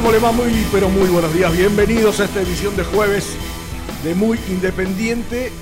[0.00, 0.32] ¿Cómo le va?
[0.32, 1.54] Muy, pero muy buenos días.
[1.54, 3.36] Bienvenidos a esta edición de jueves
[4.02, 5.52] de Muy Independiente.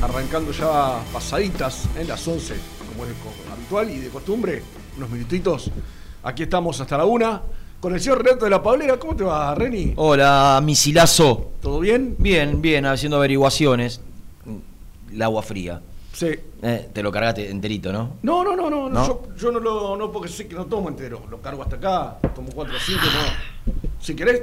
[0.00, 2.54] Arrancando ya pasaditas en las 11,
[2.88, 3.10] como es
[3.52, 4.62] habitual y de costumbre,
[4.96, 5.72] unos minutitos.
[6.22, 7.42] Aquí estamos hasta la una.
[7.80, 9.94] Con el señor Renato de la Pablera, ¿cómo te va, Reni?
[9.96, 11.50] Hola, misilazo.
[11.60, 12.14] ¿Todo bien?
[12.20, 14.00] Bien, bien, haciendo averiguaciones.
[15.10, 15.82] El agua fría.
[16.12, 16.28] Sí.
[16.62, 18.18] Eh, te lo cargaste enterito, ¿no?
[18.22, 19.06] No, no, no, no, ¿No?
[19.08, 21.22] Yo, yo no lo, no porque sé que no tomo entero.
[21.28, 23.41] Lo cargo hasta acá, tomo 4 o 5, no.
[24.02, 24.42] Si querés,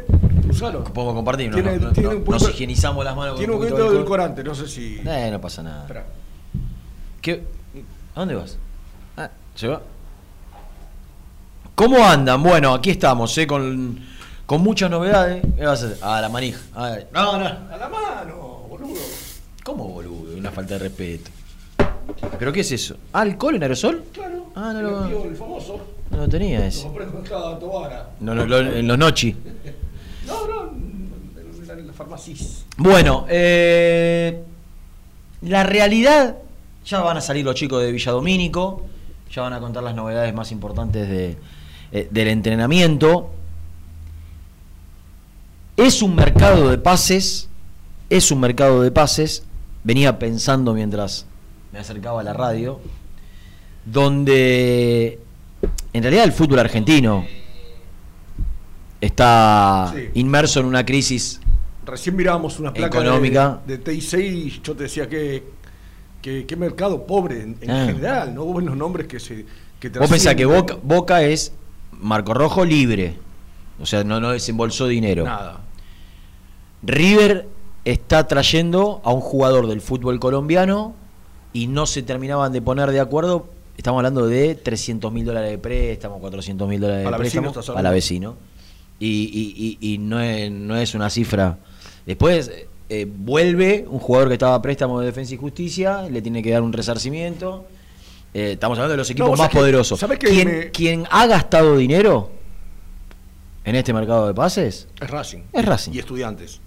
[0.49, 0.83] usalo.
[0.85, 1.51] Puedo compartir.
[1.53, 3.87] Tiene- no, no, tiene no- un poquito- nos higienizamos las manos Tiene un poquito de
[3.97, 5.01] edulcorante, no sé si.
[5.05, 5.81] Eh, no pasa nada.
[5.81, 6.05] Espera.
[7.21, 7.43] ¿Qué?
[8.15, 8.57] ¿A dónde vas?
[9.17, 9.81] Ah, ¿se va?
[11.75, 12.41] ¿Cómo andan?
[12.41, 13.45] Bueno, aquí estamos, ¿eh?
[13.47, 13.99] Con,
[14.45, 15.43] con muchas novedades.
[15.57, 15.97] ¿Qué vas a hacer?
[16.01, 16.59] A la manija.
[16.73, 17.07] A ver.
[17.13, 17.45] No, no.
[17.45, 18.99] A la mano, boludo.
[19.63, 20.37] ¿Cómo, boludo?
[20.37, 21.31] Una falta de respeto.
[22.39, 22.95] ¿Pero qué es eso?
[23.13, 24.03] ¿Alcohol en aerosol?
[24.13, 24.47] Claro.
[24.55, 25.79] Ah, no el lo- el famoso.
[26.11, 26.87] No lo tenía ese.
[28.19, 29.35] No, no, lo- en los nochi.
[30.27, 32.63] No, no, en la, en la farmacis.
[32.77, 34.43] Bueno, eh,
[35.41, 36.35] la realidad,
[36.85, 38.85] ya van a salir los chicos de Villadomínico,
[39.31, 41.35] ya van a contar las novedades más importantes de,
[41.91, 43.31] eh, del entrenamiento.
[45.77, 47.49] Es un mercado de pases,
[48.11, 49.43] es un mercado de pases,
[49.83, 51.25] venía pensando mientras
[51.73, 52.79] me acercaba a la radio,
[53.85, 55.19] donde
[55.93, 57.25] en realidad el fútbol argentino
[59.01, 60.09] está Sí.
[60.15, 61.39] inmerso en una crisis
[61.85, 63.61] Recién mirábamos una placa Económica.
[63.65, 65.43] de, de TIC y yo te decía que,
[66.21, 67.85] que, que mercado pobre en, en Ah.
[67.87, 69.45] general, no buenos nombres que se
[69.79, 71.53] que Vos pensás que Boca es
[71.93, 73.15] Marco Rojo libre.
[73.81, 75.23] O sea, no, no desembolsó dinero.
[75.23, 75.61] Nada.
[76.83, 77.47] River
[77.85, 80.93] está trayendo a un jugador del fútbol colombiano
[81.53, 83.47] y no se terminaban de poner de acuerdo.
[83.79, 87.47] Estamos hablando de 300 mil dólares de préstamo, 400 mil dólares de préstamo.
[87.47, 87.73] hablando.
[87.75, 88.35] Palavecino.
[88.99, 91.57] Y, y, y, y no, es, no es una cifra.
[92.05, 92.51] Después
[92.89, 96.51] eh, vuelve un jugador que estaba a préstamo de Defensa y Justicia, le tiene que
[96.51, 97.67] dar un resarcimiento.
[98.33, 99.97] Eh, estamos hablando de los equipos vos más que- poderosos.
[100.19, 102.31] quien, me- quien ha gastado dinero
[103.63, 105.39] en este mercado de pases Es Racing.
[105.53, 105.93] es Racing.
[105.93, 106.59] Y estudiantes.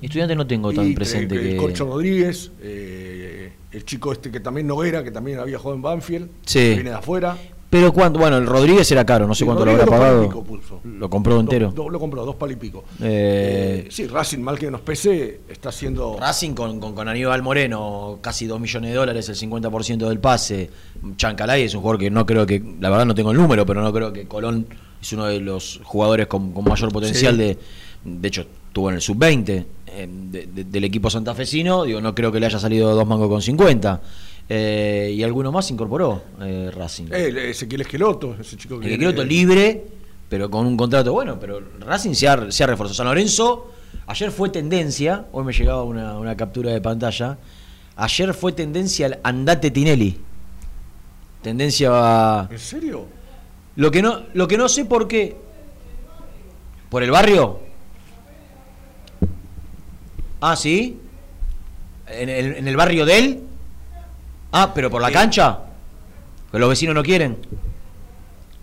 [0.00, 1.56] Estudiantes no tengo tan Y presente que, que.
[1.56, 6.28] Corcho Rodríguez, eh, el chico este que también Noguera, que también había jugado en Banfield,
[6.44, 6.58] Sí.
[6.60, 7.36] que viene de afuera.
[7.68, 10.22] Pero cuánto, bueno, el Rodríguez era caro, no sé Sí, cuánto lo habrá dos pagado.
[10.22, 10.46] pico.
[10.84, 11.66] Lo compró entero.
[11.66, 12.84] Dos- dos- lo compró, dos palos y pico.
[13.02, 16.16] Eh, Eh, sí, Racing, mal que nos pese, está haciendo.
[16.18, 20.70] Racing con, con, con Aníbal Moreno, casi 2 millones de dólares, el 50% del pase.
[21.16, 23.82] Chancalay es un jugador que no creo que, la verdad no tengo el número, pero
[23.82, 24.66] no creo que Colón
[25.02, 27.38] es uno de los jugadores con, con mayor potencial Sí.
[27.40, 27.58] de.
[28.04, 29.66] De hecho, estuvo en el sub-20
[29.96, 33.28] eh, de- de- del equipo santafesino, digo, no creo que le haya salido dos mangos
[33.28, 34.00] con 50.
[34.48, 37.06] Eh, y alguno más incorporó eh, Racing.
[37.10, 38.86] Eh, Ezequiel Esqueloto, ese chico que.
[38.86, 39.84] El Esqueloto libre,
[40.28, 42.94] pero con un contrato bueno, pero Racing se ha, se ha reforzado.
[42.94, 43.72] San Lorenzo,
[44.06, 47.38] ayer fue tendencia, hoy me llegaba una, una captura de pantalla,
[47.96, 50.16] ayer fue tendencia al andate Tinelli.
[51.42, 52.48] Tendencia a...
[52.50, 53.06] ¿En serio?
[53.76, 55.36] Lo que no, lo que no sé por qué.
[56.88, 57.60] ¿Por el barrio?
[60.48, 60.96] Ah, sí.
[62.06, 63.42] ¿En el, en el barrio de él?
[64.52, 65.58] Ah, pero por la cancha.
[66.52, 67.36] Que los vecinos no quieren.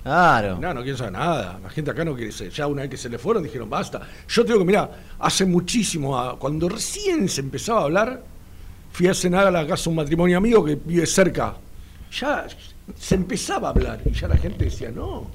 [0.02, 0.60] Claro.
[0.62, 1.60] No, no quieren saber nada.
[1.62, 2.52] La gente acá no quiere ser.
[2.52, 4.00] Ya una vez que se le fueron dijeron basta.
[4.30, 4.90] Yo tengo que, mira,
[5.20, 8.24] hace muchísimo, ah, cuando recién se empezaba a hablar,
[8.94, 11.56] fui a cenar a la casa de un matrimonio amigo que vive cerca.
[12.18, 12.48] Ya
[12.98, 15.28] se empezaba a hablar y ya la gente decía, no,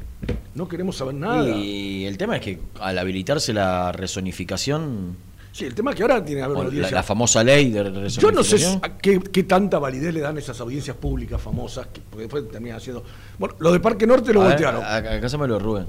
[0.55, 1.47] no queremos saber nada.
[1.47, 6.25] Y el tema es que al habilitarse la resonificación, Sí, el tema es que ahora
[6.25, 6.95] tiene que haber una la, audiencia.
[6.95, 10.97] la famosa ley de Yo no sé qué, qué tanta validez le dan esas audiencias
[10.97, 13.03] públicas famosas, que, porque después terminan haciendo...
[13.39, 14.85] Bueno, lo de Parque Norte lo A voltearon.
[14.85, 15.87] acá se me lo Rubén.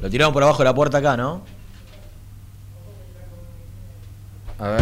[0.00, 1.42] Lo tiraron por abajo de la puerta acá, ¿no?
[4.58, 4.80] A ver.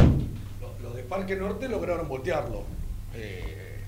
[0.61, 2.63] Lo, lo de Parque Norte lograron voltearlo.
[3.15, 3.83] Eh,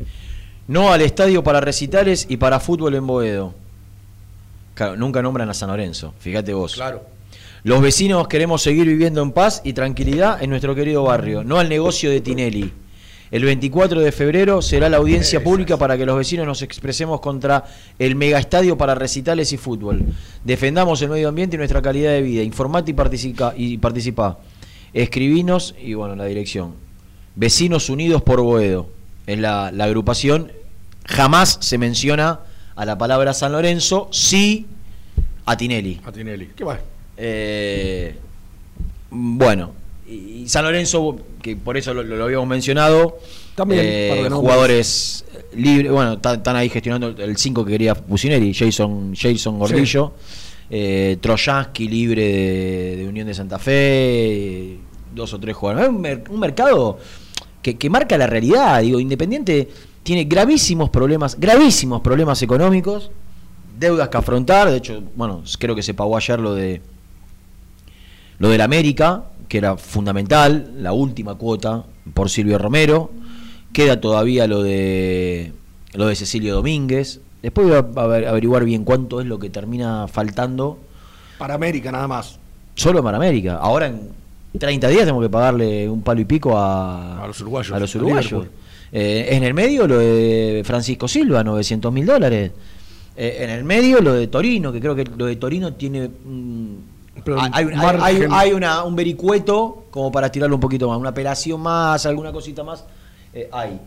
[0.67, 3.55] No al estadio para recitales y para fútbol en Boedo.
[4.75, 6.75] Claro, nunca nombran a San Lorenzo, fíjate vos.
[6.75, 7.14] claro.
[7.65, 11.71] Los vecinos queremos seguir viviendo en paz y tranquilidad en nuestro querido barrio, no al
[11.71, 12.71] negocio de Tinelli.
[13.31, 17.65] El 24 de febrero será la audiencia pública para que los vecinos nos expresemos contra
[17.99, 20.05] el megaestadio para recitales y fútbol.
[20.45, 22.43] Defendamos el medio ambiente y nuestra calidad de vida.
[22.43, 23.55] Informate y participa.
[23.57, 24.41] Y participa.
[24.93, 26.75] Escribinos y bueno, la dirección.
[27.35, 28.91] Vecinos Unidos por Boedo.
[29.27, 30.53] Es la, la agrupación.
[31.07, 32.41] Jamás se menciona
[32.77, 34.67] a la palabra San Lorenzo, sí
[35.47, 36.03] a Tinelli.
[36.05, 36.51] A Tinelli.
[36.55, 36.79] ¿Qué va?
[37.17, 38.17] Eh,
[39.11, 39.73] bueno,
[40.09, 43.19] y San Lorenzo, que por eso lo, lo habíamos mencionado,
[43.55, 44.09] También, eh,
[44.41, 45.25] jugadores
[45.55, 50.13] libres, bueno, están, ahí gestionando el 5 que quería Pusineri, Jason, Jason Gordillo,
[50.71, 53.73] eh, Trojansky libre de, de Unión de Santa Fe,
[54.73, 54.79] eh,
[55.15, 55.89] dos o tres jugadores.
[55.89, 56.99] Es un, mer- un mercado
[57.63, 59.69] que, que marca la realidad, digo, Independiente
[60.03, 63.11] tiene gravísimos problemas, gravísimos problemas económicos,
[63.79, 66.83] deudas que afrontar, de hecho, bueno, creo que se pagó ayer lo de
[68.39, 71.85] lo del América, que era fundamental, la última cuota
[72.15, 73.11] por Silvio Romero.
[73.73, 75.53] Queda todavía lo de
[75.95, 77.21] lo de Cecilio Domínguez.
[77.43, 80.79] Después voy a aver- averiguar bien cuánto es lo que termina faltando
[81.39, 82.39] Para América nada más.
[82.75, 83.57] solo para América.
[83.61, 84.09] Ahora en
[84.59, 87.95] 30 días tenemos que pagarle un palo y pico a, A los uruguayos, a los
[87.97, 88.47] uruguayos.
[88.93, 92.53] Eh, en el medio lo de Francisco Silva, 900 mil dólares.
[93.17, 96.09] Eh, en el medio lo de Torino, que creo que lo de Torino tiene...
[96.09, 96.75] mm,
[97.23, 102.05] Pero hay, hay- una, un vericueto como para tirarlo un poquito más, una apelación más,
[102.07, 102.85] alguna cosita más.
[103.33, 103.79] eh, hay.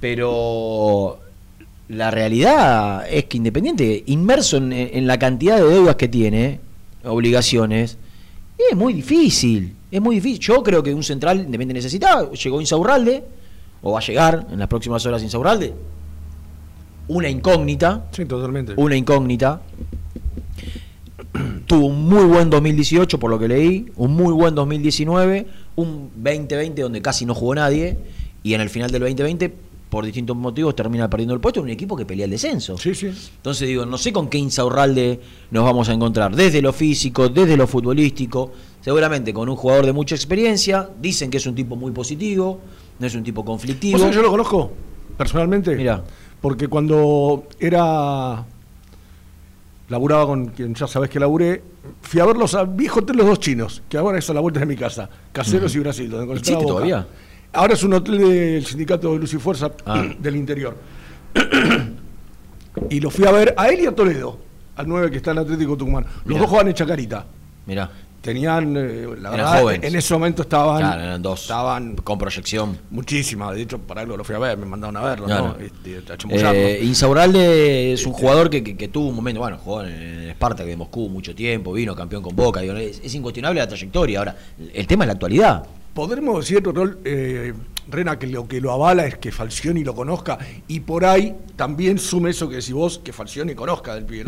[0.00, 1.18] Pero
[1.88, 6.60] la realidad es que Independiente, inmerso en, en la cantidad de deudas que tiene,
[7.04, 7.98] obligaciones,
[8.70, 9.74] es muy difícil.
[9.90, 10.38] Es muy difícil.
[10.40, 12.30] Yo creo que un central Independiente necesitaba.
[12.32, 13.24] Llegó Insaurralde,
[13.82, 15.72] o va a llegar en las próximas horas Insaurralde.
[17.08, 18.74] Una incógnita, Sí, totalmente.
[18.76, 19.60] una incógnita.
[21.70, 25.46] Tuvo un muy buen 2018, por lo que leí, un muy buen 2019,
[25.76, 27.96] un 2020 donde casi no jugó nadie,
[28.42, 29.54] y en el final del 2020,
[29.88, 32.76] por distintos motivos, termina perdiendo el puesto en un equipo que pelea el descenso.
[32.76, 33.12] Sí, sí.
[33.36, 35.20] Entonces digo, no sé con qué Insaurralde
[35.52, 38.50] nos vamos a encontrar, desde lo físico, desde lo futbolístico,
[38.80, 42.58] seguramente con un jugador de mucha experiencia, dicen que es un tipo muy positivo,
[42.98, 43.92] no es un tipo conflictivo.
[43.92, 44.72] ¿Vos sabés que yo lo conozco
[45.16, 45.76] personalmente?
[45.76, 46.02] Mirá.
[46.40, 48.44] Porque cuando era.
[49.90, 51.62] Laburaba con quien ya sabés que laburé,
[52.00, 54.60] fui a verlos al viejo hotel Los Dos Chinos, que ahora es a la vuelta
[54.60, 57.06] de mi casa, Caseros y Brasil, donde ¿Existe todavía?
[57.52, 60.04] Ahora es un hotel del sindicato de Luz y Fuerza Ah.
[60.18, 60.76] del interior.
[62.90, 64.38] y lo fui a ver a él y a Toledo,
[64.76, 66.04] al 9 que está en Atlético Tucumán.
[66.04, 66.40] Los Mirá.
[66.40, 67.26] dos juegan en Chacarita.
[67.66, 69.88] Mirá, Tenían, eh, la Eran verdad, jóvenes.
[69.92, 70.78] en ese momento estaban.
[70.78, 72.78] claro, eran dos, Estaban con proyección.
[72.90, 73.54] muchísimas.
[73.54, 75.56] De hecho, para algo lo fui a ver, me mandaron a verlo, Claro.
[75.58, 75.64] ¿no?
[75.64, 76.02] Este.
[76.28, 80.30] Eh, Insaurralde es un jugador que, que- que tuvo un momento, bueno, jugó en el
[80.32, 84.18] Spartak de Moscú mucho tiempo, vino campeón con Boca, digo, es, es incuestionable la trayectoria.
[84.18, 84.36] Ahora,
[84.74, 85.64] el tema es la actualidad.
[85.94, 87.52] Podremos decir, Rol, eh,
[87.88, 91.98] Rena, que lo que lo avala es que Falcioni lo conozca y por ahí también
[91.98, 94.24] sume eso que decís vos, que Falcioni conozca del pibe,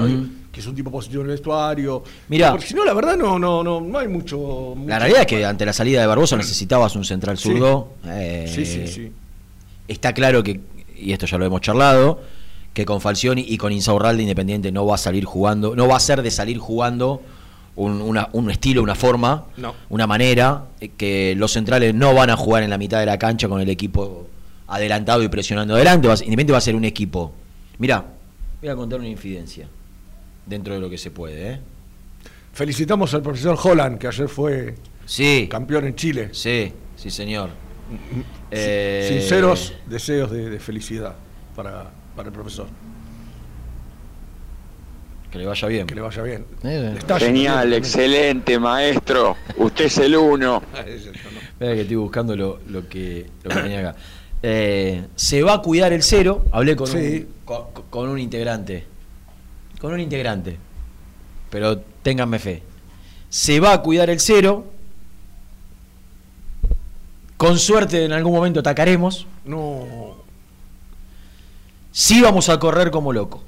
[0.50, 2.02] que es un tipo positivo en el vestuario.
[2.28, 2.50] Mirá.
[2.50, 4.36] Porque si no, la verdad, no, no, no, no hay mucho.
[4.76, 7.50] mucho- La realidad es que ante la salida de Barbosa necesitabas un central Sí.
[7.50, 7.90] zurdo.
[8.06, 9.12] eh, Sí, sí, sí.
[9.88, 10.60] Está claro que,
[10.96, 12.20] y esto ya lo hemos charlado,
[12.72, 16.00] que con Falcioni y con Insaurralde Independiente no va a salir jugando, no va a
[16.00, 17.20] ser de salir jugando
[17.76, 19.74] un, una- un estilo, una forma, No.
[19.88, 23.18] una manera, eh, que los centrales no van a jugar en la mitad de la
[23.18, 24.28] cancha con el equipo
[24.68, 26.06] adelantado y presionando adelante.
[26.08, 27.32] Va a ser- Independiente va a ser un equipo.
[27.78, 28.04] Mirá,
[28.60, 29.66] voy a contar una infidencia,
[30.46, 31.52] dentro de lo que se puede.
[31.54, 31.60] ¿eh?
[32.52, 34.74] Felicitamos al profesor Holland, que ayer fue
[35.06, 36.28] Sí, campeón en Chile.
[36.32, 37.50] sí, sí, señor.
[38.50, 41.14] Eh, Sinceros deseos de, de felicidad
[41.56, 42.66] para, para el profesor.
[45.32, 45.86] Que le vaya bien.
[45.86, 46.44] Que le vaya bien.
[46.62, 47.78] Eh, Le está Genial, bien.
[47.78, 49.36] excelente, maestro.
[49.56, 50.62] Usted es el uno.
[50.74, 51.40] Ah, no.
[51.64, 53.96] Espera que estoy buscando lo, lo que, lo que tenía acá.
[54.42, 56.44] Eh, se va a cuidar el cero.
[56.52, 56.96] Hablé con, Sí.
[56.96, 58.84] un, con, con un integrante.
[59.80, 60.58] Con un integrante.
[61.50, 62.62] Pero ténganme fe.
[63.30, 64.66] Se va a cuidar el cero.
[67.36, 69.26] Con suerte en algún momento atacaremos.
[69.44, 70.16] No.
[71.92, 73.42] Sí vamos a correr como loco.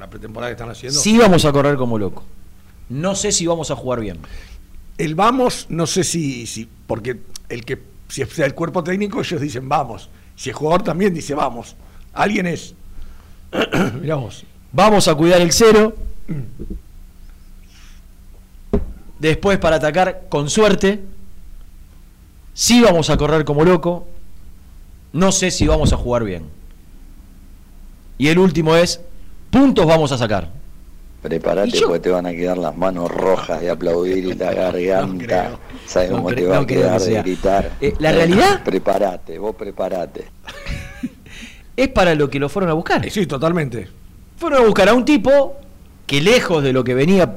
[0.00, 0.98] La pretemporada que están haciendo.
[0.98, 2.24] Sí vamos a correr como loco.
[2.88, 4.18] No sé si vamos a jugar bien.
[4.96, 9.42] El vamos, no sé si, si porque el que si es el cuerpo técnico ellos
[9.42, 10.08] dicen vamos.
[10.36, 11.76] Si el jugador también dice vamos.
[12.14, 12.74] Alguien es.
[14.00, 14.44] Mirá vos.
[14.72, 15.94] Vamos a cuidar el cero.
[19.18, 21.04] Después para atacar con suerte.
[22.54, 24.08] Sí vamos a correr como loco.
[25.12, 26.44] No sé si vamos a jugar bien.
[28.16, 29.02] Y el último es,
[29.50, 30.48] puntos vamos a sacar.
[31.22, 35.58] Prepárate porque te van a quedar las manos rojas de aplaudir y la garganta.
[35.86, 37.72] ¿Sabes No cómo te va no a quedar que de gritar?
[37.80, 40.24] Eh, la realidad- Prepárate, vos prepárate.
[41.76, 43.08] Es para lo que lo fueron a buscar.
[43.10, 43.88] Sí, totalmente.
[44.36, 45.56] Fueron a buscar a un tipo
[46.06, 47.36] que lejos de lo que venía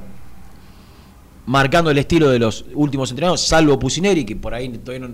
[1.45, 5.13] marcando el estilo de los últimos entrenadores, salvo Pusineri, que por ahí todavía no,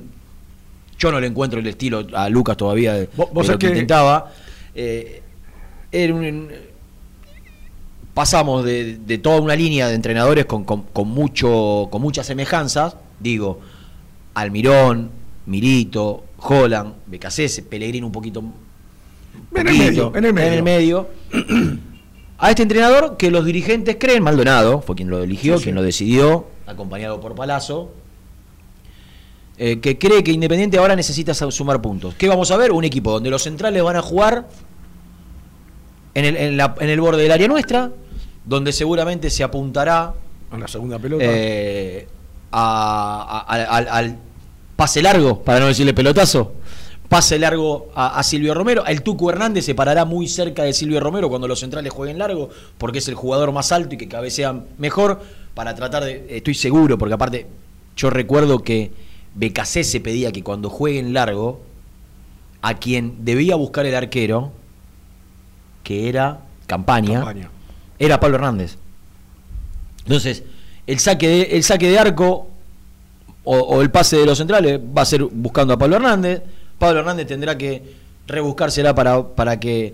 [0.97, 3.67] yo no le encuentro el estilo a Lucas todavía de, Vos- vos de lo que-
[3.67, 4.31] intentaba.
[4.73, 5.21] Eh,
[5.91, 6.49] era un-
[8.23, 12.97] pasamos de, de toda una línea de entrenadores con, con- con mucho, con muchas semejanzas,
[13.17, 13.61] digo,
[14.33, 15.09] Almirón,
[15.45, 18.43] Milito, Holland, Becasese, Pellegrini un poquito
[19.55, 20.63] En el medio, en el medio.
[20.63, 21.07] medio.
[22.39, 25.63] A este entrenador que los dirigentes creen, Maldonado, fue quien lo eligió, Sí, sí.
[25.63, 27.89] quien lo decidió, acompañado por Palazzo,
[29.57, 32.15] eh, que cree que Independiente ahora necesita sumar puntos.
[32.15, 32.73] ¿Qué vamos a ver?
[32.73, 34.49] Un equipo donde los centrales van a jugar
[36.15, 37.91] en el, en la- en el borde del área nuestra,
[38.49, 40.13] donde seguramente se apuntará
[40.51, 41.23] En la segunda pelota.
[41.25, 42.07] eh,
[42.51, 44.17] a- a- al-
[44.75, 46.53] pase largo, para no decirle pelotazo,
[47.07, 48.85] pase largo a, a Silvio Romero.
[48.87, 52.49] El Tucu Hernández se parará muy cerca de Silvio Romero cuando los centrales jueguen largo,
[52.79, 55.21] porque es el jugador más alto y que cabecea mejor,
[55.53, 57.45] para tratar de, estoy seguro, porque aparte
[57.95, 58.91] yo recuerdo que
[59.35, 61.61] Becasé se pedía que cuando jueguen largo,
[62.61, 64.51] a quien debía buscar el arquero,
[65.83, 67.49] que era Campaña, Campaña.
[67.99, 68.77] Era Pablo Hernández.
[70.03, 70.43] Entonces,
[70.87, 72.47] el saque de, el saque de arco
[73.43, 76.41] o, o el pase de los centrales va a ser buscando a Pablo Hernández.
[76.77, 77.83] Pablo Hernández tendrá que
[78.27, 79.93] rebuscársela para, para que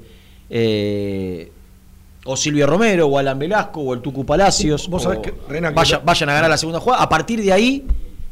[0.50, 1.52] eh,
[2.26, 5.34] o Silvio Romero o Alan Velasco o el Tucu Palacios Vos sabés que,
[5.74, 7.02] vaya- vayan a ganar la segunda jugada.
[7.04, 7.86] A partir de ahí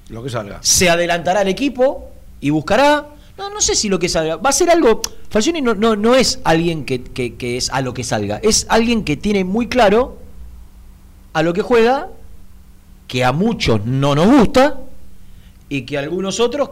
[0.10, 0.60] Lo que salga.
[0.62, 3.08] se adelantará el equipo y buscará.
[3.38, 4.36] No, no sé si lo que salga.
[4.38, 5.02] Va a ser algo.
[5.30, 8.40] Falcioni no, no, no es alguien que, que- que es a lo que salga.
[8.44, 10.18] Es alguien que tiene muy claro
[11.34, 12.10] a lo que juega,
[13.08, 14.80] que a muchos no nos gusta
[15.68, 16.70] y que a algunos otros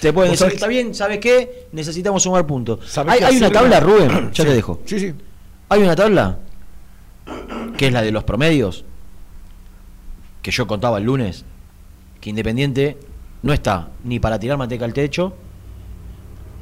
[0.00, 1.66] te pueden decir: está bien, ¿sabes qué?
[1.72, 2.80] Necesitamos sumar puntos.
[2.90, 3.78] ¿Sabés Hay, una tabla?
[3.80, 4.30] Rubén.
[4.32, 4.48] Ya Sí.
[4.48, 4.80] te dejo.
[4.86, 5.12] Sí, sí.
[5.68, 6.38] Hay una tabla
[7.76, 8.84] que es la de los promedios
[10.42, 11.44] que yo contaba el lunes
[12.20, 12.98] que Independiente
[13.42, 15.34] no está ni para tirar manteca al techo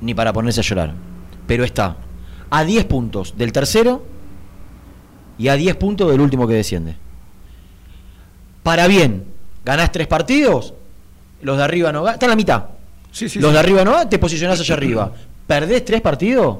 [0.02, 0.92] ni para ponerse a llorar,
[1.46, 1.96] pero está
[2.50, 4.04] a 10 puntos del tercero
[5.38, 6.96] y a 10 puntos del último que desciende.
[8.62, 9.24] Para bien,
[9.64, 10.74] ganás tres partidos,
[11.40, 12.64] los de arriba no ganan, está en la mitad.
[13.10, 13.54] Sí, sí, los sí.
[13.54, 15.12] de arriba no te posicionás allá arriba.
[15.46, 16.58] Perdés tres partidos,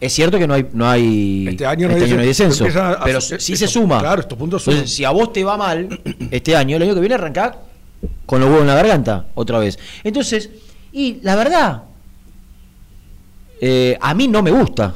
[0.00, 2.28] es cierto que no hay, no hay, Este año no este hay año no hay
[2.28, 2.64] descenso.
[2.80, 4.00] a- pero eh, si esto- se suma.
[4.00, 4.78] claro, estos puntos suman.
[4.78, 7.56] Entonces, si a vos te va mal este año, el año que viene arrancás
[8.26, 9.78] con los huevos en la garganta otra vez.
[10.02, 10.50] Entonces,
[10.92, 11.82] y la verdad,
[13.60, 14.94] eh, a mí no me gusta.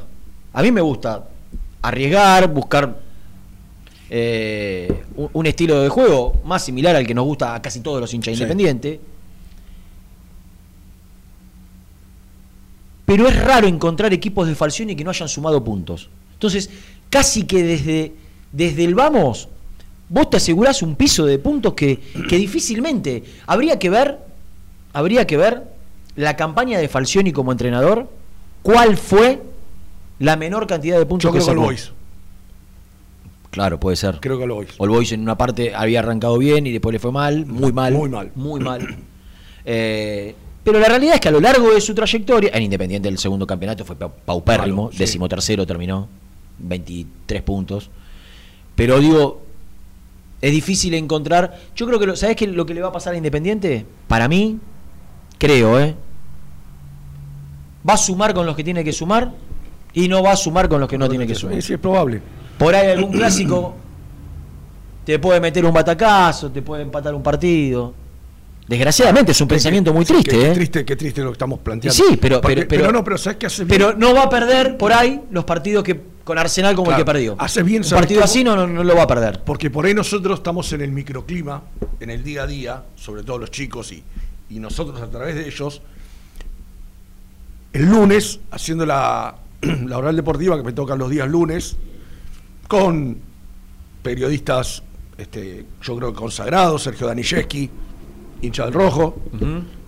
[0.52, 1.28] A mí me gusta
[1.82, 2.98] arriesgar, buscar
[4.10, 8.00] eh, un, un estilo de juego más similar al que nos gusta a casi todos
[8.00, 8.42] los hinchas Sí.
[8.42, 8.98] independientes.
[13.04, 16.10] Pero es raro encontrar equipos de Falcioni que no hayan sumado puntos.
[16.34, 16.68] Entonces,
[17.08, 18.12] casi que desde,
[18.52, 19.48] desde el vamos,
[20.10, 21.98] vos te asegurás un piso de puntos que,
[22.28, 23.24] que difícilmente.
[23.46, 24.18] Habría que ver,
[24.92, 25.62] habría que ver
[26.16, 28.10] la campaña de Falcioni como entrenador,
[28.72, 29.40] cuál fue
[30.18, 31.66] la menor cantidad de puntos Yo que creo que el sacó.
[31.68, 31.92] Boys.
[33.50, 34.18] Claro, puede ser.
[34.20, 34.68] Creo que All Boys.
[34.78, 37.94] All Boys en una parte había arrancado bien y después le fue mal, muy mal.
[37.94, 38.30] Muy mal.
[38.34, 38.96] Muy mal.
[39.64, 43.16] Eh, pero la realidad es que a lo largo de su trayectoria, en Independiente el
[43.18, 44.98] segundo campeonato fue pau- paupérrimo, Malo, sí.
[44.98, 46.08] decimotercero terminó,
[46.58, 47.90] 23 puntos.
[48.74, 49.40] Pero digo,
[50.42, 51.58] es difícil encontrar.
[51.74, 53.86] Yo creo que, lo, ¿sabes qué lo que le va a pasar a Independiente?
[54.08, 54.58] Para mí,
[55.38, 55.94] creo, ¿eh?
[57.88, 59.32] Va a sumar con los que tiene que sumar
[59.92, 61.60] y no va a sumar con los que no tiene que sumar.
[61.62, 62.20] Sí, es probable.
[62.58, 63.74] Por ahí algún clásico
[65.04, 67.94] te puede meter un batacazo, te puede empatar un partido.
[68.66, 70.54] Desgraciadamente es un pensamiento muy Sí, triste, qué, ¿eh?
[70.54, 71.94] triste, qué triste lo que estamos planteando.
[71.94, 73.68] Sí, pero- Porque- pero- pero- no, pero ¿sabes qué hace bien?
[73.78, 77.04] Pero no va a perder por ahí los partidos que con Arsenal como Claro, el
[77.06, 77.36] que perdió.
[77.38, 79.40] haces bien, un ¿sabes partido así no, no, no lo va a perder.
[79.44, 81.62] Porque por ahí nosotros estamos en el microclima,
[82.00, 84.02] en el día a día, sobre todo los chicos y,
[84.50, 85.80] y nosotros a través de ellos,
[87.72, 91.76] el lunes, haciendo la, la oral deportiva que me toca los días lunes,
[92.66, 93.16] con
[94.02, 94.82] periodistas,
[95.16, 97.70] este, yo creo que consagrados, Sergio Daniszewski,
[98.42, 99.20] hincha del rojo,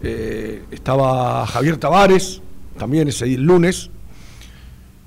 [0.02, 2.40] eh, estaba Javier Tavares,
[2.76, 3.90] también ese lunes,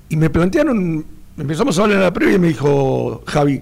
[0.08, 1.04] y me plantearon,
[1.36, 3.60] empezamos a hablar en la previa y me dijo Javi,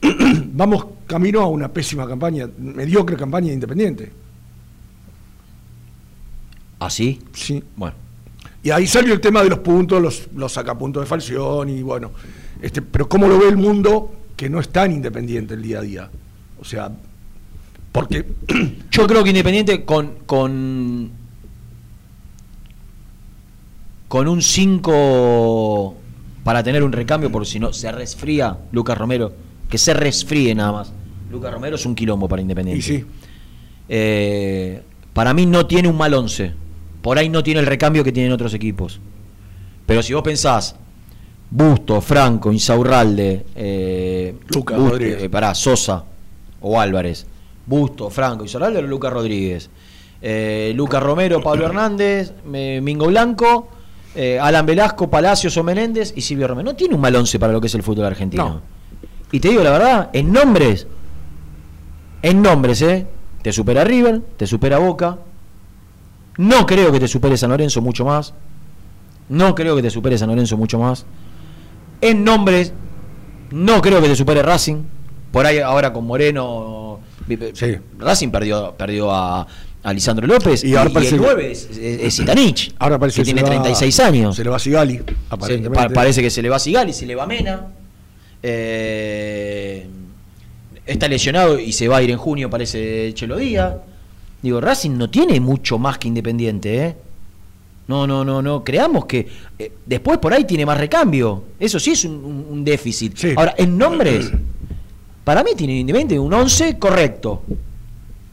[0.52, 4.12] vamos camino a una pésima campaña, mediocre campaña de Independiente.
[6.80, 7.20] ¿Así?
[7.32, 7.62] Sí.
[7.76, 8.01] Bueno.
[8.62, 12.12] Y ahí salió el tema de los puntos, los, los sacapuntos de Falción y bueno,
[12.60, 15.82] este, pero cómo lo ve el mundo que no es tan independiente el día a
[15.82, 16.10] día.
[16.60, 16.92] O sea,
[17.90, 18.24] porque
[18.90, 21.10] Yo creo que Independiente con con
[24.08, 25.96] con un 5
[26.44, 29.32] para tener un recambio por si no se resfría Lucas Romero,
[29.70, 30.92] que se resfríe nada más.
[31.30, 32.78] Lucas Romero es un quilombo para Independiente.
[32.78, 33.04] Y sí.
[33.88, 34.82] Eh,
[35.14, 36.52] para mí no tiene un mal 11.
[37.02, 39.00] Por ahí no tiene el recambio que tienen otros equipos.
[39.86, 40.76] Pero si vos pensás,
[41.50, 45.22] Busto, Franco, Insaurralde, eh, Lucas Busto, Rodríguez.
[45.22, 46.04] eh, pará, Sosa
[46.60, 47.26] o Álvarez,
[47.66, 49.68] Busto, Franco, Insaurralde o Lucas Rodríguez,
[50.22, 53.68] eh, Lucas Romero, Pablo Hernández, Mingo Blanco,
[54.40, 56.70] Alan Velasco, Palacios o Menéndez y Silvio Romero.
[56.70, 58.48] No tiene un mal 11 para lo que es el fútbol argentino.
[58.48, 58.62] No.
[59.32, 60.86] Y te digo la verdad, en nombres,
[62.22, 63.06] en nombres, ¿eh?
[63.42, 65.18] Te supera River, te supera Boca.
[66.38, 68.32] No creo que te supere San Lorenzo mucho más.
[69.28, 71.04] No creo que te supere San Lorenzo mucho más.
[72.00, 72.72] En nombres,
[73.50, 74.82] no creo que te supere Racing.
[75.30, 77.00] Por ahí ahora con Moreno.
[77.54, 77.76] Sí.
[77.98, 79.46] Racing perdió, perdió a,
[79.82, 80.64] a Lisandro López.
[80.64, 83.34] Y Y, ahora y parece el que- 9 es, es- ahora parece que que se
[83.34, 84.36] tiene le va- 36 años.
[84.36, 85.88] Se le va a Sigali, Se- aparentemente.
[85.88, 87.66] pa- parece que se le va a Sigali, se le va a Mena.
[88.42, 89.86] Eh,
[90.84, 93.74] está lesionado y se va a ir en junio, parece Chelo Díaz.
[94.42, 96.96] Digo, Racing no tiene mucho más que Independiente, ¿eh?
[97.88, 98.64] No, no, no, no.
[98.64, 99.28] Creamos que
[99.58, 101.44] eh, después por ahí tiene más recambio.
[101.58, 103.16] Eso sí es un, déficit.
[103.16, 103.34] Sí.
[103.36, 104.30] Ahora, en nombres,
[105.24, 107.42] para mí tiene Independiente un 11 correcto.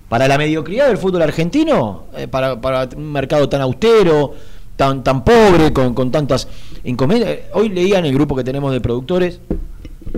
[0.07, 4.33] Para la mediocridad del fútbol argentino, eh, para, para un mercado tan austero,
[4.75, 6.47] tan, tan pobre, con, con tantas
[6.83, 7.45] inconvenientes.
[7.53, 9.39] Hoy leía en el grupo que tenemos de productores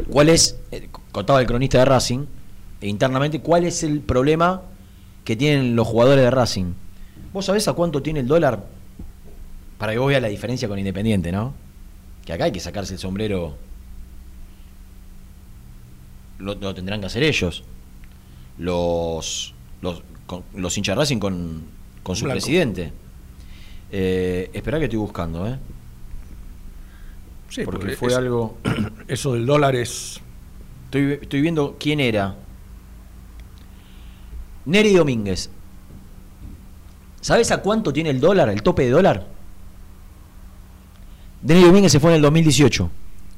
[0.10, 2.26] cuál es, eh, contaba el cronista de Racing,
[2.80, 4.62] e internamente, cuál es el problema
[5.24, 6.74] que tienen los jugadores de Racing.
[7.34, 8.66] ¿Vos sabés a cuánto tiene el dólar?
[9.78, 11.54] Para que vos veas la diferencia con Independiente, ¿no?
[12.26, 13.56] Que acá hay que sacarse el sombrero.
[16.40, 17.64] Lo, lo tendrán que hacer ellos.
[18.58, 21.64] Los, los, con- los hinchas Racing con,
[22.04, 22.40] con su Blanco.
[22.42, 22.92] presidente.
[23.92, 25.58] Eh, esperá que estoy buscando, ¿eh?
[27.50, 28.58] Sí, porque porque fue es- algo.
[29.08, 30.20] Eso del dólar es.
[30.86, 32.36] Estoy, estoy viendo quién era.
[34.66, 35.50] Neri Domínguez.
[37.22, 39.28] ¿Sabes a cuánto tiene el dólar, el tope de dólar?
[41.44, 42.90] Neri Domínguez se fue en el 2018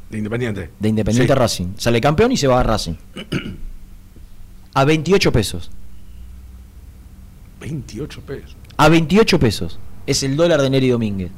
[0.09, 0.69] De Independiente.
[0.79, 1.39] de Independiente Sí.
[1.39, 1.67] Racing.
[1.77, 2.93] Sale campeón y se va a Racing.
[4.73, 5.71] A 28 pesos.
[7.59, 8.55] 28 pesos.
[8.77, 9.79] A 28 pesos.
[10.05, 11.31] Es el dólar de Neri Domínguez.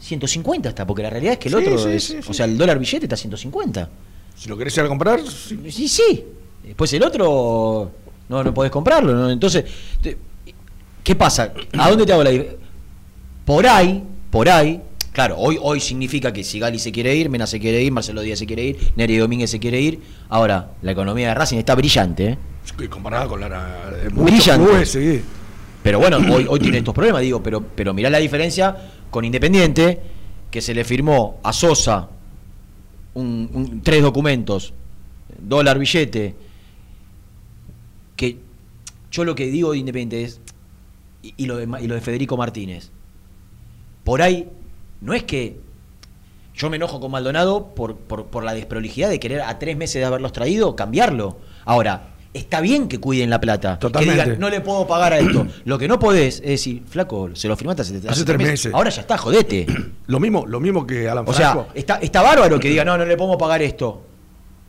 [0.00, 2.04] 150 está, porque la realidad es que el Sí, otro sí, es.
[2.04, 2.16] sí.
[2.28, 3.88] O sea, el dólar billete está a 150.
[4.36, 5.58] Si lo querés ir a comprar, sí.
[5.70, 6.24] Sí, sí.
[6.62, 7.90] Después el otro
[8.28, 9.14] no, no podés comprarlo.
[9.14, 9.30] ¿no?
[9.30, 9.64] Entonces,
[10.02, 10.16] te-
[11.02, 11.52] ¿qué pasa?
[11.78, 12.30] ¿A dónde te hago la
[13.44, 14.80] Por ahí, por ahí,
[15.12, 18.22] claro, hoy, hoy significa que si Gali se quiere ir, Mena se quiere ir, Marcelo
[18.22, 20.00] Díaz se quiere ir, Neri Domínguez se quiere ir.
[20.28, 22.38] Ahora, la economía de Racing está brillante, ¿eh?
[22.88, 24.64] Comparada con la de Brillante.
[24.66, 25.20] clubes, sí.
[25.82, 28.74] Pero bueno, hoy, hoy tiene estos problemas, digo, pero, pero mirá la diferencia
[29.10, 30.00] con Independiente,
[30.50, 32.08] que se le firmó a Sosa
[33.12, 34.72] un- un- tres documentos,
[35.38, 36.34] dólar, billete,
[39.14, 40.40] yo lo que digo de Independiente es,
[41.22, 42.90] y, y lo de, Ma- y lo de Federico Martínez,
[44.02, 44.48] por ahí
[45.00, 45.56] no es que
[46.54, 50.00] Yo me enojo con Maldonado por, por, por la desprolijidad de querer a tres meses
[50.00, 51.36] de haberlos traído cambiarlo.
[51.64, 53.76] Ahora, está bien que cuiden la plata.
[53.78, 54.16] Totalmente.
[54.18, 55.46] Que digan, no le puedo pagar a esto.
[55.64, 58.72] Lo que no podés es decir, flaco, se lo firmaste hace, Hace tres meses.
[58.74, 59.66] Ahora ya está, jodete.
[60.06, 61.64] Lo mismo, lo mismo que Alan O Franco.
[61.64, 64.02] sea, está, está bárbaro que diga, no, no le podemos pagar esto.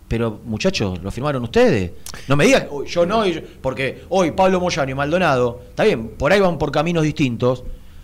[0.07, 1.91] Pero, muchachos, ¿lo firmaron ustedes?
[2.27, 5.83] No me digas, "Uy, yo no, y yo-", porque hoy Pablo Moyano y Maldonado, está
[5.83, 7.63] bien, por ahí van por caminos distintos,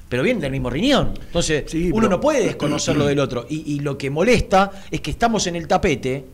[0.10, 1.14] pero vienen del mismo riñón.
[1.28, 3.46] Entonces, Sí, uno pero- no puede desconocer lo del otro.
[3.50, 6.26] Y, y lo que molesta es que estamos en el tapete,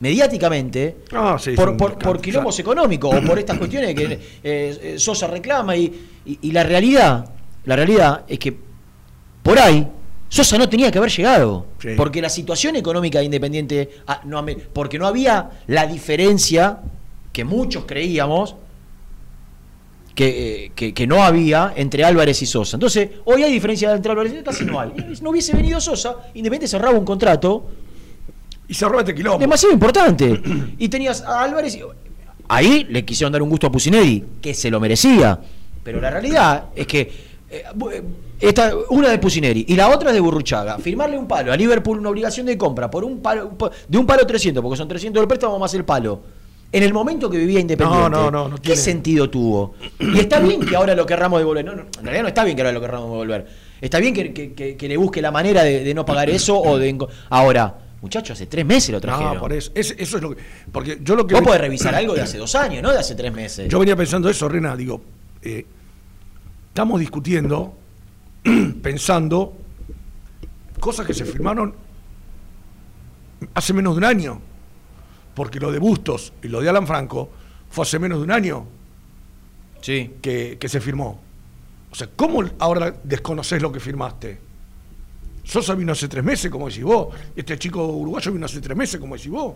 [0.00, 5.26] mediáticamente, Ah, sí, por, por, quilombos económicos o por estas cuestiones que eh, eh, Sosa
[5.26, 5.76] reclama.
[5.76, 5.92] Y,
[6.24, 7.26] y- y la realidad,
[7.64, 8.56] la realidad es que
[9.42, 9.86] por ahí
[10.30, 11.66] Sosa no tenía que haber llegado.
[11.80, 11.88] Sí.
[11.96, 16.78] Porque la situación económica de Independiente, ah, no, porque no había la diferencia
[17.32, 18.54] que muchos creíamos
[20.14, 22.76] que, eh, que- que no había entre Álvarez y Sosa.
[22.76, 24.92] Entonces, hoy hay diferencia entre Álvarez y Sosa, casi no hay.
[25.20, 27.68] No hubiese venido Sosa, Independiente cerraba un contrato
[28.68, 29.38] Y se roba este quilombo.
[29.38, 30.40] demasiado importante.
[30.78, 31.74] Y tenías a Álvarez.
[31.76, 31.82] y-
[32.48, 35.38] Ahí le quisieron dar un gusto a Pusineri, que se lo merecía.
[35.84, 37.00] Pero la realidad es que.
[37.00, 38.02] eh, eh,
[38.40, 40.78] esta, una de Pusineri y la otra de Burruchaga.
[40.78, 43.52] Firmarle un palo a Liverpool, una obligación de compra por un palo,
[43.88, 46.20] de un palo 300, porque son 300 del préstamo más el palo.
[46.72, 49.74] En el momento que vivía Independiente, No, no, no, ¿qué tiene- sentido tuvo?
[49.98, 51.64] Y está bien que ahora lo querramos devolver.
[51.64, 53.46] No, no, en realidad no está bien que ahora lo querramos devolver.
[53.80, 56.56] Está bien que, que- que- que le busque la manera de, de no pagar eso
[56.60, 56.96] o de.
[57.28, 59.34] Ahora, muchachos, hace tres meses lo trajeron.
[59.34, 59.72] No, por eso.
[59.74, 60.42] Es- eso es lo que.
[60.70, 61.34] Porque yo lo que.
[61.34, 63.68] Vos podés revisar algo de hace dos años, no de hace tres meses.
[63.68, 65.00] Yo venía pensando eso, Rena, digo,
[65.42, 65.66] eh,
[66.68, 67.74] estamos discutiendo,
[68.82, 69.56] pensando
[70.78, 71.74] cosas que se firmaron
[73.54, 74.40] hace menos de un año.
[75.34, 77.30] Porque lo de Bustos y lo de Alan Franco
[77.70, 78.66] fue hace menos de un año
[79.80, 80.14] Sí.
[80.20, 81.20] que, que se firmó.
[81.90, 84.38] O sea, ¿cómo ahora desconoces lo que firmaste?
[85.42, 87.08] Sosa vino hace tres meses, como decís vos.
[87.34, 89.54] Este chico uruguayo vino hace tres meses, como decís vos.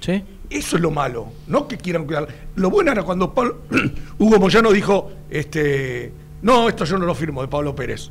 [0.00, 0.22] ¿Sí?
[0.48, 2.28] Eso es lo malo, no que quieran cuidar.
[2.56, 3.58] Lo bueno era cuando Pablo-
[4.18, 8.10] Hugo Moyano dijo, este, no, esto yo no lo firmo de Pablo Pérez.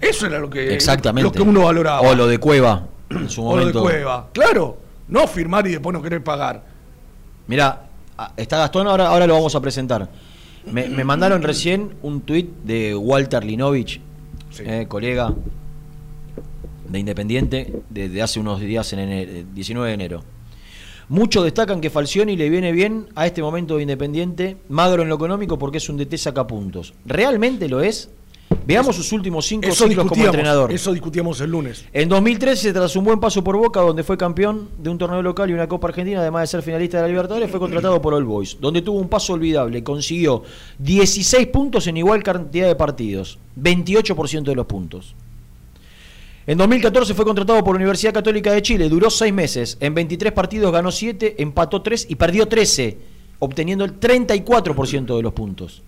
[0.00, 1.22] Eso era lo que, Exactamente.
[1.24, 2.00] lo que uno valoraba.
[2.00, 3.82] O lo de Cueva, en su O lo de momento.
[3.82, 4.28] Cueva.
[4.32, 4.78] Claro,
[5.08, 6.62] no firmar y después no querer pagar.
[7.46, 7.86] Mira,
[8.36, 10.08] está Gastón, ahora, ahora lo vamos a presentar.
[10.70, 14.00] Me, me mandaron recién un tuit de Walter Linovich,
[14.50, 14.62] Sí.
[14.66, 15.32] eh, colega
[16.88, 20.24] de Independiente, desde hace unos días, en enero, 19 de enero.
[21.08, 25.16] Muchos destacan que Falcioni le viene bien a este momento de Independiente, magro en lo
[25.16, 26.94] económico porque es un DT sacapuntos.
[27.04, 28.08] ¿Realmente lo es?
[28.66, 30.72] Veamos sus últimos cinco Eso ciclos como entrenador.
[30.72, 31.84] eso discutíamos el lunes.
[31.92, 35.50] En 2013, tras un buen paso por Boca, donde fue campeón de un torneo local
[35.50, 38.24] y una Copa Argentina, además de ser finalista de la Libertadores, fue contratado por All
[38.24, 39.82] Boys, donde tuvo un paso olvidable.
[39.84, 40.42] Consiguió
[40.78, 45.14] 16 puntos en igual cantidad de partidos, 28% de los puntos.
[46.46, 50.32] En 2014 fue contratado por la Universidad Católica de Chile, duró 6 meses, en 23
[50.32, 52.98] partidos ganó 7, empató 3 y perdió 13,
[53.38, 55.82] obteniendo el 34% de los puntos.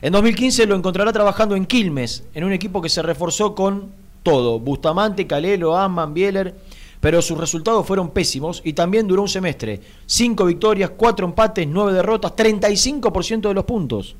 [0.00, 4.58] En 2015 lo encontrará trabajando en Quilmes, en un equipo que se reforzó con todo,
[4.58, 6.54] Bustamante, Calelo, Amman, Bieler,
[7.00, 9.78] pero sus resultados fueron pésimos y también duró un semestre.
[10.06, 14.16] 5 victorias, 4 empates, 9 derrotas, 35% de los puntos.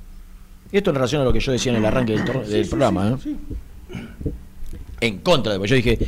[0.70, 3.18] Y esto en relación a lo que yo decía en el arranque del programa.
[3.26, 3.34] ¿eh?
[5.06, 5.98] En contra de, yo dije,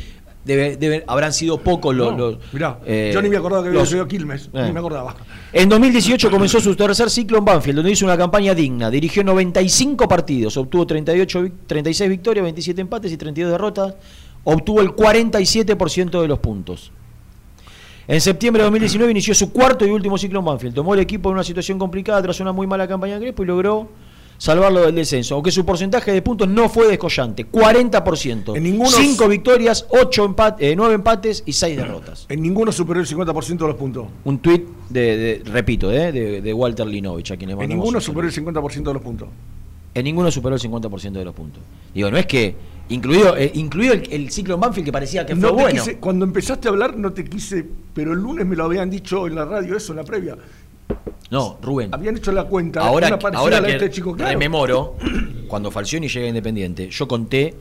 [0.45, 2.11] debe- debe- habrán sido pocos los...
[2.13, 4.63] No, los, mirá, eh, yo ni me acordaba que había los- sido Quilmes, Eh.
[4.65, 5.15] ni me acordaba.
[5.53, 8.89] en 2018 comenzó su tercer ciclo en Banfield, donde hizo una campaña digna.
[8.89, 13.93] Dirigió 95 partidos, obtuvo 38, vic- 36 victorias, 27 empates y 32 derrotas.
[14.43, 16.91] Obtuvo el 47% de los puntos.
[18.07, 20.73] En septiembre de 2019 inició su cuarto y último ciclo en Banfield.
[20.73, 23.47] Tomó el equipo en una situación complicada tras una muy mala campaña en Crespo y
[23.47, 23.89] logró
[24.37, 25.35] salvarlo del descenso.
[25.35, 28.55] Aunque su porcentaje de puntos no fue descollante, 40%.
[28.55, 32.25] En ninguno- 5 victorias, 8 empates, 9 empates y 6 derrotas.
[32.29, 34.07] En ninguno superó el 50% de los puntos.
[34.25, 36.11] Un tuit de, de- repito, ¿eh?
[36.11, 39.01] de, de Walter Linovich, a quien le En ninguno un superó el 50% de los
[39.01, 39.27] puntos.
[39.93, 41.63] En ninguno superó el 50% de los puntos.
[41.93, 42.55] Digo, no es que,
[42.89, 45.81] incluido, eh, incluido el, el ciclo en Banfield que parecía que fue No bueno.
[45.83, 49.25] quise- cuando empezaste a hablar no te quise, pero el lunes me lo habían dicho
[49.25, 50.37] en la radio, eso, en la previa.
[51.29, 51.93] No, Rubén.
[51.93, 52.79] Habían hecho la cuenta.
[52.81, 54.31] Ahora, ahora que este chico, claro.
[54.31, 54.95] rememoro,
[55.47, 57.53] cuando Falcioni llega a Independiente, yo conté,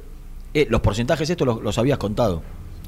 [0.55, 2.43] eh, los porcentajes estos los, los habías contado.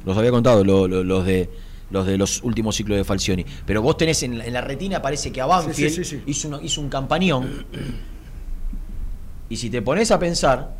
[0.07, 1.51] Los había contado, lo- lo- los de
[1.91, 3.45] los de los últimos ciclos de Falcioni.
[3.67, 6.17] Pero vos tenés en, la- en la retina, parece que a Banfield Sí, sí, sí,
[6.19, 6.23] sí.
[6.27, 7.65] Hizo, uno- hizo un campañón.
[9.49, 10.77] Y si te pones a pensar,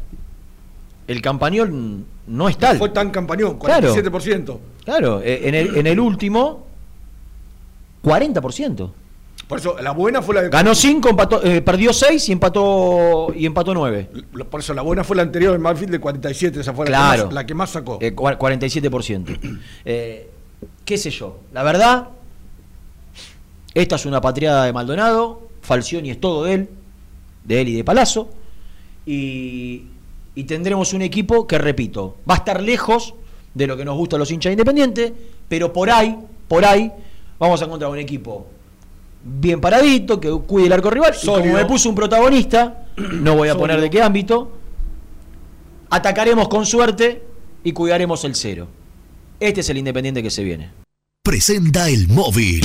[1.09, 2.77] el campañón no es tal.
[2.79, 3.93] Fue tan campañón, Claro.
[3.95, 4.59] 47%.
[4.85, 6.67] Claro, eh, en el, en el último,
[8.05, 8.91] 40%.
[9.49, 10.51] Por eso, la buena fue la de.
[10.51, 14.11] Ganó 5, eh, perdió 6 y empató y empató 9.
[14.51, 17.17] Por eso, la buena fue la anterior en Malfield de 47, esa fue la, Claro.
[17.23, 17.99] que, más, la que más sacó.
[18.03, 19.39] Eh, cua- 47%.
[19.87, 20.29] Eh,
[20.85, 21.39] ¿Qué sé yo?
[21.53, 22.09] La verdad,
[23.75, 25.49] esta es una patriada de Maldonado.
[25.63, 26.69] Falcioni es todo de él,
[27.45, 28.29] de él y de Palazzo.
[29.07, 29.85] Y,
[30.35, 33.15] y tendremos un equipo que, repito, va a estar lejos
[33.55, 35.13] de lo que nos gusta a los hinchas independientes,
[35.49, 36.17] pero por ahí,
[36.49, 36.93] por ahí,
[37.39, 38.47] vamos a encontrar un equipo
[39.25, 41.15] bien paradito, que cuide el arco rival.
[41.23, 44.53] Y como me puso un protagonista, no voy a poner de qué ámbito,
[45.91, 47.23] atacaremos con suerte
[47.65, 48.69] y cuidaremos el cero.
[49.41, 50.71] Este es el Independiente que se viene.
[51.23, 52.65] Presenta el móvil.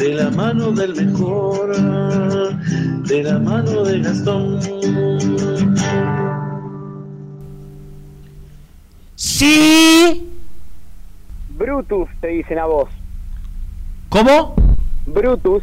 [0.00, 1.76] de la mano del mejor,
[3.04, 4.58] de la mano de Gastón.
[9.14, 10.26] Sí.
[11.50, 12.88] Brutus, te dicen a vos.
[14.08, 14.54] ¿Cómo?
[15.06, 15.62] Brutus.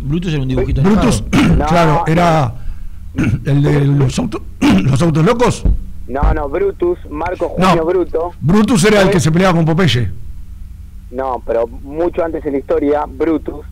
[0.00, 1.24] Brutus era un dibujito Brutus,
[1.68, 2.52] claro, era
[3.46, 5.64] el de los, autos los autos locos.
[6.08, 7.68] No, no, Brutus, Marco No.
[7.68, 8.32] Junio Bruto.
[8.38, 10.25] Brutus era el que se peleaba con Popeye.
[11.10, 13.64] No, pero mucho antes en la historia, Brutus,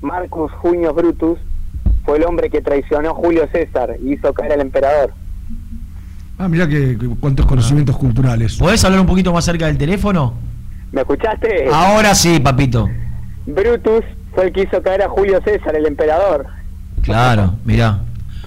[0.00, 1.38] Marcus Junio Brutus,
[2.04, 5.12] fue el hombre que traicionó a Julio César y hizo caer al emperador.
[6.38, 8.56] Ah, mira que, que cuántos conocimientos culturales.
[8.56, 10.34] ¿Podés hablar un poquito más cerca del teléfono?
[10.92, 11.68] ¿Me escuchaste?
[11.72, 12.88] Ahora sí, papito.
[13.46, 16.46] Brutus fue el que hizo caer a Julio César, el emperador.
[17.02, 18.00] Claro, mirá.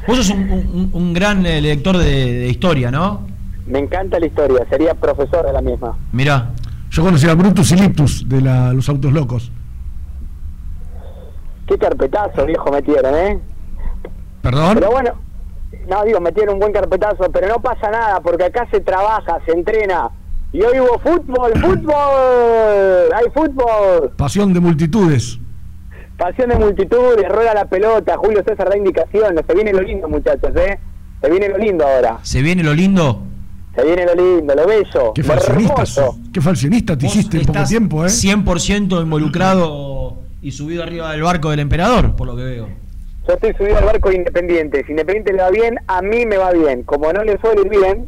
[0.08, 2.06] Vos sos un, un- un gran eh, lector de,
[2.40, 3.26] de historia, ¿no?
[3.66, 5.98] Me encanta la historia, sería profesor de la misma.
[6.12, 6.50] Mirá.
[6.98, 9.52] Yo conocía a Brutus y Liptus de la- los autos locos.
[11.68, 13.40] Qué carpetazo, viejo, metieron, ¿eh?
[14.42, 14.74] ¿Perdón?
[14.80, 15.12] Pero bueno,
[15.88, 19.52] no digo, metieron un buen carpetazo, pero no pasa nada, porque acá se trabaja, se
[19.52, 20.10] entrena.
[20.52, 24.10] Y hoy hubo fútbol, fútbol, hay fútbol.
[24.18, 25.38] Pasión de multitudes.
[26.18, 30.50] Pasión de multitudes, rueda la pelota, Julio César da indicaciones, se viene lo lindo, muchachos,
[30.56, 30.80] ¿eh?
[31.22, 33.22] Se viene lo lindo ahora, ¿Se viene lo lindo?
[33.78, 35.84] Se viene lo lindo, lo bello, Qué falsionista,
[36.34, 38.10] qué falsionista te hiciste en poco tiempo, ¿eh?
[38.10, 42.68] 100% involucrado y subido arriba del barco del emperador, por lo que veo.
[43.28, 46.38] Yo estoy subido al barco de Independiente, si Independiente le va bien, a mí me
[46.38, 46.84] va bien.
[46.84, 48.08] Como no le suele ir bien,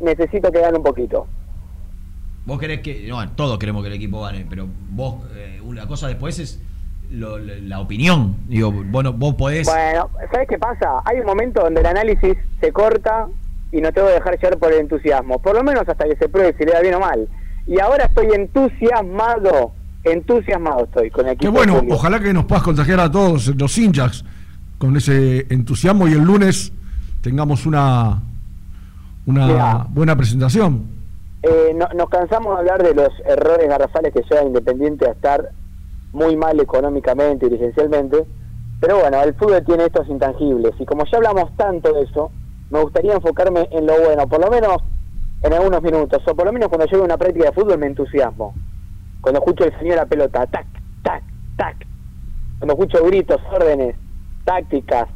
[0.00, 1.26] necesito que gane un poquito.
[2.46, 3.06] Vos querés que.
[3.08, 6.60] No, todos queremos que el equipo gane, pero vos, eh, una cosa después es
[7.10, 8.36] lo- la, la opinión.
[8.48, 9.66] Digo, bueno, vos podés.
[9.68, 11.02] Bueno, ¿sabes qué pasa?
[11.04, 13.26] Hay un momento donde el análisis se corta
[13.72, 15.38] y no tengo que dejar llevar por el entusiasmo.
[15.40, 17.26] Por lo menos hasta que se pruebe si le da bien o mal.
[17.66, 19.72] Y ahora estoy entusiasmado,
[20.04, 21.52] entusiasmado estoy con el Qué equipo.
[21.52, 21.94] bueno, de Julio.
[21.94, 24.24] ojalá que nos puedas contagiar a todos los hinchas
[24.78, 26.72] con ese entusiasmo y el lunes
[27.22, 28.20] tengamos una,
[29.26, 30.82] una buena presentación.
[31.42, 35.50] Eh, no- nos cansamos de hablar de los errores garrafales que lleva Independiente a estar
[36.12, 38.24] muy mal económicamente y dirigencialmente,
[38.80, 42.30] pero bueno, el fútbol tiene estos intangibles y como ya hablamos tanto de eso,
[42.72, 44.78] me gustaría enfocarme en lo bueno, por lo menos
[45.42, 47.86] en algunos minutos, o por lo menos cuando llego a una práctica de fútbol me
[47.86, 48.54] entusiasmo.
[49.20, 50.66] Cuando escucho el señor la pelota, tac,
[51.02, 51.22] tac,
[51.56, 51.76] tac.
[52.58, 53.94] Cuando escucho gritos, órdenes,
[54.44, 55.06] tácticas,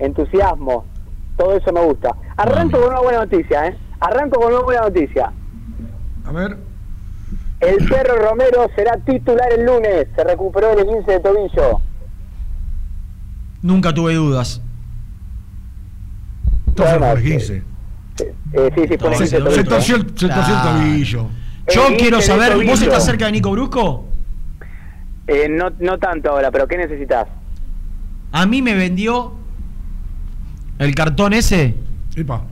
[0.00, 0.84] entusiasmo,
[1.36, 2.10] todo eso me gusta.
[2.36, 3.78] Arranco con una buena noticia, ¿eh?
[4.00, 5.32] Arranco con una buena noticia.
[6.24, 6.56] A ver.
[7.60, 10.08] El perro Romero será titular el lunes.
[10.16, 11.80] Se recuperó del 15 de tobillo.
[13.62, 14.60] Nunca tuve dudas.
[16.76, 17.22] Sí.
[17.22, 17.62] 15.
[18.52, 20.78] Eh, sí, sí, 15 de Se torció el, se torció el Claro.
[20.80, 21.28] tobillo.
[21.74, 24.06] Yo El quiero 15 de saber, ¿vos estás cerca de Nico Brusco?
[25.26, 27.26] Eh, no, no tanto ahora, pero ¿qué necesitas?
[28.32, 29.34] A mí me vendió
[30.78, 31.74] el cartón ese
[32.14, 32.44] Epa.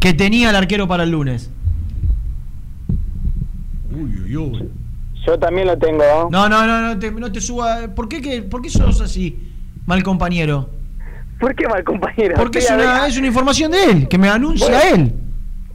[0.00, 1.50] que tenía el arquero para el lunes.
[3.92, 4.68] Uy, uy, uy.
[5.26, 6.28] Yo también lo tengo.
[6.30, 7.88] No, no, no, no te, no te suba.
[7.94, 9.52] ¿Por qué, que, ¿Por qué sos así,
[9.86, 10.70] mal compañero?
[11.42, 12.36] ¿Por qué mal compañero?
[12.36, 15.12] Porque es una, es una información de él, que me anuncia Bueno, él.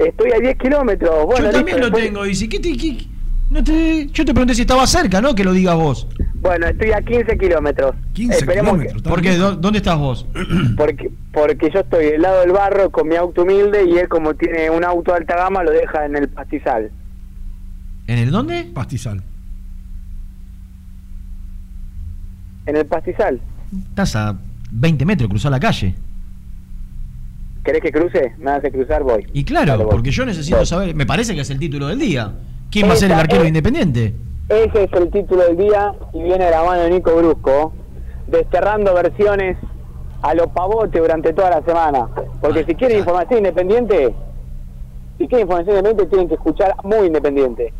[0.07, 1.25] Estoy a 10 kilómetros.
[1.25, 2.47] Bueno, yo también listo, lo después- tengo, dice.
[2.47, 3.05] ¿qué te, qué-
[3.49, 5.35] no te- yo te pregunté si estaba cerca, ¿no?
[5.35, 6.07] Que lo digas vos.
[6.35, 7.95] Bueno, estoy a 15 kilómetros.
[8.13, 9.01] 15 Esperemos kilómetros.
[9.01, 9.35] ¿Por qué?
[9.35, 10.25] ¿Dó- ¿Dónde estás vos?
[10.33, 10.45] que-
[10.77, 14.35] porque, porque yo estoy del lado del barro con mi auto humilde y él como
[14.35, 16.91] tiene un auto de alta gama lo deja en el pastizal.
[18.07, 18.69] ¿En el dónde?
[18.73, 19.21] Pastizal.
[22.65, 23.41] en el pastizal.
[23.89, 24.37] Estás a
[24.71, 25.95] 20 metros, cruzar la calle.
[27.63, 28.33] ¿Querés que cruce?
[28.37, 29.25] Me hace cruzar, voy.
[29.33, 29.87] Y claro, voy.
[29.89, 30.65] porque yo necesito Voy.
[30.65, 32.33] saber, me parece que es el título del día.
[32.71, 34.13] ¿Quién va a ser el Esa arquero es- independiente?
[34.49, 37.73] Ese es el título del día y viene de la mano de Nico Brusco,
[38.27, 39.57] desterrando versiones
[40.21, 42.07] a lo pavote durante toda la semana.
[42.41, 44.15] Porque si quieren información independiente,
[45.17, 47.73] si quieren información independiente, tienen que escuchar muy independiente.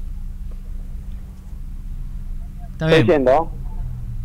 [2.74, 3.26] Está Estoy bien.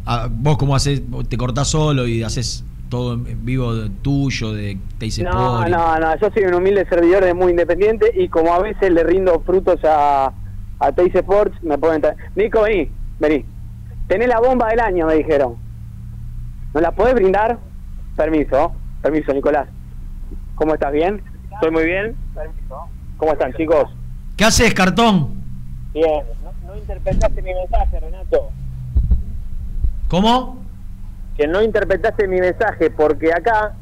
[0.06, 4.52] Ah, vos como haces, vos te cortás solo y haces todo en vivo de- tuyo,
[4.52, 8.10] de Teis No, Sport y- no, no, yo soy un humilde servidor de muy independiente
[8.14, 10.32] y como a veces le rindo frutos a,
[10.80, 12.02] a Teis Sports, me pueden.
[12.34, 13.44] Nico, vení, vení.
[14.08, 15.54] Tenés la bomba del año, me dijeron.
[16.74, 17.58] ¿No la podés brindar?
[18.16, 19.68] Permiso, permiso, Nicolás.
[20.56, 20.92] ¿Cómo estás?
[20.92, 21.22] ¿Bien?
[21.54, 22.14] ¿Estoy muy bien?
[22.34, 22.76] Permiso.
[23.16, 23.84] ¿Cómo están, chicos?
[24.36, 25.28] ¿Qué haces, cartón?
[25.94, 26.24] Bien.
[26.42, 28.50] No, no interpretaste mi mensaje, Renato.
[30.12, 30.62] ¿Cómo?
[31.38, 33.72] Que no interpretaste mi mensaje, porque acá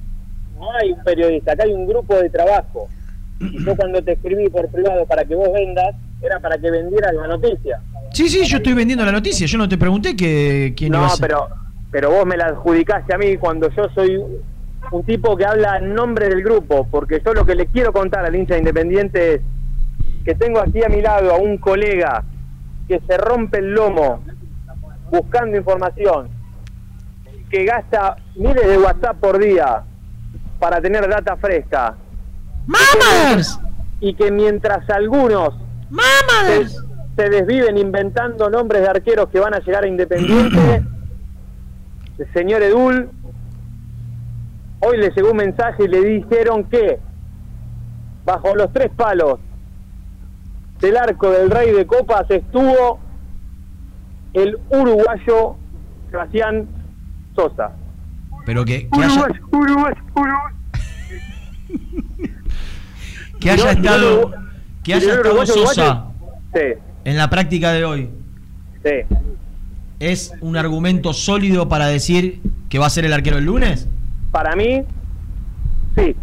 [0.57, 2.87] no hay un periodista, acá hay un grupo de trabajo.
[3.41, 7.13] Y yo cuando te escribí por privado para que vos vendas, era para que vendieras
[7.15, 7.81] la noticia.
[8.13, 9.45] Sí, sí, yo estoy vendiendo la noticia.
[9.49, 11.27] Yo no te pregunté que, quién iba No, a ser.
[11.27, 11.49] pero,
[11.91, 14.23] pero vos me la adjudicaste a mí cuando yo soy
[14.93, 18.25] un tipo que habla en nombre del grupo, porque yo lo que le quiero contar
[18.25, 19.41] al hincha independiente es
[20.25, 22.23] que tengo aquí a mi lado a un colega
[22.87, 24.23] que se rompe el lomo
[25.11, 26.29] buscando información,
[27.51, 29.83] que gasta miles de WhatsApp por día
[30.59, 31.97] para tener data fresca.
[32.67, 33.59] ¡Mamers!
[34.01, 35.55] Y que mientras algunos
[36.47, 36.69] se,
[37.17, 40.83] se desviven inventando nombres de arqueros que van a llegar a Independiente,
[42.19, 43.11] el señor Edul,
[44.81, 47.01] hoy le llegó un mensaje y le dijeron que
[48.25, 49.41] bajo los tres palos
[50.81, 52.99] del arco del Rey de Copas estuvo
[54.35, 55.57] el uruguayo
[56.11, 56.67] Sebastián
[57.35, 57.73] Sosa.
[58.47, 60.37] Pero que, que haya, uruguayo, uruguayo.
[63.41, 64.33] que haya estado,
[64.83, 66.05] que haya estado Sosa.
[66.55, 66.61] Sí,
[67.05, 68.11] en la práctica de hoy
[68.85, 69.17] sí.
[70.01, 73.89] es un argumento sólido para decir que va a ser el arquero el lunes.
[74.33, 74.83] Para mí,
[75.97, 76.17] sí.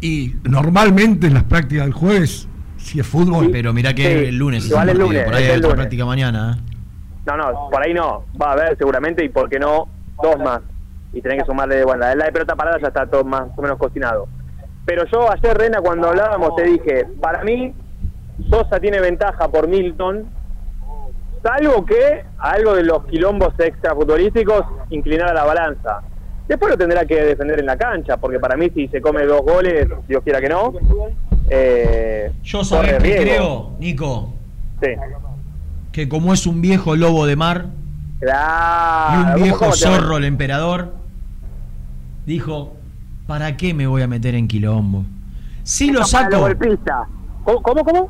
[0.00, 3.50] Y normalmente en las prácticas del jueves, si es fútbol.
[3.52, 4.64] Pero mirá que Sí, el lunes.
[4.64, 5.76] es igual un el lunes, Por ahí es hay otra lunes.
[5.76, 6.58] práctica mañana.
[6.58, 6.71] ¿eh?
[7.26, 8.24] No, no, por ahí no.
[8.40, 9.88] Va a haber seguramente y por qué no,
[10.22, 10.60] dos más.
[11.12, 13.78] Y tenés que sumarle, bueno, la de pelota parada ya está todo más o menos
[13.78, 14.28] cocinado.
[14.84, 17.74] Pero yo ayer, Rena, cuando hablábamos, te dije, para mí,
[18.50, 20.26] Sosa tiene ventaja por Milton,
[21.42, 26.02] salvo que algo de los quilombos extrafutbolísticos inclinar a la balanza.
[26.48, 29.42] Después lo tendrá que defender en la cancha, porque para mí si se come dos
[29.42, 30.72] goles, Dios quiera que no,
[31.48, 34.32] eh, Yo sabés que creo, Nico,
[34.82, 34.90] Sí.
[35.92, 37.66] Que como es un viejo lobo de mar
[38.20, 39.14] Claro.
[39.14, 40.94] y un ¿Cómo- viejo zorro el emperador,
[42.26, 42.74] dijo,
[43.26, 45.04] ¿para qué me voy a meter en quilombo?
[45.62, 47.08] Si lo Esto para los saco, golpistas.
[47.44, 48.08] ¿Cómo, cómo, cómo?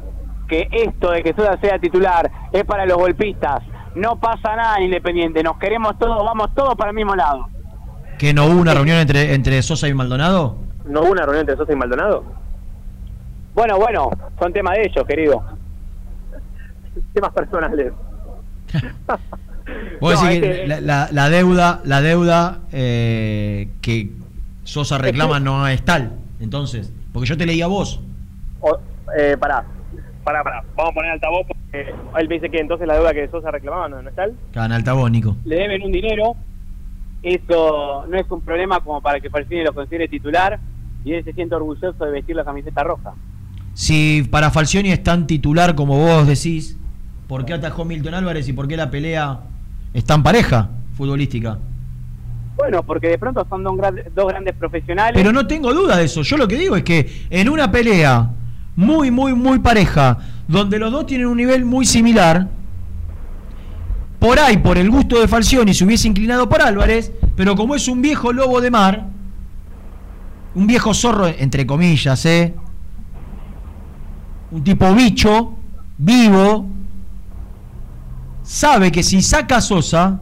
[0.48, 3.62] Que esto de que Sosa sea titular es para los golpistas.
[3.94, 5.42] No pasa nada en Independiente.
[5.42, 7.48] Nos queremos todos, vamos todos para el mismo lado.
[8.18, 10.56] que no hubo una reunión entre, entre Sosa y Maldonado.
[10.86, 12.22] ¿No hubo una reunión entre Sosa y Maldonado?
[13.54, 15.42] Bueno, bueno, son temas de ellos, querido.
[17.12, 17.92] Temas personales.
[20.00, 24.10] Vos No, decís es que que- la, la- deuda, la deuda eh, que
[24.64, 28.00] Sosa reclama no es tal, entonces, porque yo te leí a vos.
[29.16, 29.64] Eh, pará,
[30.24, 30.64] pará, pará.
[30.76, 33.88] Vamos a poner altavoz porque él me dice que entonces la deuda que Sosa reclamaba
[33.88, 34.34] no, no es tal.
[34.54, 35.36] En altavoz, Nico.
[35.44, 36.34] le deben un dinero,
[37.22, 40.58] eso no es un problema como para que Falcini lo considere titular
[41.04, 43.12] y él se siente orgulloso de vestir la camiseta roja.
[43.74, 46.78] Si para Falcioni es tan titular como vos decís,
[47.32, 49.40] ¿por qué atajó Milton Álvarez y por qué la pelea
[49.94, 51.58] es tan pareja futbolística?
[52.58, 55.14] Bueno, porque de pronto son dos, gran- dos grandes profesionales.
[55.14, 56.20] Pero no tengo duda de eso.
[56.20, 58.28] Yo lo que digo es que en una pelea
[58.76, 62.48] muy, muy, muy pareja, donde los dos tienen un nivel muy similar,
[64.18, 67.88] por ahí, por el gusto de Falcioni, se hubiese inclinado por Álvarez, pero como es
[67.88, 69.06] un viejo lobo de mar,
[70.54, 72.54] un viejo zorro, entre comillas, ¿eh?
[74.50, 75.54] Un tipo bicho,
[75.96, 76.66] vivo,
[78.52, 80.20] sabe que si saca a Sosa,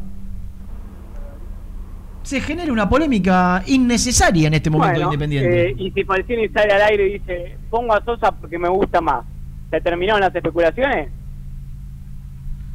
[2.22, 5.70] se genera una polémica innecesaria en este momento Bueno, Independiente.
[5.70, 9.01] eh, y si Falcini sale al aire y dice, pongo a Sosa porque me gusta
[9.01, 9.24] más,
[9.70, 11.09] ¿se terminaron las especulaciones?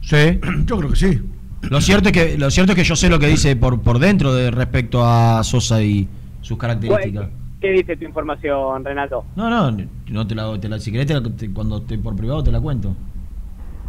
[0.02, 0.40] Sí.
[0.66, 1.22] Yo creo que sí.
[1.70, 3.98] Lo cierto es que lo cierto es que yo sé lo que dice por por
[3.98, 6.08] dentro de respecto a Sosa y
[6.42, 7.30] sus características.
[7.60, 9.26] ¿Qué dice tu información, Renato?
[9.36, 9.76] No, no,
[10.12, 12.52] no te la, te la si querés te la- te- cuando te por privado te
[12.52, 12.96] la cuento.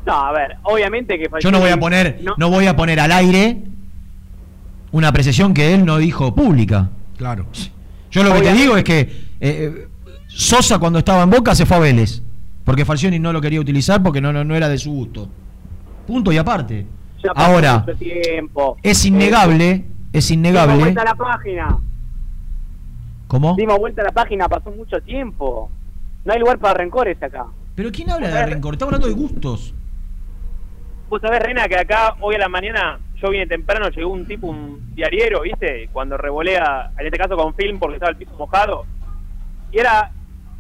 [0.07, 3.11] No, a ver, obviamente que Yo no voy a poner no voy a poner al
[3.11, 3.59] aire
[4.93, 6.91] una apreciación que él no dijo pública.
[7.17, 7.47] Claro.
[8.11, 9.89] Yo lo que te digo es que eh, eh,
[10.29, 12.23] Sosa cuando estaba en Boca se fue a Vélez,
[12.65, 15.29] porque Falcioni no lo quería utilizar porque no, no, no era de su gusto.
[16.07, 16.87] Punto y aparte.
[17.23, 18.77] Ya Ahora, tiempo.
[18.83, 20.77] es innegable, es Dimos innegable.
[20.77, 21.79] vuelta a la página.
[23.27, 23.57] ¿Cómo?
[23.57, 25.69] Dimos vuelta a la página, pasó mucho tiempo.
[26.25, 27.47] No hay lugar para rencores acá.
[27.75, 28.75] Pero ¿quién habla de rencor?
[28.75, 29.75] Está hablando de gustos.
[31.09, 34.49] Vos sabés, Rena, que acá hoy a la mañana yo vine temprano, llegó un tipo,
[34.49, 35.89] un diariero, ¿viste?
[35.93, 38.85] Cuando revolea, en este caso con film porque estaba el piso mojado.
[39.73, 40.11] Y era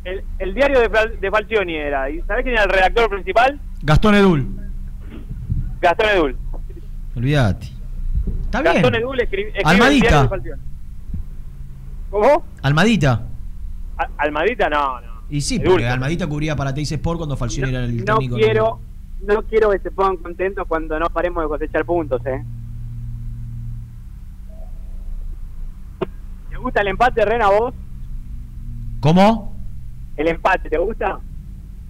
[0.05, 0.89] el, el diario de,
[1.21, 2.09] de Falcioni era.
[2.11, 3.59] ¿Y sabés quién era el redactor principal?
[3.83, 4.47] Gastón Edul.
[5.81, 6.37] Gastón Edul.
[7.17, 7.67] Olvídate.
[8.45, 8.75] Está bien.
[8.75, 10.07] Gastón Edul escri- escribe el Almadita.
[10.09, 10.63] diario de Falcioni.
[12.11, 12.45] ¿Cómo?
[12.63, 13.23] Almadita.
[14.19, 15.07] Almadita, no, no.
[15.29, 15.71] Y sí, Edul.
[15.73, 18.37] porque Almadita cubría para Teis Sport cuando Falcioni era el No técnico.
[18.37, 18.81] quiero,
[19.23, 22.45] no quiero que se pongan contentos cuando no paremos de cosechar puntos, ¿eh?
[26.51, 27.75] ¿Te gusta el empate, Rena, vos?
[29.01, 29.55] ¿Cómo?
[30.17, 31.19] ¿El empate te gusta?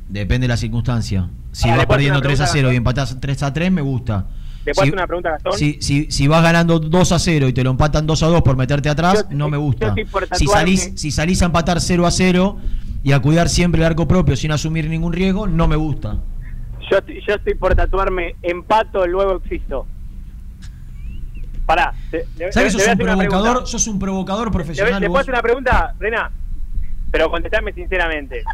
[0.08, 1.28] Depende de la circunstancia.
[1.52, 3.80] Si Ahora, vas perdiendo una 3 a pregunta, 0 y empatás 3 a 3, me
[3.82, 4.26] gusta.
[4.64, 5.52] ¿Te puedo Si- hacer una pregunta, Gastón?
[5.52, 8.42] Si, si, si vas ganando 2 a 0 y te lo empatan 2 a 2
[8.42, 9.94] por meterte atrás, Yo- no me gusta.
[10.32, 12.56] Si salís, si salís a empatar 0 a 0
[13.04, 16.18] y a cuidar siempre el arco propio sin asumir ningún riesgo, no me gusta.
[16.90, 19.86] Yo, yo estoy por tatuarme empato, luego existo.
[21.66, 21.92] Pará.
[22.12, 23.66] te- te- ¿Sabes que te sos un provocador?
[23.66, 24.98] Sos un provocador ¿Le, profesional.
[25.00, 25.20] puedo vos.
[25.20, 26.30] hacer una pregunta, Rena?
[27.10, 28.44] Pero contestame sinceramente.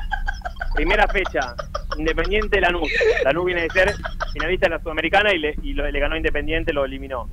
[0.74, 1.55] Primera fecha,
[1.99, 2.91] Independiente Lanús.
[3.24, 3.95] Lanús viene de ser
[4.33, 7.28] finalista en la Sudamericana y le, y lo- le ganó Independiente, lo eliminó.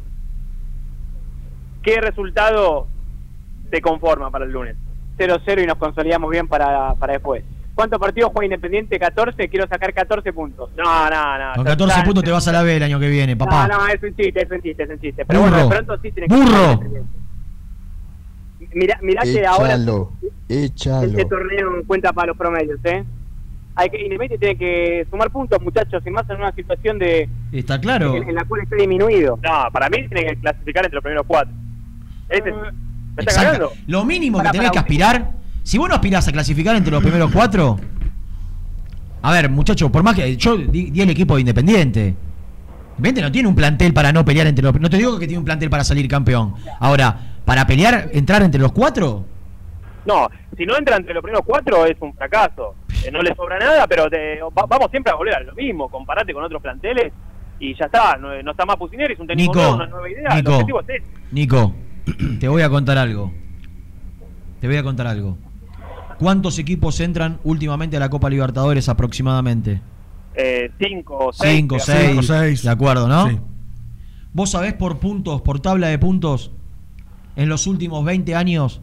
[1.82, 2.88] ¿Qué resultado
[3.72, 4.76] te conforma para el lunes?
[5.18, 7.43] 0-0 y nos consolidamos bien para, para después.
[7.80, 8.99] ¿Cuántos partidos juega Independiente?
[8.99, 9.47] 14.
[9.47, 10.69] Quiero sacar 14 puntos.
[10.75, 11.53] No, no, no.
[11.55, 13.69] Con 14 puntos te vas a la B el año que viene, papá.
[13.69, 15.23] No, no, es un chiste, es un chiste, es un chiste.
[15.25, 15.51] Pero Burro.
[15.51, 16.80] bueno, de pronto sí tiene que Burro.
[18.73, 19.77] Mirá, mirá que ahora
[20.49, 23.05] Échalo, este torneo cuenta para los promedios, ¿eh?
[23.75, 27.80] Hay que, Independiente tiene que sumar puntos, muchachos, y más en una situación de Está
[27.80, 28.13] claro.
[28.17, 29.39] en, en la cual está disminuido.
[29.41, 31.53] No, para mí tiene que clasificar entre los primeros cuatro.
[32.27, 32.67] Este, ¿Me
[33.19, 33.57] está?
[33.88, 35.32] Lo mínimo Para- que tenés para que aspirar,
[35.70, 37.80] si vos no aspirás a clasificar entre los primeros cuatro,
[39.22, 42.15] a ver, muchachos, por más que yo di, di el equipo de Independiente.
[42.97, 44.80] Independiente no tiene un plantel para no pelear entre los.
[44.80, 46.55] No te digo que tiene un plantel para salir campeón.
[46.80, 49.26] Ahora, para pelear, entrar entre los cuatro,
[50.05, 52.74] No, si no entra entre los primeros cuatro es un fracaso.
[53.05, 55.88] Eh, no le sobra nada, pero te- va- vamos siempre a volver a lo mismo.
[55.88, 57.13] Comparate con otros planteles
[57.59, 58.17] y ya está.
[58.17, 60.30] No, no está más Pusineri, es un técnico Nico, nuevo, una nueva idea.
[60.36, 60.49] Nico.
[60.49, 61.03] El objetivo es ese.
[61.32, 61.76] Nico,
[62.39, 63.32] te voy a contar algo.
[64.59, 65.38] Te voy a contar algo.
[66.20, 69.80] ¿Cuántos equipos entran últimamente a la Copa Libertadores aproximadamente?
[70.36, 71.55] Eh, cinco, seis.
[71.55, 72.09] Cinco, seis.
[72.09, 72.63] Cinco, seis.
[72.63, 73.30] De acuerdo, ¿no?
[73.30, 73.39] Sí.
[74.34, 76.51] ¿Vos sabés por puntos, por tabla de puntos,
[77.38, 78.82] en los últimos 20 años?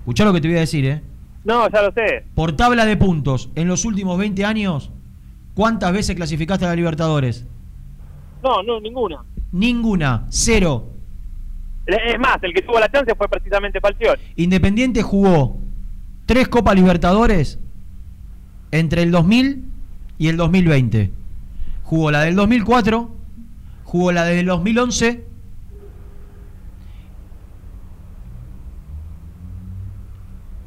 [0.00, 1.02] Escuchá lo que te voy a decir, ¿eh?
[1.44, 2.26] No, ya lo sé.
[2.34, 4.92] Por tabla de puntos, en los últimos 20 años,
[5.54, 7.46] ¿cuántas veces clasificaste a la Libertadores?
[8.42, 9.24] No, no, ninguna.
[9.50, 10.90] Ninguna, cero.
[11.86, 14.20] Es más, el que tuvo la chance fue precisamente Falcioni.
[14.36, 15.65] Independiente jugó
[16.26, 17.58] tres Copas Libertadores
[18.72, 19.64] entre el 2000
[20.18, 21.12] y el 2020.
[21.84, 23.16] Jugó la del 2004,
[23.84, 25.24] jugó la del 2011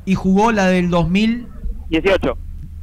[0.05, 2.37] y jugó la del 2018.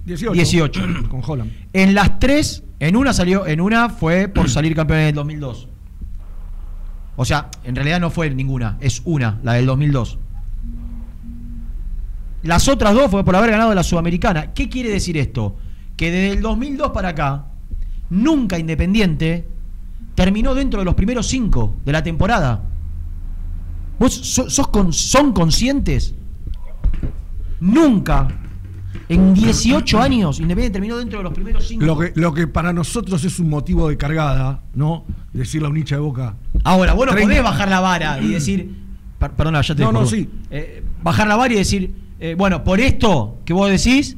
[0.04, 0.32] 18.
[0.32, 0.82] 18.
[1.08, 1.52] Con Holland.
[1.72, 5.68] En las tres, en una salió, en una fue por salir campeón en el 2002.
[7.16, 10.18] O sea, en realidad no fue ninguna, es una, la del 2002.
[12.46, 14.52] Las otras dos fue por haber ganado la Sudamericana.
[14.54, 15.56] ¿Qué quiere decir esto?
[15.96, 17.46] Que desde el 2002 para acá,
[18.10, 19.46] nunca Independiente
[20.14, 22.62] terminó dentro de los primeros cinco de la temporada.
[23.98, 26.14] ¿Vos so- sos con- son conscientes?
[27.60, 28.28] Nunca,
[29.08, 31.84] en 18 años, Independiente terminó dentro de los primeros cinco.
[31.84, 35.04] Lo que, lo que para nosotros es un motivo de cargada, ¿no?
[35.32, 36.36] Decirle a un hincha de boca.
[36.64, 37.28] Ahora, vos no 30.
[37.28, 38.74] podés bajar la vara y decir.
[39.18, 40.28] per- perdona, ya te No, no, sí.
[40.50, 44.16] Eh, bajar la vara y decir, eh, bueno, por esto que vos decís,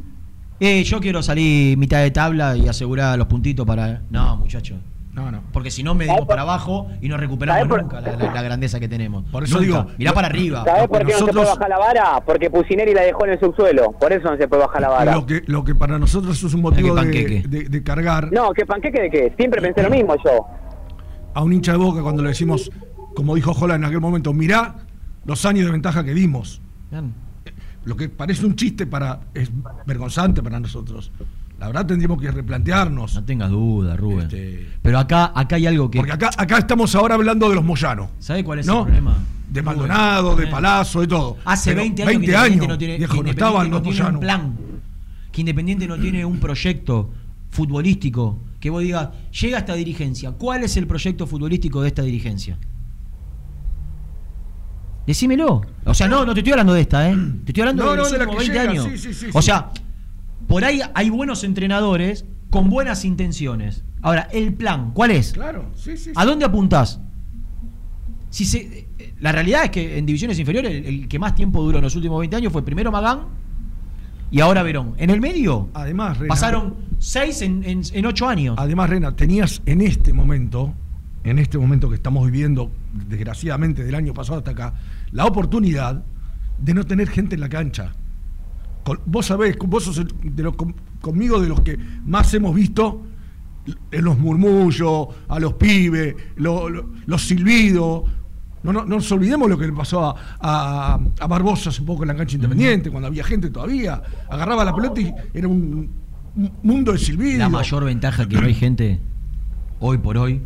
[0.60, 4.02] eh, yo quiero salir mitad de tabla y asegurar los puntitos para.
[4.10, 4.76] No, muchacho.
[5.12, 5.40] No, no.
[5.52, 8.86] Porque si no, medimos para abajo y no recuperamos nunca la, la- la grandeza que
[8.86, 9.24] tenemos.
[9.32, 9.66] Por eso Nunca.
[9.66, 10.62] digo, Mirá para arriba.
[10.64, 12.20] ¿Sabés por qué no se puede bajar la vara?
[12.24, 13.90] Porque Pusineri la dejó en el subsuelo.
[13.98, 15.12] Por eso no se puede bajar la vara.
[15.12, 18.64] Lo que, lo que para nosotros es un motivo de, de- de cargar No, ¿qué
[18.64, 19.34] panqueque de qué?
[19.36, 20.46] Siempre pensé lo mismo yo.
[21.34, 22.70] a un hincha de boca cuando le decimos,
[23.16, 24.76] como dijo Holland en aquel momento, mirá
[25.24, 26.62] los años de ventaja que dimos.
[26.92, 27.12] Bien.
[27.84, 29.50] Lo que parece un chiste para es
[29.86, 31.10] vergonzante para nosotros.
[31.58, 33.14] La verdad tendríamos que replantearnos.
[33.14, 34.26] No tengas duda, Rubén.
[34.26, 35.98] Este, Pero acá, acá hay algo que.
[35.98, 38.10] porque acá, acá estamos ahora hablando de los Moyanos.
[38.20, 38.80] ¿Sabe cuál es ¿No?
[38.80, 39.18] el problema?
[39.50, 41.38] De Maldonado, de Palazzo, de todo.
[41.44, 43.70] Hace Pero 20 años 20 que Independiente años, no tiene, viejo, que no Independiente estaban
[43.70, 44.56] no los tiene un plan.
[45.32, 47.10] Que Independiente no tiene un proyecto
[47.50, 48.38] futbolístico.
[48.60, 49.08] Que vos digas,
[49.40, 50.32] llega esta dirigencia.
[50.32, 52.58] ¿Cuál es el proyecto futbolístico de esta dirigencia?
[55.08, 55.62] Decímelo.
[55.86, 57.16] O sea, no, no te estoy hablando de esta, ¿eh?
[57.44, 59.00] Te estoy hablando No, de no, los de la últimos que 20 llega, años.
[59.00, 59.70] sí, sí, sí, o sea,
[60.46, 63.84] por ahí hay buenos entrenadores con buenas intenciones.
[64.02, 65.32] Ahora, el plan, ¿cuál es?
[65.32, 66.12] Claro, sí, sí.
[66.14, 67.00] ¿A dónde apuntás?
[68.30, 71.62] Si se, eh, la realidad es que en divisiones inferiores el, el que más tiempo
[71.62, 73.20] duró en los últimos 20 años fue primero Magán
[74.30, 74.92] y ahora Verón.
[74.98, 78.56] En el medio Además, Rena, pasaron 6 en, en, en 8 años.
[78.58, 80.74] Además, Rena, tenías en este momento,
[81.24, 82.70] en este momento que estamos viviendo,
[83.08, 84.74] desgraciadamente del año pasado hasta acá,
[85.12, 86.04] la oportunidad
[86.58, 87.92] de no tener gente en la cancha.
[88.84, 93.02] Con- vos sabés, vos sos de los, con- conmigo de los que más hemos visto
[93.90, 98.04] en los murmullos, a los pibes, lo- lo- los silbidos.
[98.62, 102.02] No, no, no nos olvidemos lo que le pasó a, a, a Barbosa hace poco
[102.02, 104.02] en la cancha independiente, cuando había gente todavía.
[104.28, 105.90] Agarraba la pelota y era un,
[106.34, 107.38] un mundo de silbidos.
[107.38, 109.00] La mayor ventaja que no hay gente
[109.80, 110.42] hoy por hoy,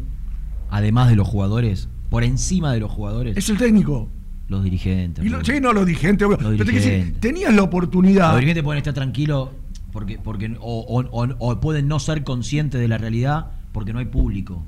[0.70, 4.08] además de los jugadores, por encima de los jugadores, Es el técnico.
[4.53, 5.24] Los dirigentes.
[5.24, 5.53] Y lo- boludo.
[5.55, 6.28] sí, no, los dirigentes.
[6.28, 7.20] Los Pero decir, dirigentes.
[7.20, 8.28] tenías la oportunidad.
[8.28, 9.48] Los dirigentes pueden estar tranquilos
[9.92, 13.98] porque, porque o, o- o- o pueden no ser conscientes de la realidad porque no
[13.98, 14.64] hay público.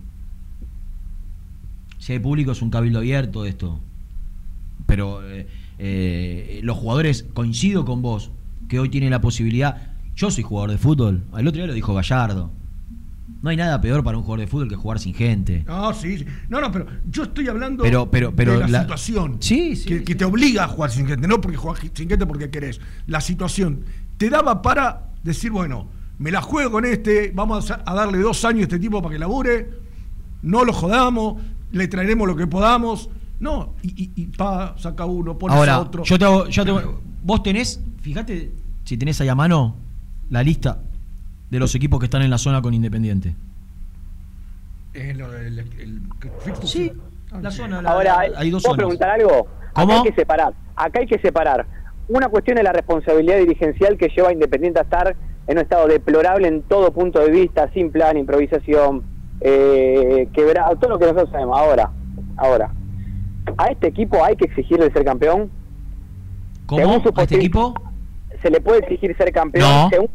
[1.98, 3.80] Si hay público es un cabildo abierto esto.
[4.86, 5.46] Pero eh,
[5.78, 8.30] eh, los jugadores, coincido con vos,
[8.68, 9.92] que hoy tienen la posibilidad.
[10.16, 11.22] Yo soy jugador de fútbol.
[11.36, 12.50] El otro día lo dijo Gallardo.
[13.44, 15.64] No hay nada peor para un jugador de fútbol que jugar sin gente.
[15.66, 16.24] No, sí, sí.
[16.48, 19.36] No, no, pero yo estoy hablando Pero- pero- pero de la, la- situación.
[19.40, 22.24] Sí, sí, que, que te obliga a jugar sin gente, no porque juegas sin gente
[22.24, 22.80] porque querés.
[23.06, 23.82] La situación
[24.16, 25.88] te daba para decir, bueno,
[26.18, 29.18] me la juego con este, vamos a darle dos años a este tipo para que
[29.18, 29.68] labure,
[30.40, 33.10] no lo jodamos, le traeremos lo que podamos.
[33.40, 36.02] No, y, y, y pa, saca uno, pones a Ahora, otro.
[36.04, 38.52] yo te hago- yo te hago- vos tenés, fíjate
[38.84, 39.76] si tenés ahí a mano
[40.30, 40.80] la lista
[41.54, 43.36] de los equipos que están en la zona con Independiente.
[45.14, 46.00] Lo- el- el- el-.
[46.64, 46.92] Sí,
[47.32, 47.58] Ah, la sí.
[47.58, 47.80] zona.
[47.80, 48.76] la- Ahora, hay dos ¿puedo zonas.
[48.76, 49.46] preguntar algo?
[49.72, 49.92] ¿Cómo?
[49.92, 50.54] Acá hay que separar.
[50.74, 51.66] Acá hay que separar.
[52.08, 55.14] Una cuestión es la responsabilidad dirigencial que lleva a Independiente a estar
[55.46, 59.02] en un estado deplorable en todo punto de vista, sin plan, improvisación,
[59.40, 61.56] eh, quebrado, todo lo que nosotros sabemos.
[61.58, 61.90] Ahora,
[62.36, 62.72] ahora,
[63.58, 65.50] a este equipo hay que exigirle ser campeón.
[66.66, 66.80] ¿Cómo?
[66.80, 67.74] Según su ¿A este equipo?
[68.42, 69.88] Se le puede exigir ser campeón No.
[69.90, 70.08] según,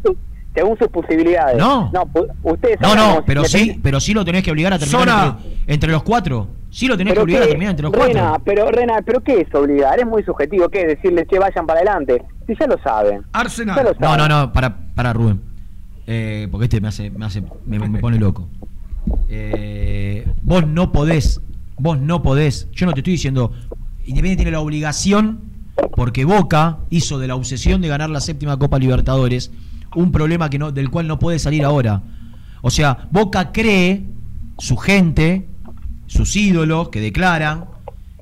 [0.53, 1.57] según sus posibilidades.
[1.57, 1.91] No.
[1.91, 5.37] pu- ustedes No, no, pero sí, pero sí lo tenés que obligar a terminar Zona.
[5.39, 6.47] entre, entre los cuatro.
[6.71, 8.43] Sí lo tenés que obligar a terminar entre los Rena, cuatro.
[8.45, 10.85] pero Rena, pero qué es obligar, es muy subjetivo, ¿qué?
[10.85, 12.21] Decirles que vayan para adelante.
[12.45, 13.23] Si ya lo saben.
[13.31, 13.95] Arsenal.
[13.99, 15.41] No, no, no, para, para Rubén.
[16.05, 18.47] Eh, porque este me hace, me hace, me, me pone loco.
[19.29, 21.41] Eh, vos no podés,
[21.77, 22.67] vos no podés.
[22.71, 23.51] Yo no te estoy diciendo.
[24.05, 25.39] Independiente tiene la obligación,
[25.95, 29.51] porque Boca hizo de la obsesión de ganar la séptima Copa Libertadores
[29.95, 32.03] un problema que no, del cual no puede salir ahora.
[32.61, 34.05] O sea, Boca cree,
[34.57, 35.47] su gente,
[36.07, 37.65] sus ídolos que declaran,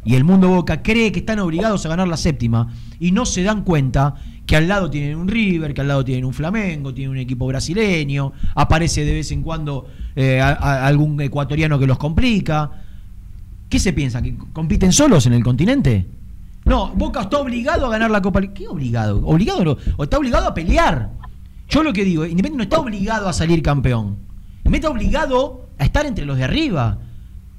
[0.03, 3.43] y el mundo Boca cree que están obligados a ganar la séptima y no se
[3.43, 4.15] dan cuenta
[4.45, 7.45] que al lado tienen un River, que al lado tienen un Flamengo, tienen un equipo
[7.45, 12.71] brasileño, aparece de vez en cuando eh, algún ecuatoriano que los complica.
[13.67, 14.21] ¿Qué se piensa?
[14.21, 16.07] ¿Que compiten solos en el continente?
[16.63, 18.41] No, Boca está obligado a ganar la Copa.
[18.41, 19.21] ¿Qué obligado?
[19.25, 19.77] ¿Obligado no?
[19.97, 21.11] ¿O está obligado a pelear?
[21.67, 24.17] Yo lo que digo, Independiente no está obligado a salir campeón.
[24.63, 26.97] Independiente está obligado a estar entre los de arriba.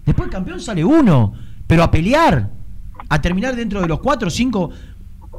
[0.06, 1.34] Después el campeón sale uno.
[1.66, 2.48] Pero a pelear,
[3.08, 4.70] a terminar dentro de los cuatro o cinco.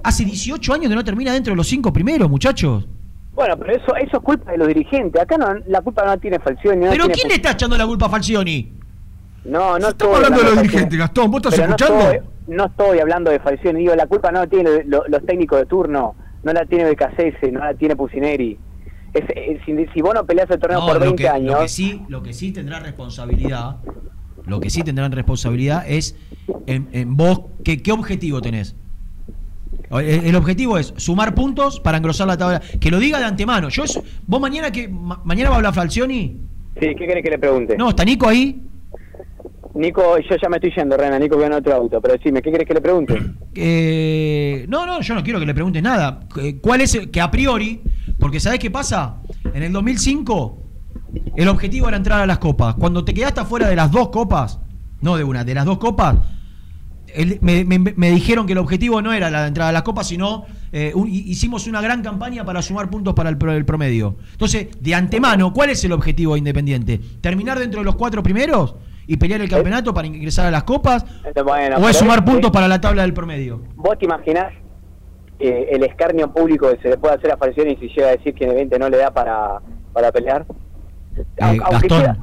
[0.03, 2.87] Hace 18 años que no termina dentro de los cinco primeros, muchachos.
[3.33, 5.21] Bueno, pero eso, eso es culpa de los dirigentes.
[5.21, 6.85] Acá no, la culpa no tiene Falcioni.
[6.85, 8.73] no ¿Pero tiene quién le está echando la culpa a Falcioni?
[9.45, 11.31] No, no Estamos estoy hablando de los dirigentes, Gastón.
[11.31, 12.11] ¿Vos estás Pero no escuchando?
[12.11, 13.79] estoy- No estoy, hablando de Falcioni.
[13.79, 14.43] Digo, la culpa no
[14.85, 16.15] lo- los técnicos de turno.
[16.43, 18.57] No la tiene Becasese, no la tiene Pusineri.
[19.13, 21.53] Es, es- si, si vos no peleás el torneo No, por lo 20 que, años...
[21.55, 23.77] Lo que, sí, lo que sí tendrá responsabilidad,
[24.45, 26.15] lo que sí tendrán responsabilidad es
[26.67, 28.75] en, en vos, ¿qué, ¿qué objetivo tenés?
[29.91, 32.61] El, el objetivo es sumar puntos para engrosar la tabla.
[32.79, 33.69] Que lo diga de antemano.
[33.69, 33.83] Yo
[34.27, 36.37] vos mañana que ma- mañana va a hablar Falcioni.
[36.79, 37.75] Sí, ¿qué querés que le pregunte?
[37.75, 38.61] No, está Nico ahí.
[39.79, 41.17] Nico, yo ya me estoy yendo, Rena.
[41.17, 41.99] Nico, voy en otro auto.
[42.01, 43.17] Pero decime, ¿qué querés que le pregunte?
[43.61, 46.21] Eh, no, no, yo no quiero que le preguntes nada.
[46.41, 47.81] Eh, ¿Cuál es el- que a priori?
[48.19, 49.17] Porque ¿sabés qué pasa?
[49.53, 50.61] En el 2005
[51.35, 52.75] el objetivo era entrar a las copas.
[52.75, 54.59] Cuando te quedaste afuera de las dos copas,
[55.01, 56.17] no de una, de las dos copas,
[57.41, 61.07] me, dijeron que el objetivo no era la entrada a las copas, sino eh, un-
[61.09, 64.17] hi- hicimos una gran campaña para sumar puntos para el, el promedio.
[64.31, 66.99] Entonces, de antemano, ¿cuál es el objetivo de Independiente?
[67.19, 68.75] ¿Terminar dentro de los cuatro primeros?
[69.11, 71.03] Y pelear el campeonato para ingresar a las copas?
[71.43, 73.59] Bueno, ¿O es sumar puntos para la tabla del promedio?
[73.75, 74.53] ¿Vos te imaginás
[75.39, 78.35] eh, el escarnio público que se le puede hacer a Falcioni si llega a decir
[78.35, 79.61] que Independiente no le da para,
[79.93, 80.45] para pelear?
[81.17, 82.17] Eh, Gastón, sea-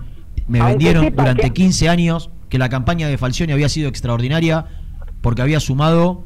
[0.47, 4.67] me vendieron durante que- 15 años que la campaña de Falcioni había sido extraordinaria
[5.23, 6.23] porque había sumado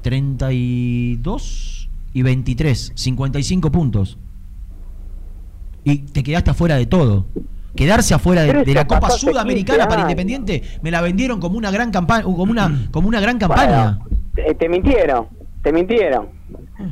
[0.00, 4.16] 32 y 23, 55 puntos.
[5.84, 7.26] Y te quedaste afuera de todo.
[7.76, 10.02] Quedarse afuera de, la Copa Sudamericana 15 para.
[10.02, 13.98] Independiente me la vendieron como una gran campaña, como una, como una gran campaña.
[14.34, 15.26] Te, te mintieron,
[15.62, 16.28] te mintieron.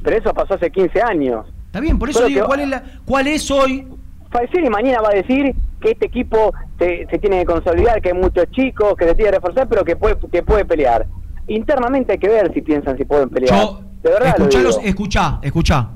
[0.03, 1.47] Pero eso pasó hace 15 años.
[1.67, 3.87] Está bien, por eso Pero digo, ¿cuál es, la, ¿cuál es hoy?
[4.31, 8.15] Falcioni mañana va a decir que este equipo se, se tiene que consolidar, que hay
[8.15, 11.07] muchos chicos, que se tiene que reforzar, pero que puede, que puede pelear.
[11.49, 13.55] Internamente hay que ver si piensan si pueden pelear.
[13.55, 15.91] Yo, de verdad escuchalos, escuchá, escuchá.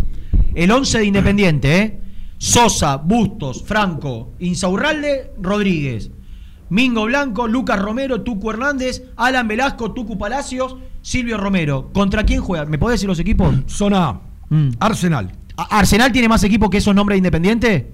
[0.55, 2.01] El 11 de Independiente, ¿eh?
[2.39, 6.11] Sosa, Bustos, Franco, Insaurralde, Rodríguez.
[6.69, 11.91] Mingo Blanco, Lucas Romero, Tucu Hernández, Alan Velasco, Tucu Palacios, Silvio Romero.
[11.93, 12.65] ¿Contra quién juega?
[12.67, 13.55] ¿Me podés decir los equipos?
[13.67, 14.71] Zona Mm.
[14.81, 15.33] Arsenal.
[15.57, 17.93] ¿A- ¿Arsenal tiene más equipo que esos nombres de Independiente?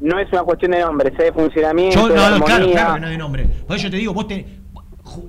[0.00, 3.00] No es una cuestión de nombres, es de funcionamiento, Yo, de no, claro, claro que
[3.00, 3.44] no es de nombre.
[3.66, 4.44] Por eso yo te digo, vos te,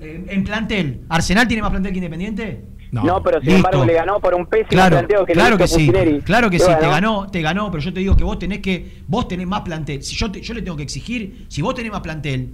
[0.02, 2.64] en plantel, ¿Arsenal tiene más plantel que Independiente?
[3.02, 3.56] No, pero sin Listo.
[3.56, 6.20] embargo le ganó por un pésimo Claro, planteo que claro le que hizo sí, Pucineri.
[6.20, 9.02] claro que sí, te ganó, te ganó, pero yo te digo que vos tenés que,
[9.08, 10.02] vos tenés más plantel.
[10.02, 12.50] Si yo, te- yo le tengo que exigir, si vos tenés más plantel,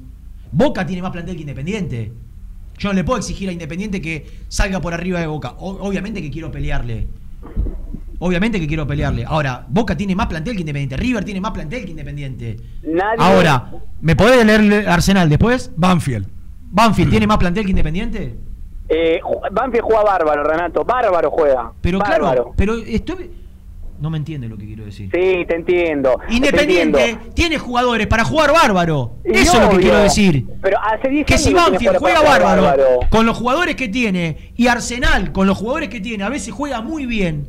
[0.52, 2.12] Boca tiene más plantel que Independiente.
[2.78, 5.50] Yo no le puedo exigir a Independiente que salga por arriba de Boca.
[5.58, 7.06] O- obviamente que quiero pelearle.
[8.18, 9.24] Obviamente que quiero pelearle.
[9.26, 10.96] Ahora, Boca tiene más plantel que Independiente.
[10.96, 12.56] River tiene más plantel que Independiente.
[12.82, 13.70] Nadie- Ahora,
[14.00, 15.70] ¿me podés leer Arsenal después?
[15.76, 16.26] Banfield.
[16.72, 18.36] ¿Banfield tiene más plantel que Independiente?
[18.92, 19.20] Eh,
[19.52, 20.84] Banfield juega bárbaro, Renato.
[20.84, 21.72] Bárbaro juega.
[21.80, 22.20] Pero bárbaro.
[22.24, 23.30] claro, pero estoy...
[24.00, 25.10] No me entiende lo que quiero decir.
[25.14, 26.18] Sí, te entiendo.
[26.26, 27.34] te Independiente entiendo.
[27.34, 29.16] tiene jugadores para jugar bárbaro.
[29.26, 30.46] Y Eso es lo que quiero decir.
[30.62, 32.76] Pero hace 10 Que años si Banfield juega bárbaro,
[33.10, 36.80] con los jugadores que tiene y Arsenal con los jugadores que tiene, a veces juega
[36.80, 37.46] muy bien.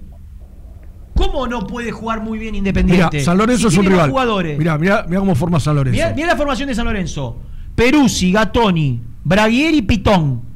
[1.16, 3.22] ¿Cómo no puede jugar muy bien Mira, Independiente?
[3.22, 4.10] San Lorenzo Si es un rival.
[4.10, 4.58] jugadores.
[4.58, 5.96] Mira, mira, mira cómo forma San Lorenzo.
[5.96, 7.38] Mirá, mirá la formación de San Lorenzo.
[7.76, 10.51] Peruzzi, Gatoni, Braguieri, Pitón.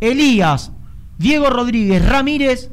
[0.00, 0.72] Elías,
[1.18, 2.70] Diego Rodríguez, Ramírez,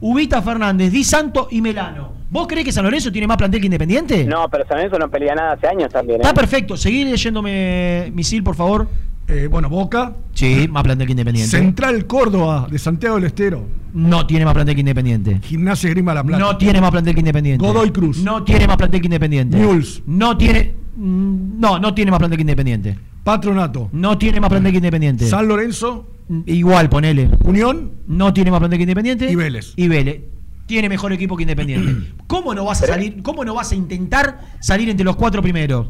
[0.00, 2.12] Ubita Fernández, Di Santo y Melano.
[2.30, 4.24] ¿Vos creés que San Lorenzo tiene más plantel que Independiente?
[4.24, 6.20] No, pero San Lorenzo no pelea nada hace años también.
[6.20, 6.22] ¿eh?
[6.22, 6.76] Está perfecto.
[6.76, 8.88] Seguí leyéndome misil, por favor.
[9.26, 10.14] Eh, bueno, Boca.
[10.32, 11.50] Sí, más plantel que Independiente.
[11.56, 13.64] Central Córdoba de Santiago del Estero.
[13.92, 15.40] No tiene más plantel que Independiente.
[15.42, 16.42] Gimnasia Grima La Plata.
[16.42, 17.64] No tiene más plantel que Independiente.
[17.66, 18.18] Godoy Cruz.
[18.18, 19.56] No tiene más plantel que Independiente.
[19.58, 20.02] Newell's.
[20.06, 20.72] No tiene.
[20.96, 22.98] mm, No, no tiene más plantel que Independiente.
[23.24, 23.88] Patronato.
[23.92, 25.26] No tiene más plantel que Independiente.
[25.26, 26.06] San Lorenzo.
[26.46, 27.28] Igual, ponele.
[27.44, 27.92] Unión.
[28.06, 29.30] No tiene más plantel que Independiente.
[29.30, 29.72] Y Vélez.
[29.76, 30.22] Y Vélez.
[30.66, 32.12] Tiene mejor equipo que Independiente.
[32.26, 33.22] ¿Cómo no vas a salir?
[33.22, 35.88] ¿Cómo no vas a intentar salir entre los cuatro primeros?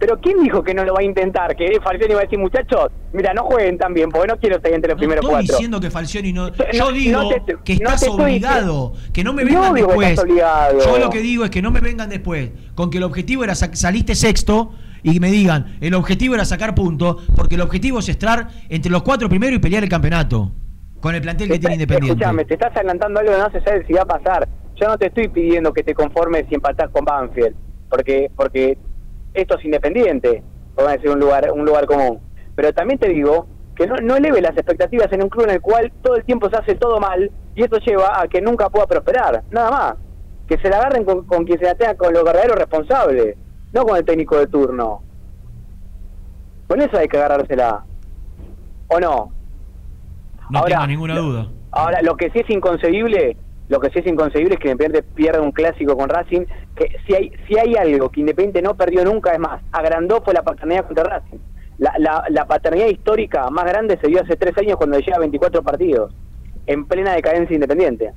[0.00, 1.56] Pero ¿quién dijo que no lo va a intentar?
[1.56, 4.72] Que Falcioni va a decir, muchachos, mira, no jueguen tan bien, porque no quiero estar
[4.72, 5.54] entre los No primeros estoy cuatro.
[5.56, 6.50] diciendo que Falcioni no.
[6.50, 8.92] No, Yo digo no te- que no estás estoy obligado.
[9.12, 10.08] Que no me vengan digo que después.
[10.10, 10.78] estás obligado.
[10.84, 13.56] Yo lo que digo es que no me vengan después con que el objetivo era
[13.56, 14.70] sa- saliste sexto
[15.12, 19.02] y me digan el objetivo era sacar puntos porque el objetivo es estar entre los
[19.02, 20.52] cuatro primeros y pelear el campeonato
[21.00, 22.22] con el plantel que tiene Independiente.
[22.22, 24.48] Escuchame, te estás adelantando algo que no se sabe si va a pasar.
[24.76, 27.54] Yo no te estoy pidiendo que te conformes si empatás con Banfield,
[27.88, 28.78] porque porque
[29.34, 30.42] esto es independiente,
[30.74, 32.20] vamos a decir un lugar un lugar común.
[32.54, 33.46] Pero también te digo
[33.76, 36.50] que no, no eleve las expectativas en un club en el cual todo el tiempo
[36.50, 39.94] se hace todo mal y esto lleva a que nunca pueda prosperar, nada más.
[40.48, 43.36] Que se la agarren con, con quien se la tenga con los verdaderos responsables,
[43.72, 45.02] no con el técnico de turno.
[46.66, 47.84] Con eso hay que agarrársela.
[48.88, 49.32] ¿O no?
[50.50, 51.48] No Ahora, tengo ninguna lo- duda.
[51.70, 53.36] Ahora, lo que sí es inconcebible,
[53.68, 56.44] lo que sí es inconcebible es que Independiente pierda un clásico con Racing,
[56.74, 60.32] que si hay si hay algo que Independiente no perdió nunca, es más, agrandó fue
[60.34, 61.38] la paternidad contra Racing.
[61.78, 65.20] La, la, la paternidad histórica más grande se dio hace tres años cuando llega a
[65.20, 66.12] 24 partidos,
[66.66, 68.12] en plena decadencia Independiente.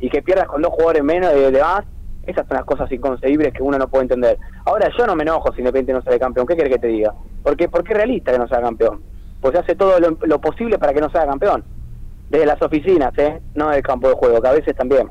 [0.00, 1.84] Y que pierdas con dos jugadores menos de, de más,
[2.30, 4.38] esas son las cosas inconcebibles que uno no puede entender.
[4.64, 7.12] Ahora, yo no me enojo si Independiente no sale campeón, ¿qué querés que te diga?
[7.42, 9.00] Porque, porque es realista que no sea campeón.
[9.40, 11.64] Pues se hace todo lo, lo posible para que no sea campeón
[12.30, 13.40] desde las oficinas, ¿eh?
[13.54, 15.08] no del campo de juego, que a veces también.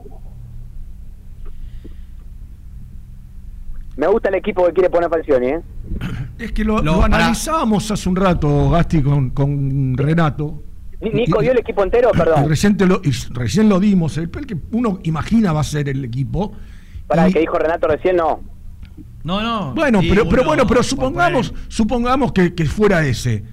[3.98, 5.62] Me gusta el equipo que quiere poner Falcioni, ¿eh?
[6.40, 10.64] Es que lo, Lo- para- analizábamos hace un rato, Gasti, con, con Renato.
[11.02, 12.48] Ni- Nico Y- dio el equipo entero, y perdón.
[12.48, 15.90] recién, te lo, y recién lo dimos, el, el que uno imagina va a ser
[15.90, 16.54] el equipo.
[17.10, 18.40] Para el Y- que dijo Renato recién, no.
[19.26, 19.74] No, no.
[19.74, 23.44] Bueno, Sí, pero, pero bueno, pero supongamos, supongamos que, que fuera ese.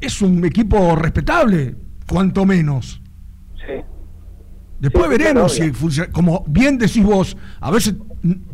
[0.00, 1.76] Es un equipo respetable,
[2.08, 3.02] cuanto menos.
[3.56, 3.74] Sí.
[4.80, 6.10] Después Sí, veremos si funciona.
[6.10, 7.96] Como bien decís vos, a veces,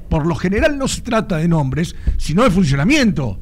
[0.09, 3.39] por lo general, no se trata de nombres, sino de funcionamiento.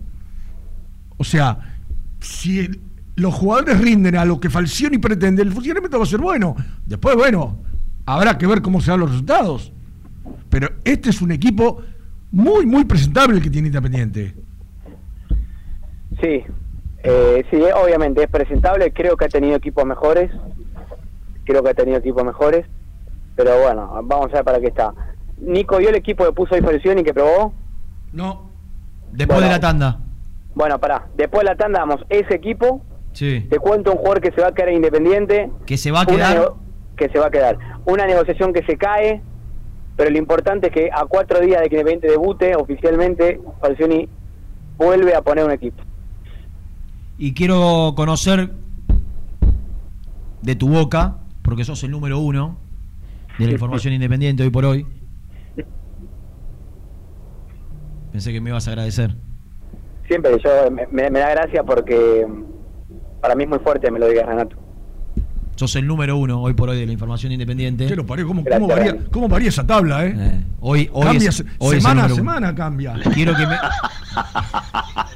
[1.16, 1.76] O sea,
[2.20, 2.80] si el-
[3.14, 6.56] los jugadores rinden a lo que Falcioni pretende, el funcionamiento va a ser bueno.
[6.84, 7.58] Después, bueno,
[8.04, 9.72] habrá que ver cómo se dan los resultados.
[10.52, 11.80] Pero este es un equipo
[12.30, 14.34] muy, muy presentable el que tiene Independiente.
[16.20, 16.44] Sí,
[17.02, 18.92] eh, sí, obviamente es presentable.
[18.92, 20.30] Creo que ha tenido equipos mejores.
[21.44, 22.66] Creo que ha tenido equipos mejores.
[23.34, 24.92] Pero bueno, vamos a ver para qué está.
[25.38, 27.54] Nico, ¿vio el equipo que puso diferencia y que probó?
[28.12, 28.50] No.
[29.10, 29.46] Después Bueno.
[29.48, 30.00] de la tanda.
[30.54, 31.06] Bueno, pará.
[31.16, 32.84] Después de la tanda damos ese equipo.
[33.14, 33.46] Sí.
[33.48, 35.50] Te cuento un jugador que se va a quedar en independiente.
[35.64, 36.52] Que se va a quedar.
[36.94, 37.56] que se va a quedar.
[37.86, 39.22] Una negociación que se cae.
[39.96, 44.08] Pero lo importante es que a cuatro días de que Independiente debute oficialmente, Falcioni
[44.76, 45.82] vuelve a poner un equipo.
[47.18, 48.50] Y quiero conocer
[50.40, 52.58] de tu boca, porque sos el número uno
[53.38, 54.86] de la información independiente hoy por hoy.
[58.12, 59.14] Pensé que me ibas a agradecer.
[60.06, 60.50] Siempre yo
[60.90, 64.56] me, da gracia porque mm, para mí es muy fuerte, me lo digas Renato.
[65.56, 67.86] Sos el número uno hoy por hoy de la información independiente.
[67.88, 70.42] Pero parió, ¿cómo, cómo varía, cómo varía esa tabla, eh?
[70.60, 72.14] Hoy, hoy cambia es- se- hoy semana a uno.
[72.14, 72.94] semana cambia.
[73.14, 73.56] Quiero que me.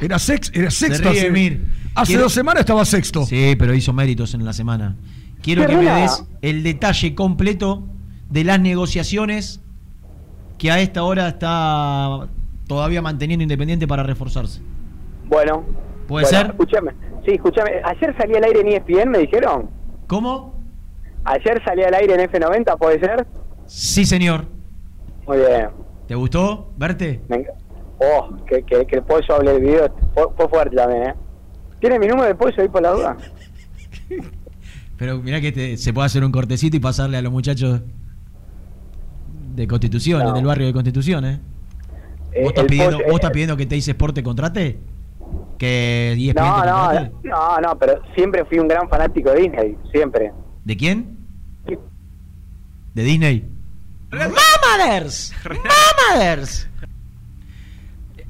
[0.00, 1.10] Era, sex, era Se sexto.
[1.10, 1.64] ríe, hace, Mir.
[1.94, 3.24] hace Quiero- dos semanas estaba sexto.
[3.26, 4.96] Sí, pero hizo méritos en la semana.
[5.42, 7.86] Quiero que me des el detalle completo
[8.30, 9.60] de las negociaciones
[10.58, 12.26] que a esta hora está
[12.66, 14.60] todavía manteniendo Independiente para reforzarse.
[15.26, 15.64] Bueno.
[16.06, 16.46] ¿Puede bueno, ser?
[16.50, 16.92] Escúchame.
[17.24, 17.70] Sí, escúchame.
[17.84, 19.70] Ayer salí al aire en ESPN, me dijeron.
[20.06, 20.54] ¿Cómo?
[21.24, 23.26] Ayer salí al aire en F90, ¿puede ser?
[23.66, 24.46] Sí, señor.
[25.26, 25.68] Muy bien.
[26.06, 27.20] ¿Te gustó verte?
[27.28, 27.46] Me
[27.98, 31.14] Oh, que, que, que el pollo hable del video fue, fue fuerte también, ¿eh?
[31.80, 33.16] ¿Tiene mi número de pollo ahí por la duda?
[34.98, 37.80] Pero mirá que te- se puede hacer un cortecito y pasarle a los muchachos
[39.54, 40.32] de Constitución, No.
[40.34, 41.40] del barrio de Constitución, ¿eh?
[42.32, 44.78] Eh, ¿Vos, estás el pidiendo, pollo- ¿Vos estás pidiendo que te dice Sport te contrate?
[45.58, 50.32] ¿Que ESPN No, no, no, no, pero siempre fui un gran fanático de Disney, siempre.
[50.64, 51.16] ¿De quién?
[52.94, 53.48] ¿De Disney?
[54.10, 55.32] ¡Mamaders!
[55.44, 56.68] ¡Mamaders!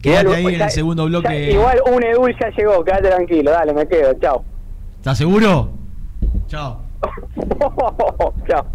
[0.00, 1.50] Quédate ahí en el segundo ya- bloque.
[1.52, 4.44] igual un Edul ya llegó, quédate tranquilo, dale, me quedo, chao.
[4.96, 5.70] ¿Estás seguro?
[6.46, 6.80] Chao.
[8.48, 8.66] chao.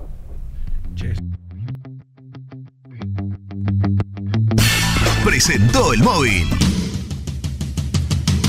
[5.23, 6.47] Presentó el móvil.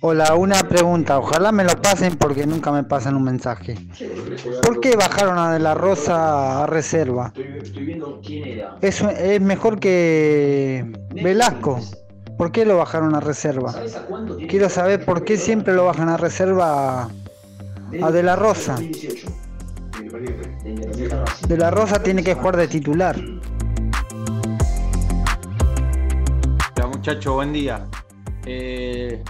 [0.00, 1.18] Hola, una pregunta.
[1.18, 3.74] Ojalá me lo pasen porque nunca me pasan un mensaje.
[4.62, 7.32] ¿Por qué bajaron a De La Rosa a reserva?
[8.80, 11.80] Es, es mejor que Velasco.
[12.36, 13.74] ¿Por qué lo bajaron a reserva?
[14.48, 17.08] Quiero saber por qué siempre lo bajan a reserva
[18.00, 18.76] a De La Rosa.
[21.48, 23.16] De La Rosa tiene que jugar de titular.
[26.76, 27.84] Hola muchacho, buen día.
[28.46, 29.24] Eh,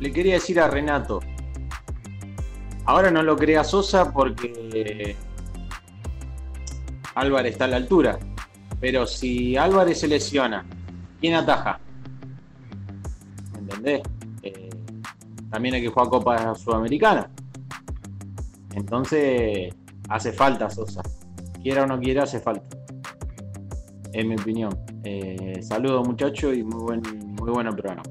[0.00, 1.20] le quería decir a Renato,
[2.84, 5.16] ahora no lo crea Sosa porque
[7.14, 8.18] Álvarez está a la altura,
[8.80, 10.64] pero si Álvarez se lesiona,
[11.20, 11.80] ¿quién ataja?
[13.58, 14.02] ¿entendés?
[14.42, 14.70] Eh,
[15.50, 17.30] también hay que jugar Copa Sudamericana.
[18.74, 19.74] Entonces,
[20.08, 21.02] hace falta Sosa.
[21.62, 22.66] Quiera o no quiera, hace falta.
[24.12, 24.78] En mi opinión.
[25.04, 27.02] Eh, saludos muchachos y muy buen,
[27.34, 28.02] muy buen programa.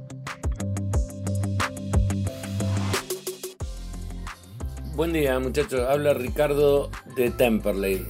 [4.95, 5.81] Buen día, muchachos.
[5.89, 8.05] Habla Ricardo de Temperley.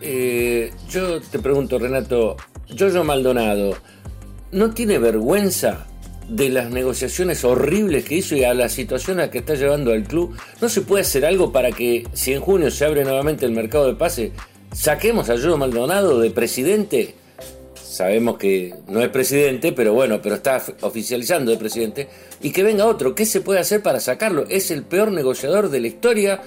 [0.00, 2.38] Eh, yo te pregunto, Renato,
[2.78, 3.76] Jojo Maldonado,
[4.50, 5.86] ¿no tiene vergüenza
[6.30, 9.92] de las negociaciones horribles que hizo y a la situación a la que está llevando
[9.92, 10.34] al club?
[10.62, 13.86] ¿No se puede hacer algo para que, si en junio se abre nuevamente el mercado
[13.86, 14.32] de pase,
[14.72, 17.16] saquemos a Jojo Maldonado de presidente?
[18.00, 22.08] Sabemos que no es presidente, pero bueno, pero está oficializando de presidente.
[22.40, 23.14] Y que venga otro.
[23.14, 24.46] ¿Qué se puede hacer para sacarlo?
[24.48, 26.40] Es el peor negociador de la historia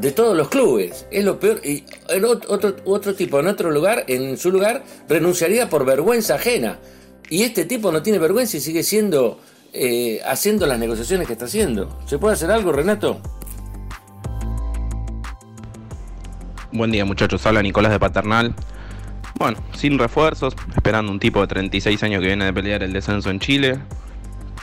[0.00, 1.04] de todos los clubes.
[1.10, 1.60] Es lo peor.
[1.64, 6.78] Y en otro, otro tipo, en otro lugar, en su lugar, renunciaría por vergüenza ajena.
[7.30, 9.40] Y este tipo no tiene vergüenza y sigue siendo,
[9.72, 11.98] eh, haciendo las negociaciones que está haciendo.
[12.06, 13.20] ¿Se puede hacer algo, Renato?
[16.70, 17.44] Buen día, muchachos.
[17.44, 18.54] Habla Nicolás de Paternal.
[19.38, 23.30] Bueno, sin refuerzos, esperando un tipo de 36 años que viene de pelear el descenso
[23.30, 23.78] en Chile.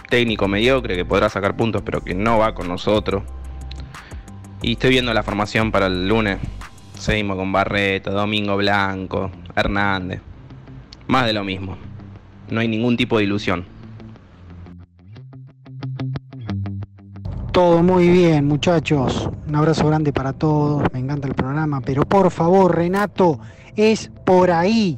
[0.09, 3.23] Técnico mediocre que podrá sacar puntos, pero que no va con nosotros.
[4.63, 6.39] Y estoy viendo la formación para el lunes.
[6.97, 10.21] Seguimos con Barreto, Domingo Blanco, Hernández.
[11.07, 11.77] Más de lo mismo.
[12.49, 13.65] No hay ningún tipo de ilusión.
[17.51, 19.29] Todo muy bien, muchachos.
[19.47, 20.81] Un abrazo grande para todos.
[20.91, 21.81] Me encanta el programa.
[21.81, 23.39] Pero por favor, Renato,
[23.75, 24.97] es por ahí.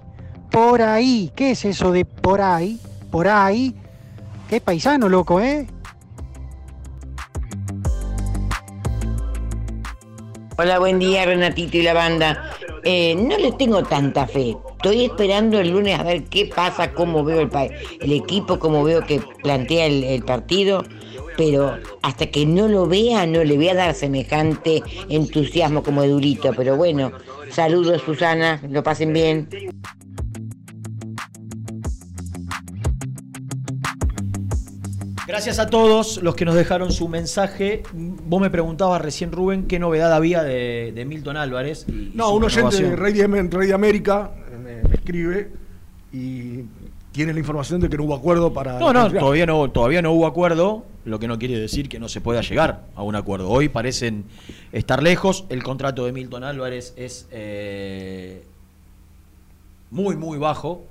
[0.51, 1.31] Por ahí.
[1.35, 2.79] ¿Qué es eso de por ahí?
[3.11, 3.75] Por ahí.
[4.49, 5.67] Qué paisano, loco, ¿eh?
[10.57, 12.51] Hola, buen día, Renatito y la banda.
[12.83, 14.55] Eh, no le tengo tanta fe.
[14.77, 19.19] Estoy esperando el lunes a ver qué pasa, cómo veo el, equipo, cómo veo que
[19.41, 20.83] plantea el partido
[21.37, 26.09] pero hasta que no lo vea no le voy a dar semejante entusiasmo como de
[26.09, 26.51] Durito.
[26.55, 27.11] Pero bueno,
[27.49, 29.47] saludos Susana, lo pasen bien.
[35.27, 37.81] Gracias a todos los que nos dejaron su mensaje.
[37.93, 41.85] Vos me preguntabas recién, Rubén, qué novedad había de, de Milton Álvarez.
[41.89, 42.95] y- No, un oyente de.
[42.95, 45.49] Rey de, Rey de América eh, me, me escribe
[46.13, 46.61] y
[47.15, 48.77] tiene la información de que no hubo acuerdo para.
[48.77, 52.09] No, no, todavía no, todavía no hubo acuerdo, lo que no quiere decir que no
[52.09, 53.49] se pueda llegar a un acuerdo.
[53.49, 54.25] Hoy parecen
[54.73, 55.45] estar lejos.
[55.47, 58.43] El contrato de Milton Álvarez es eh,
[59.91, 60.83] muy, muy bajo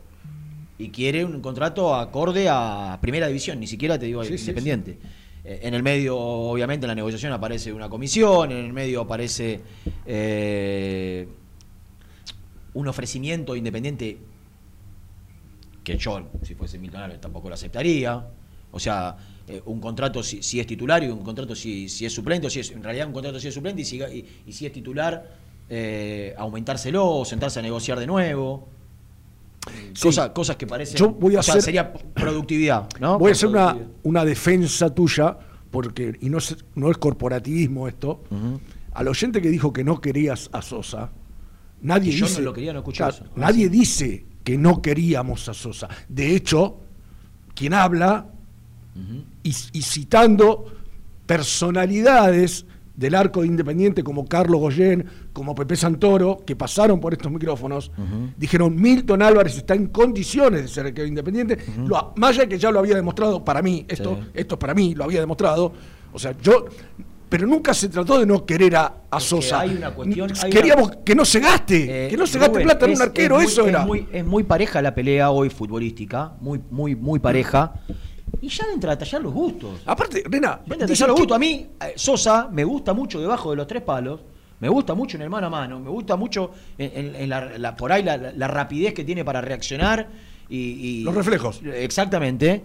[0.78, 4.96] y quiere un contrato acorde a Primera División, ni siquiera te digo Sí, sí, independiente.
[5.44, 9.60] Eh, En el medio, obviamente, en la negociación aparece una comisión, en el medio aparece
[10.06, 11.28] eh,
[12.72, 14.16] un ofrecimiento independiente
[15.84, 18.26] que yo, si fuese Milton Álvarez, tampoco lo aceptaría.
[18.72, 19.16] O sea,
[19.46, 22.50] eh, un contrato si, si es titular y un contrato si, si es suplente, o
[22.50, 24.72] si es, en realidad un contrato si es suplente y si, y, y si es
[24.72, 25.30] titular,
[25.68, 28.68] eh, aumentárselo o sentarse a negociar de nuevo.
[30.02, 30.96] Cosa- cosas que parecen.
[30.96, 33.18] Yo voy a o sea, hacer- sería productividad, ¿no?
[33.18, 35.38] Voy a hacer una, una defensa tuya,
[35.70, 38.22] porque, y no es, no es corporativismo esto.
[38.92, 41.10] Al oyente que dijo que no querías a Sosa,
[41.80, 42.42] nadie Que yo no dice.
[42.42, 43.24] lo quería, no escuché Claro, eso.
[43.28, 45.88] Ah, Nadie dice que no queríamos a Sosa.
[46.08, 46.76] De hecho,
[47.54, 48.26] quien habla
[49.42, 50.66] y, y citando
[51.26, 52.66] personalidades
[52.96, 57.90] del arco de Independiente como Carlos Goyen, como Pepe Santoro, que pasaron por estos micrófonos,
[58.36, 62.48] dijeron Milton Álvarez está en condiciones de ser arquero de Independiente, lo, más allá de
[62.50, 64.28] que ya lo había demostrado para mí, esto, Sí.
[64.34, 65.72] esto para mí lo había demostrado,
[66.12, 66.66] o sea, yo,
[67.34, 69.58] pero nunca se trató de no querer a, a Sosa.
[69.58, 72.52] hay una cuestión- hay Queríamos una- que no se gaste, Eh, que no se gaste
[72.54, 73.84] Rubén, plata en es- un arquero, es muy- eso es era.
[73.84, 77.72] Muy, es muy pareja la pelea hoy futbolística, muy, muy, muy pareja.
[78.40, 79.80] Y ya entra a tallar los gustos.
[79.84, 81.34] Aparte, Rena, entra a tallar los gustos.
[81.34, 84.20] A mí, eh, Sosa, me gusta mucho debajo de los tres palos.
[84.60, 85.80] Me gusta mucho en el mano a mano.
[85.80, 89.02] Me gusta mucho en, en- en la, la- por ahí la, la- la rapidez que
[89.02, 90.06] tiene para reaccionar.
[90.48, 90.56] Y,
[91.00, 91.60] y- Los reflejos.
[91.64, 92.62] Exactamente.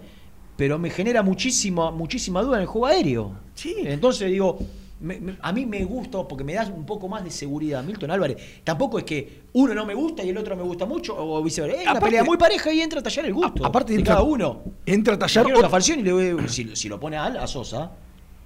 [0.60, 3.32] Pero me genera muchísima, muchísima duda en el juego aéreo.
[3.54, 3.76] Sí.
[3.78, 4.58] Entonces digo,
[5.00, 7.82] me- me- a mí me gusta porque me da un poco más de seguridad.
[7.82, 8.36] Milton Álvarez.
[8.62, 11.76] Tampoco es que uno no me gusta y el otro me gusta mucho o viceversa.
[11.78, 13.64] Es una Aparte- pelea muy pareja y entra a tallar el gusto.
[13.64, 14.60] aparte de entra- cada uno.
[14.84, 17.46] entra a tallar Quiero la y le voy- si, si lo pone a, Al- a
[17.46, 17.92] Sosa,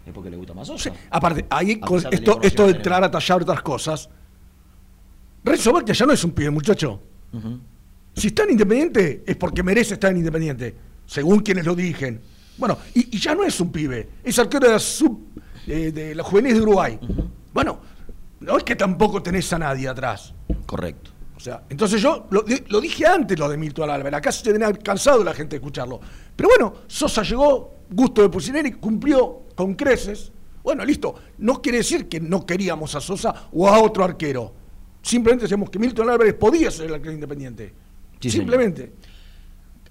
[0.07, 0.93] es porque le gusta más Sosa.
[1.11, 4.09] Aparte, ahí A con de esto, esto de que entrar a tallar otras cosas.
[5.43, 7.01] Renzo Macchia ya no es un pibe, muchacho.
[8.15, 10.77] Si está en Independiente, es porque merece estar en Independiente,
[11.07, 12.21] según quienes lo dirigen.
[12.57, 15.29] Bueno, y, y ya no es un pibe, es arquero de la sub
[15.67, 16.99] eh, de la juvenil de Uruguay.
[17.53, 17.81] Bueno,
[18.41, 20.35] no es que tampoco tenés a nadie atrás.
[20.67, 21.11] Correcto.
[21.37, 24.73] O sea, entonces yo lo, lo dije antes lo de Milton Álvarez, acá se tenía
[24.73, 26.01] cansado la gente de escucharlo.
[26.35, 30.33] Pero bueno, Sosa llegó, gusto de Pusineri, cumplió con creces.
[30.63, 31.15] Bueno, listo.
[31.39, 34.55] No quiere decir que no queríamos a Sosa o a otro arquero.
[35.03, 37.75] Simplemente decíamos que Milton Álvarez podía ser el arquero independiente.
[38.21, 38.47] Sí, señor.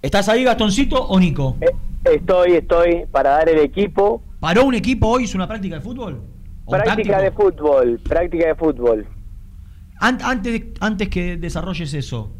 [0.04, 1.56] ¿Estás ahí, Gastoncito o Nico?
[1.62, 1.70] Eh,
[2.04, 4.22] Estoy, estoy para dar el equipo.
[4.38, 5.24] ¿Paró un equipo hoy?
[5.24, 6.20] ¿Hizo una práctica de fútbol?
[6.66, 9.06] ¿O un Práctica de fútbol, práctica de fútbol.
[10.00, 12.30] An- antes, antes que desarrolles eso,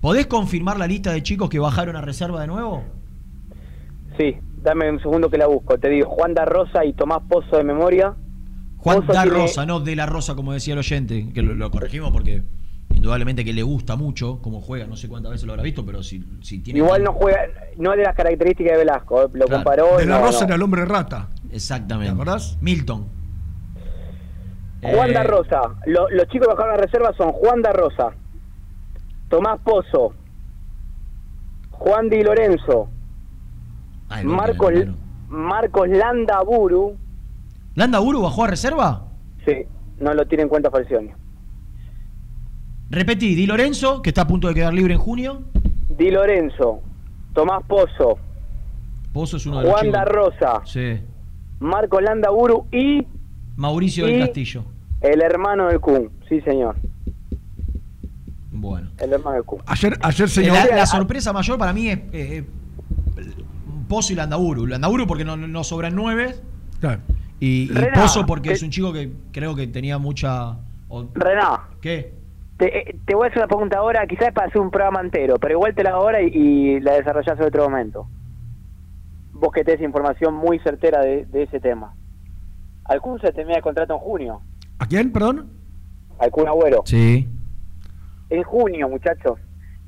[0.00, 2.82] ¿podés confirmar la lista de chicos que bajaron a reserva de nuevo?
[4.16, 5.76] Sí, dame un segundo que la busco.
[5.76, 8.14] Te digo, Juan da Rosa y Tomás Pozo de memoria.
[8.78, 11.52] Juan Pozo da tiene- Rosa, no de la Rosa, como decía el oyente, que lo,
[11.54, 12.42] lo corregimos porque
[13.02, 16.04] indudablemente que le gusta mucho cómo juega, no sé cuántas veces lo habrá visto, pero
[16.04, 16.78] si, si tiene...
[16.78, 17.40] Igual no juega,
[17.76, 19.22] no es de las características de Velasco.
[19.22, 19.64] eh, Lo Claro.
[19.64, 19.96] comparó.
[19.98, 20.46] De la no, Rosa no.
[20.46, 21.28] era el hombre rata.
[21.50, 22.10] Exactamente.
[22.10, 22.56] ¿Te acordás?
[22.60, 23.06] Milton.
[24.82, 25.60] Juan Eh, da Rosa.
[25.86, 28.10] Lo- los chicos que bajaron a reserva son Juan da Rosa,
[29.28, 30.14] Tomás Pozo,
[31.72, 32.88] Juan Di Lorenzo,
[34.10, 34.92] ah, el gol Marcos, le
[35.28, 36.96] Marcos Landa Buru.
[37.74, 39.06] ¿Landa Uru bajó a reserva?
[39.44, 39.66] Sí,
[39.98, 41.10] no lo tiene en cuenta Falcioni.
[42.92, 45.42] Repetí, Di Lorenzo, que está a punto de quedar libre en junio.
[45.96, 46.80] Di Lorenzo,
[47.32, 48.18] Tomás Pozo,
[49.14, 49.98] Pozo es uno de los Juan chicos.
[49.98, 51.00] da Rosa, Sí.
[51.60, 53.06] Marcos Landa Buru y
[53.56, 54.64] Mauricio del Y- Castillo.
[55.00, 56.10] el hermano del Kun.
[56.28, 56.76] Sí, señor.
[58.50, 58.90] Bueno.
[58.98, 59.60] El hermano del Kun.
[59.66, 60.54] Ayer, ayer señor.
[60.54, 62.44] La, la sorpresa mayor para mí es eh, eh,
[63.88, 64.66] Pozo y Landaburu.
[64.66, 66.36] Landaburu porque no, no sobran nueve.
[66.80, 67.00] Claro.
[67.40, 70.56] Y, y Rená, Pozo porque que- es un chico que creo que tenía mucha.
[70.88, 72.20] o- Rená, ¿Qué?
[72.58, 75.00] Te, eh, te voy a hacer una pregunta ahora, quizás es para hacer un programa
[75.00, 78.08] entero, pero igual te la hago ahora y, y la desarrollás en otro momento.
[79.32, 81.94] Vos que tenés información muy certera de, de ese tema.
[82.84, 84.40] Al Kun se termina el contrato en junio.
[84.78, 85.50] ¿A quién, perdón?
[86.18, 86.82] Al Kun Agüero.
[86.84, 87.28] Sí.
[88.30, 89.38] En junio, muchachos.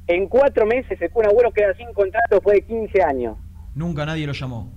[0.06, 3.36] En cuatro meses el Kun Agüero queda sin contrato después de 15 años.
[3.74, 4.70] Nunca nadie lo llamó.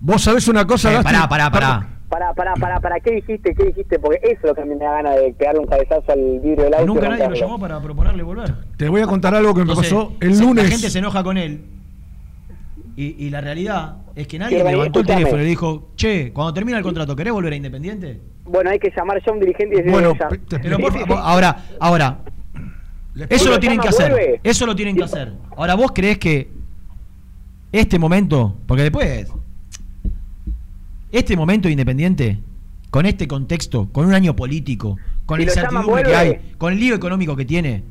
[0.00, 1.99] Vos sabés una cosa, Eh, pará, pará, pará.
[2.10, 3.54] Para, para, para, para, ¿qué dijiste?
[3.54, 3.98] ¿Qué dijiste?
[4.00, 6.40] Porque eso es lo que a mí me da ganas de pegarle un cabezazo al
[6.40, 6.86] vidrio del auto.
[6.86, 8.52] Nunca nadie lo llamó para proponerle volver.
[8.76, 10.64] Te voy a contar algo que me Entonces, pasó el lunes.
[10.64, 11.60] La gente se enoja con él.
[12.96, 16.32] Y, y la realidad es que nadie Sí, levantó el teléfono y le dijo, che,
[16.32, 18.20] cuando termina el contrato, ¿querés volver a Independiente?
[18.44, 21.18] Bueno, hay que llamar ya a un dirigente y decirle Bueno, que Pero por favor,
[21.22, 22.18] ahora, ahora,
[23.28, 24.10] eso lo tienen que hacer.
[24.10, 24.40] vuelve.
[24.42, 25.32] Eso lo tienen que hacer.
[25.56, 26.50] Ahora, ¿vos creés que
[27.70, 29.32] este momento, porque después,
[31.12, 32.38] este momento de Independiente,
[32.90, 34.96] con este contexto, con un año político,
[35.26, 37.84] con Si la incertidumbre que hay, con el lío económico que tiene,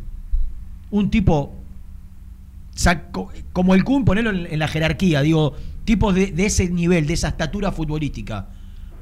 [0.91, 1.53] un tipo
[2.75, 5.53] saco- como el Kun, ponerlo en, en la jerarquía, digo,
[5.85, 8.47] tipos de, de ese nivel, de esa estatura futbolística,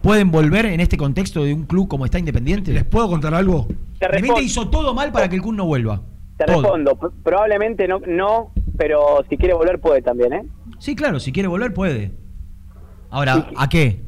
[0.02, 2.74] ¿pueden volver en este contexto de un club como está Independiente?
[2.74, 3.66] ¿Les puedo contar algo?
[3.68, 6.02] Te Independiente respondo, hizo todo mal para que el Kun no vuelva.
[6.38, 6.62] te Todo.
[6.62, 6.98] respondo.
[7.24, 10.44] Probablemente no, no, pero si quiere volver puede también, ¿eh?
[10.80, 12.12] Sí, claro, si quiere volver puede.
[13.10, 14.04] Ahora, ¿a qué?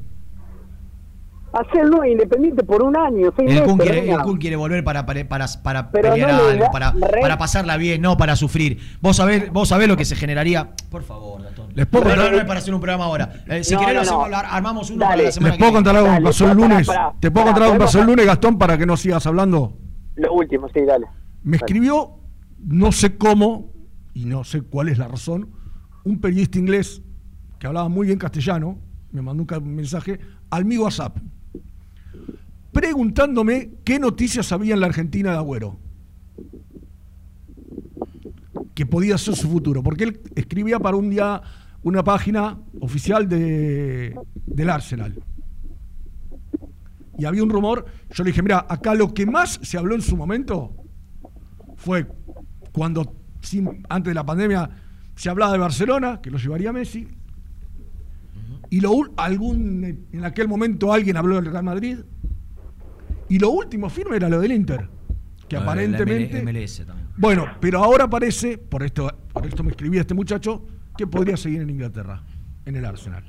[1.51, 4.15] Hacerlo independiente por un año, seis El Kun meses, quiere, Reina.
[4.17, 8.35] el Kun quiere volver para, para, para, pelear no algo, para, pasarla bien, no para
[8.35, 8.79] sufrir.
[9.01, 10.71] Vos sabés, vos sabés lo que se generaría.
[10.91, 11.71] Por favor, Gastón.
[11.73, 13.33] Les puedo No, contar- no, no es para hacer un programa ahora.
[13.47, 14.37] Eh, si No, querés, no, lo hacemos- no.
[14.37, 15.11] armamos uno Dale.
[15.13, 16.87] para la semana ¿Les puedo contar algo que pasó el lunes?
[17.19, 19.25] ¿Te puedo contar algo que me ¿podemos pasó el lunes, Gastón, para que no sigas
[19.25, 19.77] hablando?
[20.15, 21.07] Lo último, sí, dale.
[21.43, 22.11] Me escribió,
[22.63, 23.71] no sé cómo,
[24.13, 25.49] y no sé cuál es la razón,
[26.03, 27.01] un periodista inglés
[27.57, 28.77] que hablaba muy bien castellano,
[29.11, 30.19] me mandó un mensaje
[30.51, 31.17] al mi WhatsApp,
[32.71, 35.79] preguntándome qué noticias había en la Argentina de Agüero.
[38.75, 41.41] Que podía ser su futuro, porque él escribía para un día
[41.83, 44.15] una página oficial de,
[44.45, 45.21] del Arsenal.
[47.17, 50.01] Y había un rumor, yo le dije, mira, acá lo que más se habló en
[50.01, 50.73] su momento
[51.75, 52.07] fue
[52.71, 54.69] cuando, sin- antes de la pandemia,
[55.15, 57.07] se hablaba de Barcelona, que lo llevaría Messi,
[58.69, 61.97] y lo, algún, en aquel momento alguien habló del Real Madrid,
[63.29, 64.87] y lo último firme era lo del Inter,
[65.47, 66.41] que aparentemente...
[66.41, 67.07] MLS también.
[67.15, 70.65] Bueno, pero ahora parece, por esto, por esto me escribía este muchacho,
[70.97, 72.23] que podría seguir en Inglaterra,
[72.65, 73.23] en el Arsenal.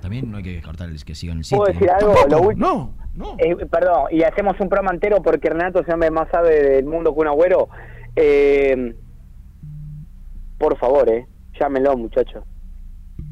[0.00, 1.58] También no hay que descartar el que siga en el sitio.
[1.58, 2.14] ¿Puedo decir algo?
[2.28, 2.66] Lo último.
[2.66, 3.36] No, no.
[3.38, 6.84] Eh, perdón, y hacemos un programa entero porque Renato es el hombre más sabe del
[6.84, 7.68] mundo que un agüero.
[8.14, 8.94] Eh,
[10.58, 11.26] por favor, eh,
[11.58, 12.44] llámenlo, muchacho.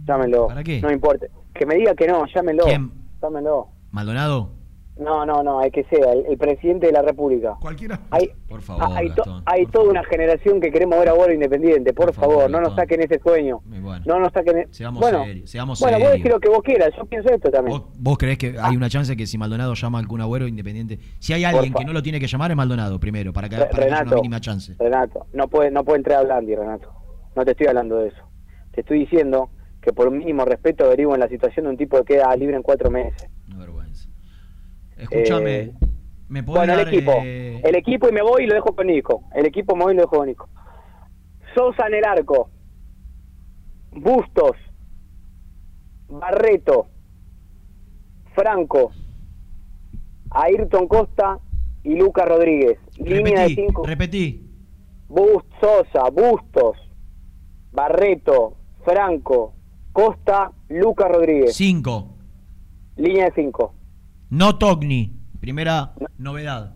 [0.05, 0.49] Llámenlo.
[0.49, 0.81] ¿Para qué?
[0.81, 1.27] No importa.
[1.55, 2.65] Que me diga que no, llámenlo.
[2.65, 2.93] ¿Quién?
[3.23, 3.69] Llámenlo.
[3.93, 4.51] ¿Maldonado?
[4.99, 7.57] No, no, no, hay que sea el, el presidente de la República.
[7.61, 8.01] Cualquiera.
[8.11, 11.93] Hay, Por favor, hay, to- Gastón, hay toda una generación que queremos ver ahora independiente.
[11.93, 13.61] Por, Por favor, favor, no nos saquen ese sueño.
[13.67, 14.59] Bueno, No nos saquen.
[14.59, 16.91] e- Seamos bueno, serios, seamos bueno, vos decís lo que vos quieras.
[16.97, 17.77] Yo pienso esto también.
[17.79, 20.99] ¿Vos, vos creés que hay una chance que si Maldonado llama al Kun Agüero Independiente?
[21.19, 23.69] Si hay alguien que no lo tiene que llamar es Maldonado primero, para que, para
[23.69, 24.75] que haya una mínima chance.
[24.79, 26.91] Renato, no puede, no puede entrar a Blandi, Renato.
[27.35, 28.23] No te estoy hablando de eso.
[28.73, 29.51] Te estoy diciendo
[29.83, 32.91] que por mínimo respeto averigüen la situación de un tipo que queda libre en cuatro
[32.91, 33.29] meses.
[33.47, 33.76] Vergüenza.
[34.97, 35.73] Escúchame, Eh,
[36.29, 37.13] ¿me podés Bueno, el dar, equipo.
[37.25, 39.25] eh, El equipo y me voy y lo dejo con Nico.
[39.35, 40.49] El equipo me voy y lo dejo con Nico.
[41.55, 42.51] Sosa en el arco.
[43.93, 44.53] Bustos.
[46.09, 46.89] Barreto.
[48.35, 48.93] Franco.
[50.31, 51.39] Ayrton Costa
[51.83, 52.79] y Lucas Rodríguez.
[52.99, 53.85] Línea de cinco.
[53.87, 54.43] repetí.
[55.09, 56.77] Bust, Sosa, Bustos,
[57.71, 59.55] Barreto, Franco,
[59.93, 61.55] Costa, Lucas Rodríguez.
[61.55, 62.17] Cinco.
[62.97, 63.73] Línea de 5.
[64.31, 65.13] No Togni.
[65.41, 66.75] Primera novedad.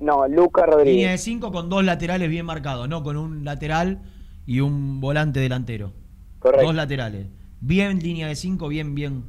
[0.00, 1.22] No, Lucas Línea de Rodríguez.
[1.22, 4.02] 5 con dos laterales bien marcados, no con un lateral
[4.46, 5.92] y un volante delantero.
[6.40, 6.66] Correcto.
[6.66, 7.28] Dos laterales.
[7.60, 9.22] Bien línea de 5, bien, bien.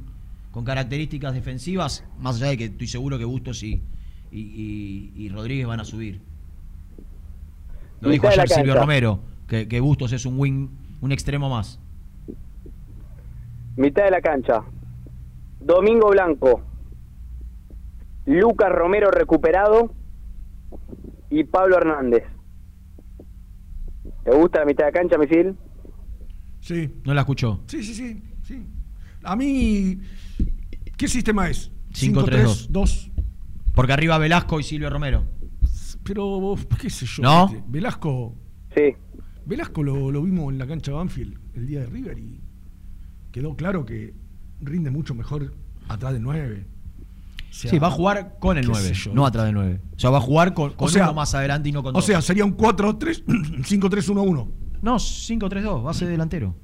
[0.50, 3.82] Con características defensivas, más allá de que estoy seguro que Bustos y,
[4.32, 6.20] y, y- y Rodríguez van a subir.
[8.00, 8.74] Lo dijo ayer Silvio.
[8.74, 10.68] Romero, que, que Bustos es un wing,
[11.00, 11.78] un extremo más.
[13.76, 14.62] Mitad de la cancha.
[15.60, 16.62] Domingo Blanco.
[18.26, 19.94] Lucas Romero recuperado.
[21.30, 22.24] Y Pablo Hernández.
[24.24, 25.56] ¿Te gusta la mitad de la cancha, Misil?
[26.60, 26.90] Sí.
[27.04, 27.62] No la escuchó.
[27.66, 28.66] Sí, sí, sí, sí.
[29.22, 30.00] A mí,
[30.96, 31.72] ¿qué sistema es?
[31.92, 32.68] 5-3-2.
[32.68, 33.10] 2.
[33.74, 35.24] Porque arriba Velasco y Silvio Romero.
[36.04, 37.22] Pero, vos, qué sé yo.
[37.22, 37.48] ¿No?
[37.48, 38.36] viste, Velasco.
[38.74, 38.94] Sí.
[39.46, 42.42] Velasco lo, lo vimos en la cancha de Banfield el día de River y
[43.30, 44.14] quedó claro que
[44.60, 45.54] rinde mucho mejor
[45.88, 46.66] atrás de 9.
[47.54, 49.14] Sí, va a jugar con el qué 9, sé yo.
[49.14, 49.80] no atrás del 9.
[49.96, 51.90] O sea, va a jugar con, con O sea, uno más adelante y no con
[51.94, 52.04] O dos.
[52.04, 54.48] sea, sería un 4-3, 5-3-1-1.
[54.84, 56.54] No, 5-3-2, base delantero.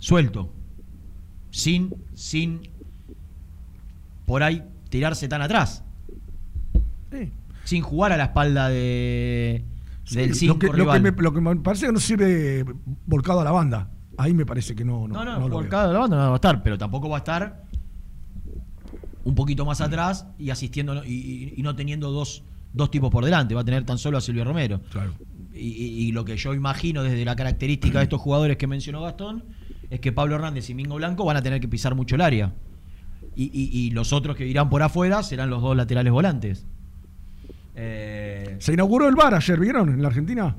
[0.00, 0.52] Suelto.
[1.50, 2.62] Sin, sin
[4.26, 5.84] por ahí tirarse tan atrás.
[7.12, 7.30] Sí.
[7.64, 9.64] Sin jugar a la espalda de
[10.10, 12.64] del Sí, lo, 5 que, lo, que me, lo que me parece que no sirve
[13.06, 13.90] volcado a la banda.
[14.18, 15.06] Ahí me parece que no.
[15.08, 15.70] No, No, no, no por veo.
[15.70, 17.63] cada banda no va a estar, pero tampoco va a estar
[19.24, 23.54] un poquito más atrás y asistiendo y, no teniendo dos, dos tipos por delante.
[23.54, 24.80] Va a tener tan solo a Silvio Romero.
[24.90, 25.14] Claro.
[25.54, 29.44] Y, lo que yo imagino desde la característica de estos jugadores que mencionó Gastón
[29.90, 32.52] es que Pablo Hernández y Mingo Blanco van a tener que pisar mucho el área.
[33.36, 36.66] Y los otros que irán por afuera serán los dos laterales volantes.
[37.74, 39.88] Eh, Se inauguró el bar ayer, ¿vieron?
[39.88, 40.56] En la Argentina.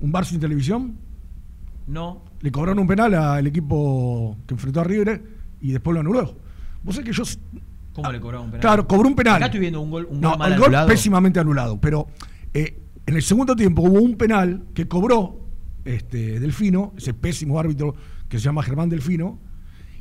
[0.00, 0.96] Un bar sin televisión.
[1.86, 5.22] no, Le cobraron un penal al equipo que enfrentó a River
[5.60, 6.36] y después lo anuló.
[6.82, 7.24] Vos sabés que yo.
[7.92, 8.60] ¿cómo le cobraron un penal?
[8.60, 9.36] Claro, cobró un penal.
[9.36, 10.88] Acá estoy viendo un gol, un no, gol mal el gol anulado.
[10.88, 11.80] pésimamente anulado.
[11.80, 12.06] Pero
[12.54, 15.40] eh, en el segundo tiempo hubo un penal que cobró
[15.84, 17.94] este, Delfino, ese pésimo árbitro
[18.28, 19.38] que se llama Germán Delfino.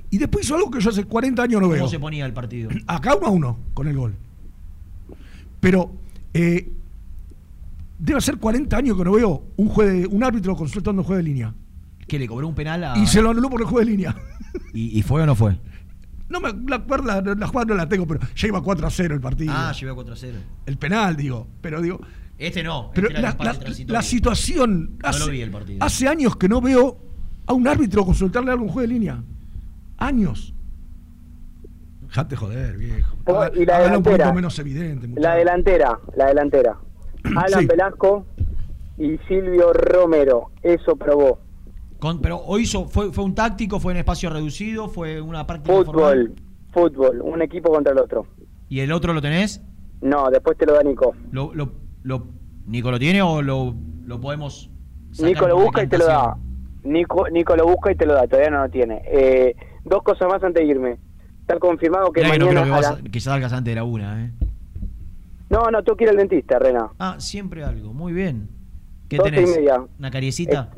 [0.09, 1.79] Y después hizo algo que yo hace 40 años no veo.
[1.79, 2.69] ¿Cómo se ponía el partido?
[2.87, 4.15] Acá uno a uno con el gol.
[5.59, 5.91] Pero
[6.33, 6.71] eh,
[7.99, 11.23] debe ser 40 años que no veo un, juez de- un árbitro consultando juez de
[11.23, 11.53] línea.
[12.07, 12.97] Que le cobró un penal a.
[12.97, 14.15] Y se lo anuló por el juez de línea.
[14.73, 15.59] ¿Y, y fue o no fue?
[16.29, 19.15] No me la, la, la jugada no la tengo, pero ya iba 4 a 0
[19.15, 19.53] el partido.
[19.55, 20.37] Ah, llevé a 4 a 0.
[20.65, 21.47] El penal, digo.
[21.61, 21.99] Pero digo.
[22.37, 22.91] Este no.
[22.93, 24.97] Pero este era el la, la- la situación.
[25.01, 25.83] No Hace, lo vi el partido.
[25.83, 26.97] hace años que no veo
[27.45, 29.23] a un árbitro consultarle algo a un juez de línea.
[29.97, 30.53] Años.
[32.07, 33.15] Dejate joder, viejo.
[33.25, 34.33] Oh, y la Hágalo un poquito delantera.
[34.33, 35.09] menos evidente.
[35.19, 36.77] La delantera, la delantera.
[37.23, 37.65] Alan Sí.
[37.67, 38.25] Velasco
[38.97, 40.51] y Silvio Romero.
[40.61, 41.39] Eso probó.
[41.99, 45.75] Con- pero hoy hizo, fue, fue un táctico, fue en espacio reducido, fue una práctica
[45.75, 46.33] Fútbol, formal.
[46.71, 47.21] fútbol.
[47.23, 48.27] Un equipo contra el otro.
[48.69, 49.61] ¿Y el otro lo tenés?
[50.01, 51.15] No, después te lo da Nico.
[51.31, 51.71] ¿Lo, lo,
[52.03, 52.27] lo-
[52.67, 53.73] ¿Nico lo tiene o lo,
[54.05, 54.69] lo podemos
[55.11, 56.37] sacar Nico lo busca y te lo da.
[56.83, 58.27] Nico, Nico lo busca y te lo da.
[58.27, 59.01] Todavía no lo tiene.
[59.05, 59.55] Eh,
[59.85, 60.97] dos cosas más antes de irme.
[61.41, 63.83] Está confirmado que Mirá que no creo que, vas la- que salgas antes de la
[63.85, 64.31] una, ¿eh?
[65.49, 66.89] No, no, tengo que ir al dentista, Rena.
[66.99, 68.49] Ah, siempre algo, muy bien.
[69.07, 69.49] ¿Qué y tenés?
[69.49, 69.81] media.
[69.97, 70.69] ¿Una cariecita?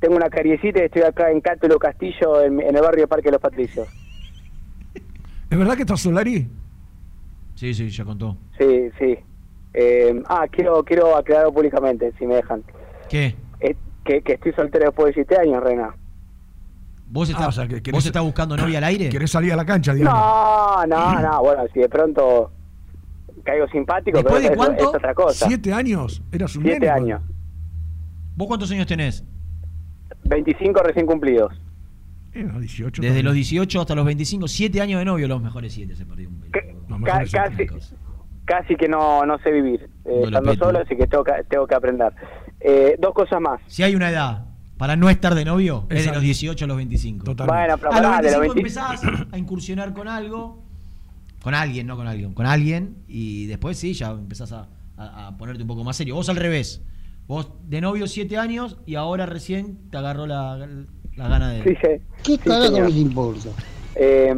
[0.00, 3.32] Tengo una cariecita y estoy acá en Cátulo Castillo, en, en el barrio Parque de
[3.32, 3.88] los Patricios.
[5.50, 6.46] ¿Es verdad que está Solari?
[7.54, 8.36] Sí, sí, ya contó.
[8.58, 9.18] Sí, sí.
[9.74, 12.62] Eh, ah, quiero quiero aclararlo públicamente, si me dejan.
[13.08, 13.34] ¿Qué?
[13.60, 15.94] Eh, que, que estoy soltero después de 7 años, Rena.
[17.10, 19.08] ¿Vos, estás, Ah, o sea, que querés- ¿Vos estás buscando novia al aire?
[19.08, 20.20] ¿Querés salir a la cancha, digamos?
[20.20, 21.40] No, no, no.
[21.42, 22.52] Bueno, si de pronto
[23.44, 24.82] caigo simpático, ¿Después pero de eso cuánto?
[24.82, 25.46] es otra cosa.
[25.48, 26.22] ¿Siete años?
[26.30, 27.22] ¿Eras un Siete nene, años.
[28.36, 29.24] ¿Vos cuántos años tenés?
[30.24, 31.52] 25 recién cumplidos.
[32.34, 33.24] Eh, no, 18 Desde también.
[33.26, 36.28] los 18 hasta los 25, 7 años de novio, los mejores 7 se perdió.
[36.28, 36.40] un
[36.88, 37.66] Los Ca- casi,
[38.44, 41.66] casi que no, no sé vivir, eh, No estando solo, así que tengo que, tengo
[41.66, 42.12] que aprender.
[42.60, 43.60] Eh, dos cosas más.
[43.66, 44.44] Si hay una edad
[44.76, 47.34] para no estar de novio, es de los 18 a los 25.
[47.34, 50.62] Bueno, pero a los pará, de los 25 20 empezás a incursionar con algo,
[51.42, 55.36] con alguien, no con alguien, con alguien, y después sí, ya empezás a, a- a
[55.38, 56.14] ponerte un poco más serio.
[56.14, 56.82] Vos al revés,
[57.28, 60.56] Vos de novio siete años y ahora recién te agarró la,
[61.16, 61.62] la gana de...
[61.62, 62.02] Sí, sí.
[62.24, 63.50] ¿Qué Sí, carajo les importa?
[64.00, 64.32] Eh,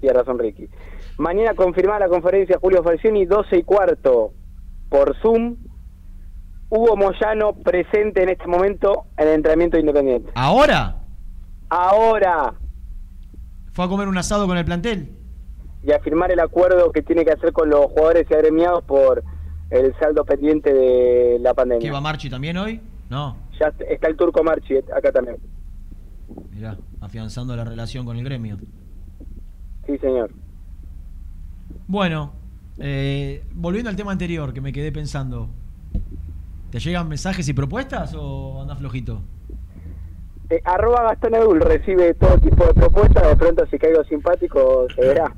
[0.00, 0.68] tiene razón Ricky.
[1.16, 4.32] Mañana confirmada la conferencia Julio Falcioni, 12 y cuarto
[4.88, 5.56] por Zoom.
[6.70, 10.30] Hugo Moyano presente en este momento en el entrenamiento de Independiente.
[10.34, 11.04] ¿Ahora?
[11.68, 12.54] Ahora,
[13.72, 15.16] ¿Fue a comer un asado con el plantel?
[15.84, 19.22] y a firmar el acuerdo que tiene que hacer con los jugadores y agremiados por
[19.70, 21.86] el saldo pendiente de la pandemia.
[21.86, 22.80] ¿Que va Marchi también hoy?
[23.08, 25.36] No, Ya está el turco Marchi eh, acá también.
[26.52, 28.56] mirá, afianzando la relación con el gremio.
[29.86, 30.30] Sí, señor.
[31.86, 32.32] Bueno,
[32.78, 35.48] eh, volviendo al tema anterior que me quedé pensando.
[36.70, 39.22] ¿Te llegan mensajes y propuestas o andas flojito?
[40.50, 45.00] Eh, arroba Gastón Edul recibe todo tipo de propuestas, de pronto si caigo simpático se
[45.00, 45.34] verá.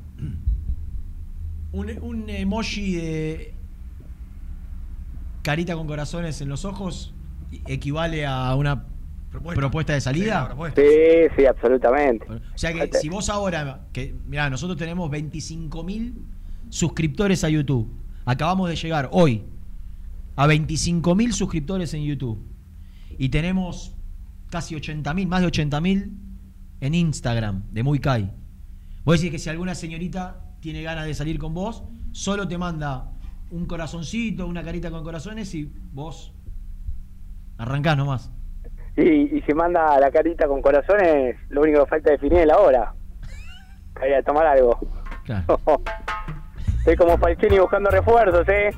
[1.71, 3.55] Un, un emoji de
[5.43, 7.13] carita con corazones en los ojos
[7.67, 8.85] equivale a una
[9.55, 10.55] propuesta, de salida.
[10.75, 10.81] Sí,
[11.35, 12.25] sí, absolutamente.
[12.31, 16.13] O sea que si vos ahora, que mirá, nosotros tenemos 25.000
[16.69, 17.91] suscriptores a YouTube.
[18.25, 19.43] Acabamos de llegar hoy
[20.35, 22.43] a 25.000 suscriptores en YouTube.
[23.17, 23.95] Y tenemos
[24.49, 26.11] casi 80.000, más de 80.000
[26.81, 28.31] en Instagram, de Muy Kai.
[29.03, 33.12] Vos decís que si alguna señorita tiene ganas de salir con vos, solo te manda
[33.53, 36.33] un corazoncito, una carita con corazones y vos
[37.57, 38.31] arrancás nomás.
[38.97, 42.57] Y, y si manda la carita con corazones, lo único que falta definir es la
[42.57, 42.93] hora.
[43.93, 44.79] Para ir a tomar algo.
[46.79, 48.71] Estoy como Falcini buscando refuerzos, ¿eh?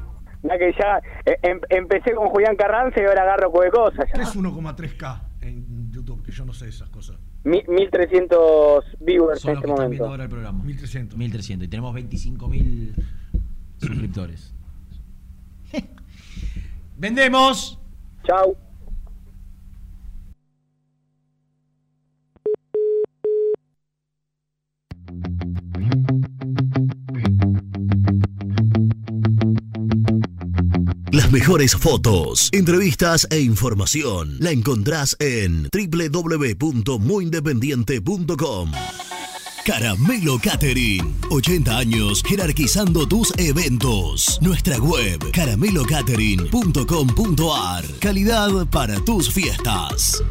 [0.43, 4.05] Ya que ya eh, em- empecé con Julián Carranza y ahora agarro cualquier cosa.
[4.13, 6.21] ¿Qué es 1,3K en YouTube?
[6.23, 7.17] Que yo no sé esas cosas.
[7.43, 10.63] Mi- 1300 viewers Son en los este que están viendo ahora el programa.
[10.63, 11.17] 1300.
[11.17, 11.65] 1300.
[11.65, 12.93] Y tenemos 25.000
[13.79, 14.54] suscriptores.
[16.97, 17.79] Vendemos.
[18.25, 18.57] Chau.
[31.11, 38.71] Las mejores fotos, entrevistas e información la encontrás en www.muyindependiente.com.
[39.65, 41.17] Caramelo Catering.
[41.31, 44.37] 80 años jerarquizando tus eventos.
[44.39, 47.85] Nuestra web caramelocatering.com.ar.
[47.99, 50.23] Calidad para tus fiestas.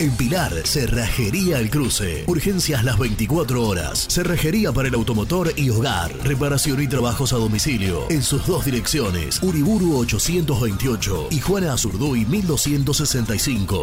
[0.00, 2.24] En Pilar, Cerrajería El Cruce.
[2.26, 4.06] Urgencias las 24 horas.
[4.08, 6.14] Cerrajería para el automotor y hogar.
[6.24, 8.10] Reparación y trabajos a domicilio.
[8.10, 9.42] En sus dos direcciones.
[9.42, 13.82] Uriburu 828 y Juana Azurduy 1265.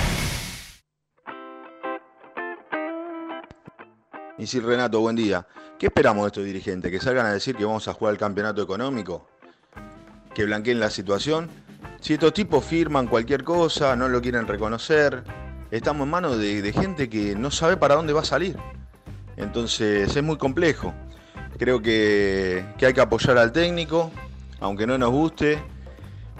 [4.41, 5.45] Y sí, Renato, buen día.
[5.77, 6.89] ¿Qué esperamos de estos dirigentes?
[6.89, 9.29] ¿Que salgan a decir que vamos a jugar el campeonato económico?
[10.33, 11.47] ¿Que blanqueen la situación?
[11.99, 15.23] Si estos tipos firman cualquier cosa, no lo quieren reconocer,
[15.69, 18.57] estamos en manos de, de gente que no sabe para dónde va a salir.
[19.37, 20.91] Entonces es muy complejo.
[21.59, 24.09] Creo que, que hay que apoyar al técnico,
[24.59, 25.61] aunque no nos guste.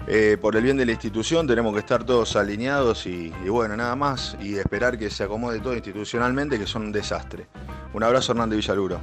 [0.08, 3.94] Eh, por el bien de la institución tenemos que estar todos alineados y, bueno, nada
[3.94, 4.36] más.
[4.40, 7.46] Y esperar que se acomode todo institucionalmente, que son un desastre.
[7.94, 9.00] Un abrazo Hernández Villaluro.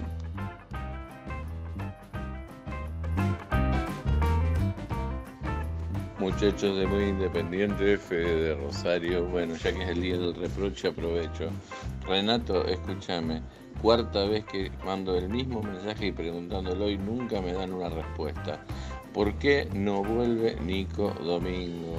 [6.19, 10.89] Muchachos de Muy Independiente, Fede de Rosario, bueno, ya que es el día del reproche,
[10.89, 11.49] aprovecho.
[12.05, 13.41] Renato, escúchame,
[13.81, 18.61] cuarta vez que mando el mismo mensaje y preguntándolo y nunca me dan una respuesta.
[19.19, 21.97] ¿Por qué no vuelve Nico Domingo?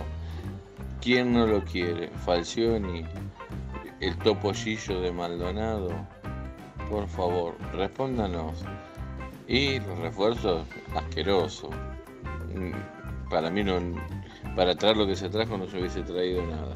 [1.02, 2.08] ¿Quién no lo quiere?
[2.24, 3.04] ¿Falcioni?
[4.00, 5.90] ¿El topollillo de Maldonado?
[6.88, 8.64] Por favor, respóndanos.
[9.46, 11.68] Y los refuerzos, asqueroso.
[13.28, 13.78] Para mí no.
[14.56, 16.74] Para traer lo que se trajo no se hubiese traído nada.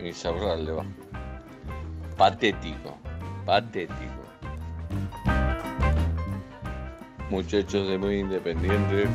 [0.00, 0.86] Ni Saurral le va.
[2.16, 2.96] Patético.
[3.44, 4.24] Patético.
[7.28, 9.06] Muchachos de muy independiente.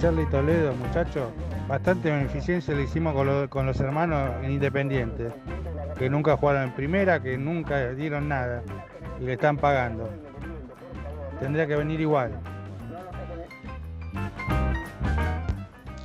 [0.00, 1.30] Charlie Toledo, muchachos,
[1.68, 5.30] bastante beneficencia le hicimos con, lo- con los hermanos en Independiente,
[5.98, 8.62] que nunca jugaron en primera, que nunca dieron nada
[9.20, 10.08] y le están pagando.
[11.38, 12.32] Tendría que venir igual.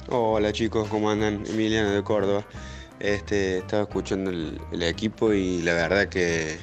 [0.09, 1.45] Hola chicos, ¿cómo andan?
[1.47, 2.43] Emiliano de Córdoba.
[2.99, 6.57] Este, estaba escuchando el, equipo y la verdad que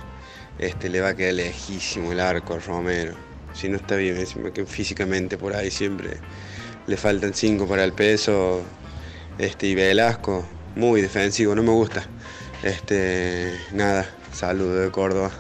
[0.59, 3.15] este, le va a quedar lejísimo el arco a Romero.
[3.55, 4.17] Si no está bien,
[4.67, 6.19] físicamente por ahí siempre
[6.87, 8.63] le faltan 5 para el peso.
[9.39, 10.45] Este, y Velasco,
[10.77, 12.03] muy defensivo, no me gusta.
[12.63, 15.31] Este, nada, saludo de Córdoba.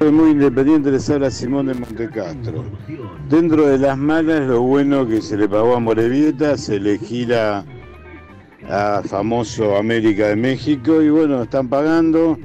[0.00, 2.64] Muy independiente les habla Simón de Montecastro.
[3.28, 7.64] Dentro de las malas, lo bueno que se le pagó a Morevieta, se le gira
[8.68, 12.36] a famoso América de México y bueno, están pagando,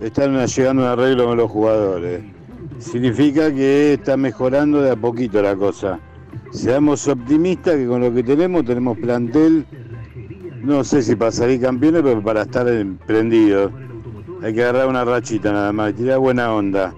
[0.00, 2.22] están llegando a un arreglo con los jugadores.
[2.78, 6.00] Significa que está mejorando de a poquito la cosa.
[6.50, 9.66] Seamos optimistas que con lo que tenemos, tenemos plantel,
[10.62, 13.72] no sé si para salir campeones, pero para estar emprendidos.
[14.42, 16.94] Hay que agarrar una rachita nada más, tirar buena onda.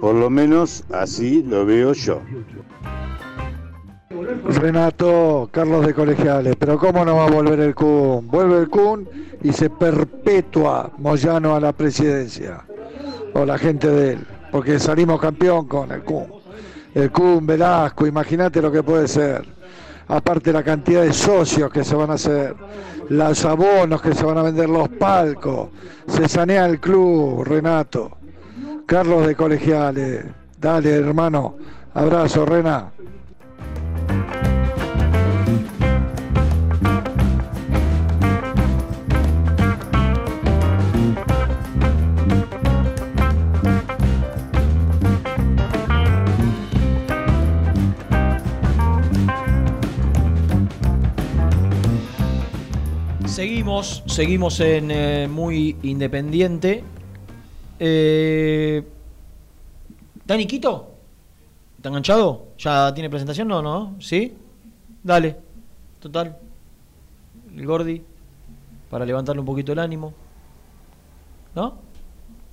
[0.00, 2.20] Por lo menos así lo veo yo.
[4.46, 8.26] Renato, Carlos de Colegiales, pero ¿cómo no va a volver el Kun?
[8.28, 9.08] Vuelve el Kun
[9.42, 12.64] y se perpetúa Moyano a la presidencia,
[13.32, 16.43] o la gente de él, porque salimos campeón con el Kun.
[16.94, 19.44] El Kun, Velasco, imagínate lo que puede ser.
[20.06, 22.54] Aparte la cantidad de socios que se van a hacer,
[23.08, 25.70] los abonos que se van a vender, los palcos,
[26.06, 28.18] se sanea el club, Renato.
[28.86, 30.24] Carlos de Colegiales,
[30.60, 31.56] dale hermano,
[31.94, 32.92] abrazo, Rena.
[53.64, 56.84] Seguimos, seguimos en eh, muy independiente.
[57.78, 58.84] Eh,
[60.26, 60.90] ¿Dani Quito?
[61.78, 62.48] ¿Está enganchado?
[62.58, 63.48] ¿Ya tiene presentación?
[63.48, 63.96] No, no.
[64.00, 64.34] ¿Sí?
[65.02, 65.38] Dale.
[65.98, 66.36] Total.
[67.56, 68.02] El Gordi.
[68.90, 70.12] Para levantarle un poquito el ánimo.
[71.54, 71.78] ¿No?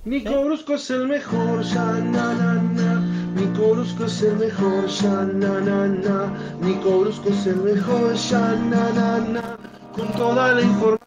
[0.06, 3.00] Nico Brusco es el mejor, ya na na na.
[3.36, 6.32] Nico Brusco es el mejor, ya na na na.
[6.62, 9.58] Nico Brusco es el mejor, ya na na na.
[9.94, 11.01] Con toda la información,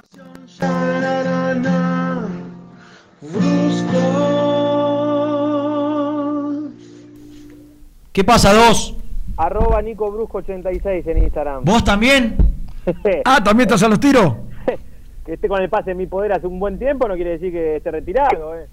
[8.16, 8.96] ¿Qué pasa, dos?
[9.36, 11.66] Arroba Nico Brusco 86 en Instagram.
[11.66, 12.38] ¿Vos también?
[13.26, 14.36] Ah, ¿también estás a los tiros?
[15.26, 17.52] que esté con el pase en mi poder hace un buen tiempo no quiere decir
[17.52, 18.68] que esté retirado, eh.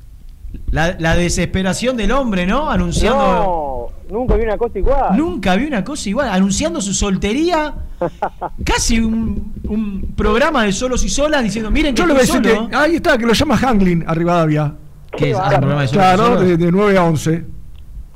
[0.71, 2.71] La, la desesperación del hombre, ¿no?
[2.71, 3.91] Anunciando.
[4.09, 5.17] No, nunca vi una cosa igual.
[5.17, 6.29] Nunca vi una cosa igual.
[6.31, 7.75] Anunciando su soltería.
[8.65, 12.41] casi un, un programa de solos y solas diciendo: Miren, Yo le voy a estoy
[12.41, 12.69] decir solo.
[12.69, 14.75] que ahí está, que lo llama Hangling a Rivadavia.
[15.17, 15.37] ¿Qué es?
[15.39, 17.45] Ah, un programa de solos y Claro, de, de 9 a 11.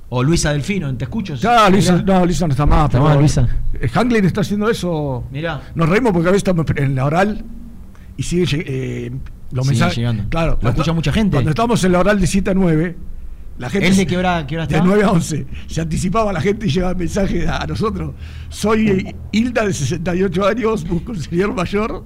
[0.08, 1.34] O Luisa Delfino, ¿te escucho?
[1.34, 2.86] Ya, Luisa, no, Luisa no está más.
[2.86, 3.48] Está más, Luisa.
[3.80, 5.24] eh, Hangling está haciendo eso.
[5.30, 5.60] Mirá.
[5.74, 7.44] Nos reímos porque a veces estamos en la oral
[8.16, 9.10] y sigue eh,
[9.52, 9.96] los mensajes.
[9.96, 10.24] llegando.
[10.28, 11.34] Claro, Lo escucha mucha gente.
[11.36, 12.96] Cuando estábamos en la oral de 7 a 9,
[13.58, 13.86] la gente.
[13.88, 14.86] ¿Él de qué hora, qué hora De está?
[14.86, 15.46] 9 a 11.
[15.66, 18.14] Se anticipaba la gente y llegaba el mensaje a nosotros.
[18.48, 22.04] Soy eh, Hilda de 68 años, busco un señor mayor.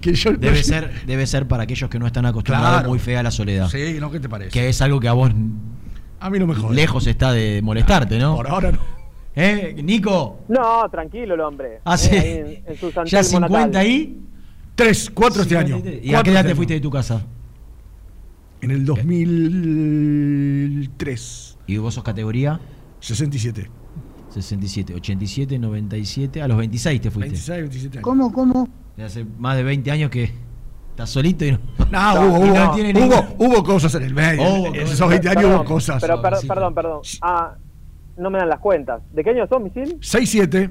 [0.00, 2.88] Que yo Debe ser, debe ser para aquellos que no están acostumbrados Claro.
[2.88, 3.68] muy fea la soledad.
[3.68, 4.10] Sí, ¿no?
[4.10, 4.50] ¿Qué te parece?
[4.50, 5.30] Que es algo que a vos
[6.20, 6.74] A mí no me jode.
[6.74, 8.34] lejos está de molestarte, ¿no?
[8.36, 8.78] Por ahora no.
[9.36, 10.40] ¿Eh, Nico?
[10.48, 11.80] No, tranquilo el hombre.
[11.84, 13.76] Hace- Eh, ahí en, en su ¿Ya Telmo 50 natal.
[13.76, 14.18] ahí?
[14.80, 15.82] 3, 4 este año.
[16.02, 17.22] ¿Y a qué edad te fuiste de tu casa?
[18.62, 21.58] En el 2003.
[21.66, 22.60] ¿Y vos sos categoría?
[23.00, 23.68] 67.
[24.30, 27.30] 67, 87, 97, a los 26 te fuiste.
[27.32, 28.04] 26, 27 años.
[28.04, 28.68] ¿Cómo, cómo?
[28.96, 30.30] De hace más de 20 años que
[30.90, 31.58] estás solito y no,
[31.90, 34.40] No, y hubo, no hubo, tiene hubo, ningún- hubo cosas en el medio.
[34.42, 36.00] Hubo en esos 20 años Perdón, hubo cosas.
[36.00, 37.00] Pero per- perdón, perdón.
[37.22, 37.56] Ah,
[38.16, 39.02] no me dan las cuentas.
[39.12, 39.98] ¿De qué año sos, misil?
[40.00, 40.70] 6, 7.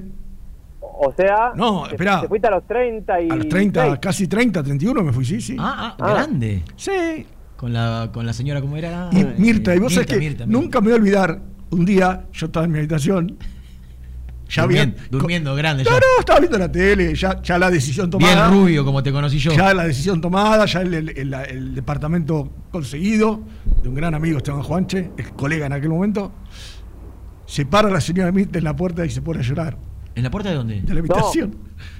[1.02, 2.20] O sea, No, te, esperá.
[2.20, 5.40] te fuiste a los 30 y A los 30, casi 30, 31 me fui, sí,
[5.40, 5.56] sí.
[5.58, 6.12] Ah, ah, Ah.
[6.14, 6.62] grande.
[6.76, 7.26] Sí.
[7.56, 9.08] Con la, con la señora, ¿cómo era?
[9.12, 10.60] Y Eh, Mirta, y vos Mirta, sabés que Mirta, Mirta.
[10.60, 11.40] nunca me voy a olvidar,
[11.70, 13.36] un día yo estaba en mi habitación,
[14.48, 14.62] ya.
[14.62, 15.96] Durmiendo, durmiendo grande No, ya.
[15.96, 18.48] no, estaba viendo la tele, ya, ya la decisión tomada.
[18.50, 19.52] Bien rubio, como te conocí yo.
[19.52, 23.40] Ya la decisión tomada, ya el, el- el- el departamento conseguido,
[23.82, 26.32] de un gran amigo Esteban Juanche, el colega en aquel momento.
[27.46, 29.76] Se para la señora Mirta en la puerta y se pone a llorar.
[30.20, 30.82] ¿En la puerta de dónde?
[30.82, 31.54] De la habitación.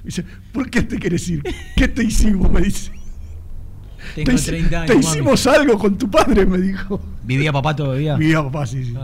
[0.04, 0.22] Dice,
[0.52, 1.42] ¿por qué te querés ir?
[1.74, 2.50] ¿Qué te hicimos?
[2.52, 2.92] Me dice.
[4.14, 5.06] Tengo te, hici- 30 años, te mami.
[5.06, 7.00] hicimos algo con tu padre, me dijo.
[7.22, 8.16] ¿Vivía papá todavía?
[8.16, 8.94] Vivía papá, sí, sí.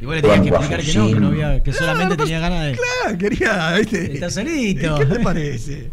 [0.00, 2.66] Y vos le tenías que explicar que no, que no había, que solamente tenía ganas
[2.66, 2.78] de.
[3.02, 4.12] Claro, quería, ¿viste?
[4.14, 4.94] Está solito.
[4.96, 5.90] ¿Qué te parece?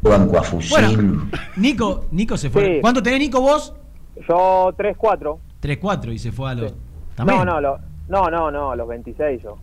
[0.00, 2.66] Banco a Bueno, Nico, Nico se fue.
[2.66, 2.78] Sí.
[2.80, 3.74] ¿Cuánto tenés, Nico, vos?
[4.28, 5.38] Yo 3-4.
[5.62, 6.72] 3-4 y se fue a los.
[6.72, 6.78] No,
[7.14, 7.44] ¿También?
[7.44, 9.56] no, lo- no, no, no, a los 26 yo.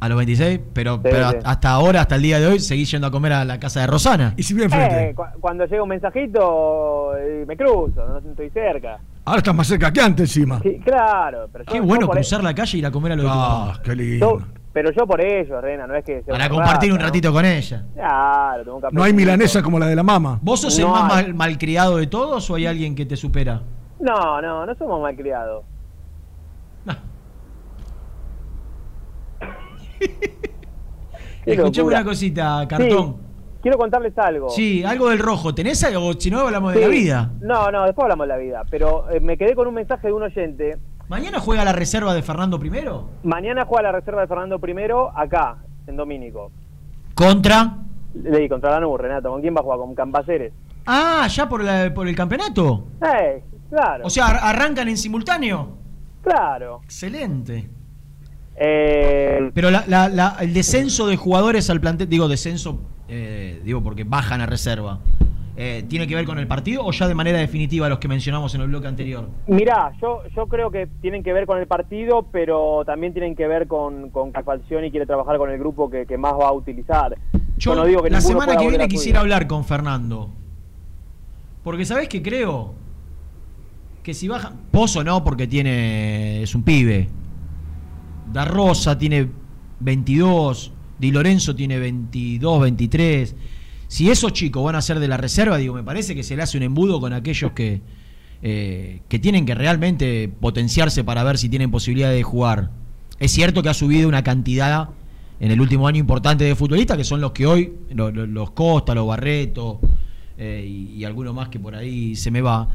[0.00, 1.36] A los 26, pero, pero sí.
[1.44, 3.86] hasta ahora, hasta el día de hoy, seguís yendo a comer a la casa de
[3.86, 4.32] Rosana.
[4.36, 8.98] Y si bien Eh, cu- cuando llega un mensajito, eh, me cruzo, no estoy cerca.
[9.26, 10.58] Ahora estás más cerca que antes encima.
[10.62, 13.22] Sí, claro, pero Qué yo bueno cruzar la calle y ir a comer a lo
[13.24, 13.80] de tu Ah, mamá.
[13.84, 14.38] qué lindo.
[14.38, 17.44] yo- pero yo por ello, Rena, no es que sea Para compartir un ratito con
[17.44, 17.82] ella.
[17.92, 20.38] Claro, tengo un No hay milanesa como la de la mama.
[20.40, 23.60] ¿Vos sos el más mal- malcriado de todos o hay alguien que te supera?
[24.00, 25.64] No, no, no somos malcriados.
[26.86, 26.92] Qué
[31.46, 33.16] Escuchame una cosita, cartón.
[33.16, 34.50] Sí, quiero contarles algo.
[34.50, 35.54] Sí, algo del rojo.
[35.54, 36.12] ¿Tenés algo?
[36.14, 37.30] Si no, hablamos de la vida.
[37.40, 38.62] No, no, después hablamos de la vida.
[38.70, 40.78] Pero eh, me quedé con un mensaje de un oyente.
[41.08, 43.08] ¿Mañana juega la reserva de Fernando primero?
[43.24, 44.72] Mañana juega la reserva de Fernando I
[45.16, 45.56] acá,
[45.86, 46.52] en Domínico.
[47.14, 47.76] ¿Contra?
[48.14, 49.30] Le di contra Lanús, Renato.
[49.30, 49.78] ¿Con quién va a jugar?
[49.78, 50.52] ¿Con Campaceres?
[50.86, 52.86] Ah, ya por, la- por el campeonato.
[53.02, 54.06] Eh, claro.
[54.06, 55.76] O sea, ar- arrancan en simultáneo.
[56.22, 56.80] Claro.
[56.84, 57.68] Excelente.
[58.62, 62.78] Eh, Pero la- la- la- el descenso de jugadores al plantel, digo descenso,
[63.08, 64.98] eh, digo porque bajan a reserva,
[65.56, 68.54] eh, ¿tiene que ver con el partido o ya de manera definitiva los que mencionamos
[68.54, 69.28] en el bloque anterior?
[69.46, 73.46] Mirá, yo, yo creo que tienen que ver con el partido, pero también tienen que
[73.48, 77.16] ver con, con Falcioni quiere trabajar con el grupo que, que más va a utilizar.
[77.56, 80.28] Yo, no digo que la semana que viene quisiera hablar con Fernando.
[81.64, 82.74] Porque sabés que creo
[84.02, 84.52] que si baja.
[84.70, 86.42] Pozo no, porque tiene.
[86.42, 87.08] es un pibe.
[88.32, 89.28] Da Rosa tiene
[89.80, 90.72] 22.
[90.98, 93.34] Di Lorenzo tiene 22, 23.
[93.88, 96.42] Si esos chicos van a ser de la reserva, digo, me parece que se le
[96.42, 97.80] hace un embudo con aquellos que,
[98.42, 102.70] eh, que tienen que realmente potenciarse para ver si tienen posibilidad de jugar.
[103.18, 104.90] Es cierto que ha subido una cantidad
[105.40, 108.50] en el último año importante de futbolistas, que son los que hoy, lo- lo- los
[108.52, 109.80] Costa, los Barreto
[110.38, 112.68] eh, y, y alguno más que por ahí se me va.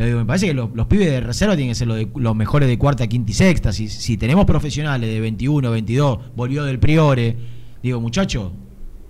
[0.00, 3.32] Me parece que los, pibes de reserva tienen que ser los, mejores de cuarta, quinta
[3.32, 3.70] y sexta.
[3.70, 7.36] Si, si tenemos profesionales de 21, 22, volvió del Priore,
[7.82, 8.50] digo, muchacho,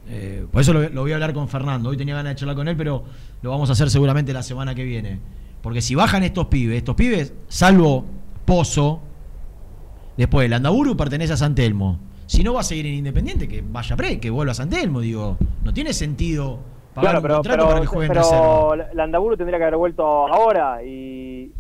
[0.09, 1.91] eh, por eso lo, lo voy a hablar con Fernando.
[1.91, 3.05] Hoy tenía ganas de charlar con él, pero
[3.41, 5.21] lo vamos a hacer seguramente la semana que viene.
[5.63, 8.05] Porque si bajan estos pibes, estos pibes, salvo
[8.45, 9.01] Pozo,
[10.17, 12.01] después el Andaburu pertenece a San Telmo.
[12.27, 15.01] Si no va a seguir en Independiente, que vaya pre, que vuelva a San Telmo,
[15.01, 15.39] digo.
[15.63, 16.59] No tiene sentido
[16.95, 18.69] Claro, pero, contrato pero, para que juegue en reserva.
[18.71, 21.53] pero Landaburu tendría que haber vuelto ahora y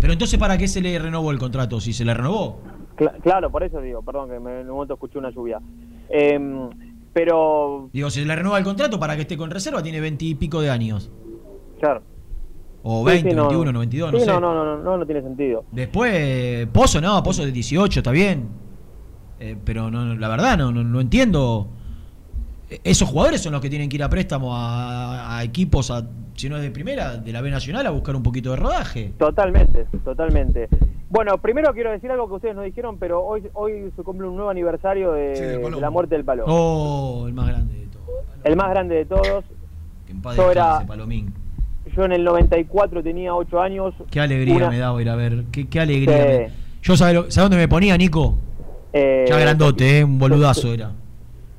[0.00, 1.80] Pero entonces, ¿para qué se le renovó el contrato?
[1.80, 2.60] Si se le renovó.
[2.96, 5.60] cla- claro, por eso digo, perdón que me- en un momento escuché una lluvia.
[6.08, 6.68] Em,
[7.12, 10.24] pero Digo, si se le renueva el contrato para que esté con reserva, tiene 20
[10.26, 11.10] y pico de años.
[11.80, 12.02] claro.
[12.82, 14.30] O Sí, 20, sí, no, 21, 92, no sí, sé.
[14.30, 15.64] no, no, no, no, no tiene sentido.
[15.70, 18.48] Después, Pozo no, Pozo de 18, está bien.
[19.38, 21.68] Eh, pero no, la verdad, no, no, no entiendo.
[22.84, 26.06] Esos jugadores son los que tienen que ir a préstamo a, a equipos, a,
[26.36, 29.12] si no es de primera, de la B Nacional, a buscar un poquito de rodaje.
[29.18, 30.68] Totalmente, totalmente.
[31.08, 34.36] Bueno, primero quiero decir algo que ustedes no dijeron, pero hoy hoy se cumple un
[34.36, 35.34] nuevo aniversario de,
[35.64, 36.44] Sí, la muerte del palo.
[36.46, 38.06] Oh, el más grande de todos.
[38.44, 39.44] El más grande de todos.
[40.06, 41.34] Que en paz Yo era- Palomín.
[41.96, 43.94] Yo en el 94 tenía 8 años.
[44.10, 45.44] Qué alegría Una- me daba ir a ver.
[45.50, 46.16] Qué, qué alegría.
[46.22, 46.28] Sí.
[46.44, 46.50] me-
[46.82, 48.38] Yo, ¿sabes dónde me ponía, Nico?
[48.92, 50.92] Eh, Ya grandote, eh, un boludazo era.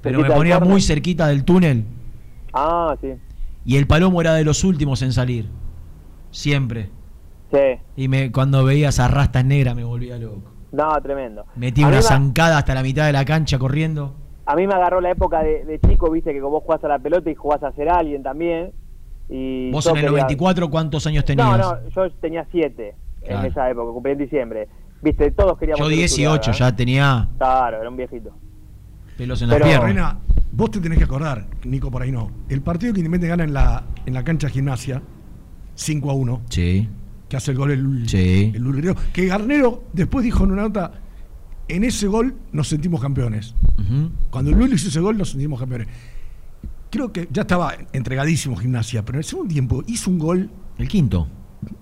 [0.01, 1.85] Pero me ponía muy cerquita del túnel.
[2.53, 3.13] Ah, sí.
[3.65, 5.49] Y el palomo era de los últimos en salir.
[6.31, 6.89] Siempre.
[7.51, 7.57] Sí.
[7.95, 10.41] Y me, cuando veía esas rastas negras me volvía loco.
[10.71, 11.45] No, tremendo.
[11.55, 14.15] Metí A una zancada hasta la mitad de la cancha corriendo.
[14.45, 16.99] A mí me agarró la época de, de chico, viste, que vos jugás a la
[16.99, 18.71] pelota y jugás a ser alguien también.
[19.29, 21.57] Y Vos en el quería- 94, ¿cuántos años tenías?
[21.57, 24.67] No, no, yo tenía 7 en esa época, cumplí en diciembre.
[25.01, 28.31] Viste, todos queríamos Yo ser 18 Uriaga, ya tenía Claro, era un viejito.
[29.21, 29.85] Pelos en las Pero, piernas.
[29.85, 30.17] Reina,
[30.51, 32.31] vos te tenés que acordar, Nico por ahí no.
[32.49, 34.99] El partido que Independiente gana en la, en la cancha de gimnasia,
[35.75, 36.89] 5 a 1, Sí.
[37.29, 38.51] que hace el gol el, Sí.
[38.55, 40.93] el que Garnero después dijo en una nota,
[41.67, 43.53] en ese gol nos sentimos campeones.
[43.77, 44.09] Ujú.
[44.31, 45.87] Cuando el Luli hizo ese gol nos sentimos campeones.
[46.89, 50.49] Creo que ya estaba entregadísimo gimnasia, pero en el segundo tiempo hizo un gol.
[50.79, 51.27] El quinto.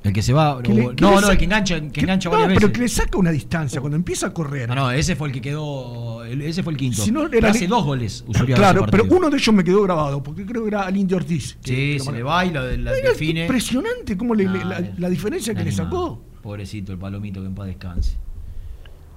[0.03, 0.61] El que se va.
[0.61, 2.73] Que le- que no, no, el que engancha, el que engancha no, varias pero veces.
[2.73, 4.68] que le saca una distancia cuando empieza a correr.
[4.69, 6.23] No, no, ese fue el que quedó.
[6.26, 7.01] Ese fue el quinto.
[7.01, 8.23] Si no, Pero era hace dos goles.
[8.27, 11.18] Usuriaga Claro, pero uno de ellos me quedó grabado, porque creo que era al Indio
[11.18, 11.57] Ortiz.
[11.64, 13.41] que- Sí, que se le va y lo, la Era define.
[13.41, 16.22] Impresionante cómo le- No, la, la diferencia que le sacó.
[16.41, 18.18] Pobrecito, el palomito que en paz descanse.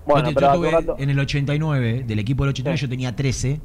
[0.07, 2.89] Bueno, yo, te- pero yo tuve rato- en el 89, del equipo del 89 yo
[2.89, 3.61] tenía 13.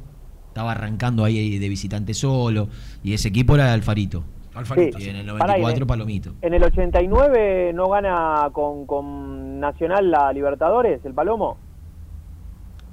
[0.48, 2.68] Estaba arrancando ahí de visitante solo.
[3.04, 4.24] Y ese equipo era Alfarito.
[4.58, 4.98] Alfarito.
[4.98, 6.30] Y en el Pará, 94, y en- Palomito.
[6.42, 11.56] En el 89 no gana con, con Nacional la Libertadores, el Palomo.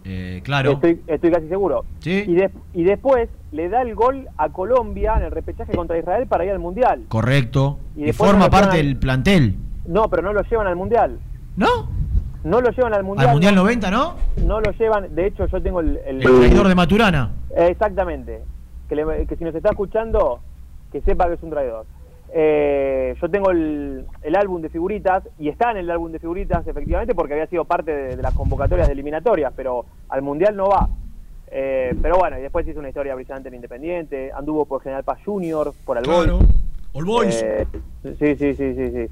[0.08, 0.72] Eh, claro.
[0.74, 1.84] Estoy, estoy casi seguro.
[2.00, 2.26] Sí.
[2.28, 6.46] Y, y después le da el gol a Colombia en el repechaje contra Israel para
[6.46, 7.06] ir al Mundial.
[7.08, 7.80] Correcto.
[7.96, 9.56] Y forma no parte del plantel.
[9.88, 11.18] No, pero no lo llevan al Mundial.
[11.58, 11.90] ¿No?
[12.44, 13.28] No lo llevan al Mundial.
[13.30, 14.16] Al Mundial no, 90, ¿no?
[14.46, 15.16] no lo llevan.
[15.16, 15.98] De hecho, yo tengo el.
[16.06, 17.32] el- El traidor de Maturana.
[17.58, 18.44] Eh, Exactamente.
[18.88, 20.40] Que, le- que si nos está escuchando,
[20.96, 21.86] que sepa que es un traidor.
[22.34, 26.66] Eh, yo tengo el, el álbum de figuritas y está en el álbum de figuritas
[26.66, 30.70] efectivamente porque había sido parte de, de las convocatorias de eliminatorias, pero al Mundial no
[30.70, 30.88] va.
[31.52, 35.20] Eh, pero bueno, y después hizo una historia brillante en Independiente, anduvo por General Paz
[35.26, 36.24] Junior, por Alboy.
[36.24, 36.40] Claro.
[36.94, 37.44] All Boys.
[37.44, 37.68] Eh,
[38.04, 39.08] sí, sí, sí, sí, sí.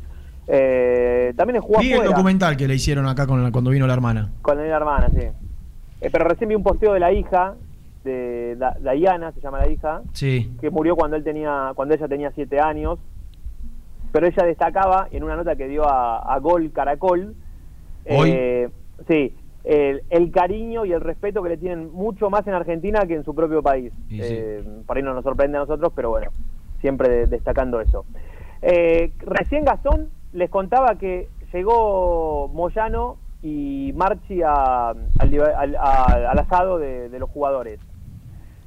[0.47, 3.93] Eh, también jugó Vi el documental que le hicieron acá con la- cuando vino la
[3.93, 4.31] hermana.
[4.41, 5.19] con la hermana, sí.
[6.01, 7.55] Eh, pero recién vi un posteo de la hija,
[8.03, 10.51] de Da- Diana, se llama la hija, Sí.
[10.61, 12.99] que murió cuando él tenía, cuando ella tenía siete años.
[14.11, 17.33] Pero ella destacaba en una nota que dio a, a Gol Caracol,
[18.07, 18.29] Hoy.
[18.31, 18.69] eh,
[19.07, 23.15] sí, el, el cariño y el respeto que le tienen mucho más en Argentina que
[23.15, 23.91] en su propio país.
[24.09, 24.19] Sí.
[24.21, 26.29] Eh, por ahí no nos sorprende a nosotros, pero bueno,
[26.81, 28.05] siempre de- destacando eso.
[28.61, 36.29] Eh, recién Gastón les contaba que llegó Moyano y Marchi a- al, libe- al- a-
[36.31, 37.79] al asado de, de los jugadores.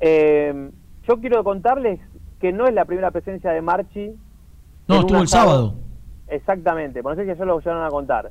[0.01, 0.70] Eh,
[1.09, 2.01] yo quiero contarles
[2.40, 4.10] que no es la primera presencia de Marchi.
[4.89, 5.74] No, estuvo el sábado.
[6.28, 8.31] Exactamente, por no sé si ya lo llegaron a contar.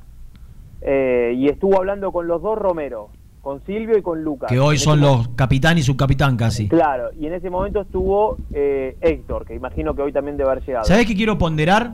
[0.82, 3.08] Eh, y estuvo hablando con los dos Romero,
[3.40, 4.50] con Silvio y con Lucas.
[4.50, 6.68] Que hoy son los capitán y subcapitán casi.
[6.68, 10.64] Claro, y en ese momento estuvo eh, Héctor, que imagino que hoy también debe haber
[10.64, 10.84] llegado.
[10.84, 11.92] ¿Sabés qué quiero ponderar?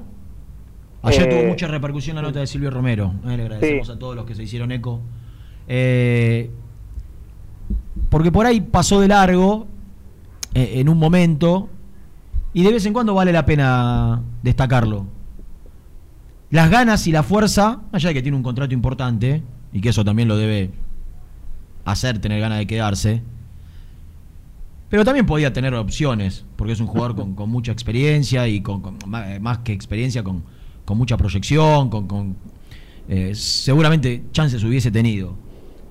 [1.04, 3.12] Ayer Eh, tuvo mucha repercusión la nota de Silvio Romero.
[3.26, 3.92] Eh, le agradecemos Sí.
[3.92, 5.00] a todos los que se hicieron eco.
[5.68, 6.50] Eh,
[8.12, 9.66] porque por ahí pasó de largo
[10.52, 11.70] eh, en un momento
[12.52, 15.06] y de vez en cuando vale la pena destacarlo.
[16.50, 20.04] Las ganas y la fuerza, allá de que tiene un contrato importante y que eso
[20.04, 20.72] también lo debe
[21.86, 23.22] hacer tener ganas de quedarse.
[24.90, 29.24] Pero también podía tener opciones, porque es un jugador con, mucha experiencia y con, ma-
[29.40, 30.44] más, que experiencia, con,
[30.88, 32.36] mucha proyección, con, con,
[33.08, 35.34] eh, seguramente chances hubiese tenido.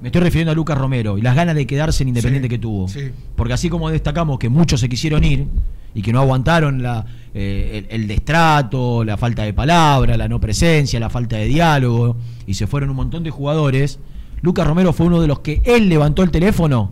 [0.02, 2.88] Me estoy refiriendo a Lucas Romero y las ganas de quedarse en Independiente que tuvo.
[3.36, 5.46] Porque así como destacamos que muchos se quisieron ir
[5.94, 10.40] y que no aguantaron la, eh, el, el destrato, la falta de palabra, la no
[10.40, 12.16] presencia, la falta de diálogo,
[12.48, 14.00] y se fueron un montón de jugadores,
[14.42, 16.92] Lucas Romero fue uno de los que él levantó el teléfono,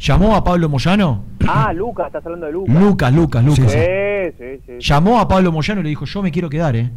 [0.00, 2.74] llamó a Pablo Moyano, Ah, Lucas, estás hablando de Lucas.
[2.80, 3.72] Lucas, Lucas, Lucas.
[3.72, 3.78] Sí,
[4.38, 4.72] sí, sí.
[4.80, 6.90] llamó a Pablo Moyano y le dijo, yo me quiero quedar, ¿eh?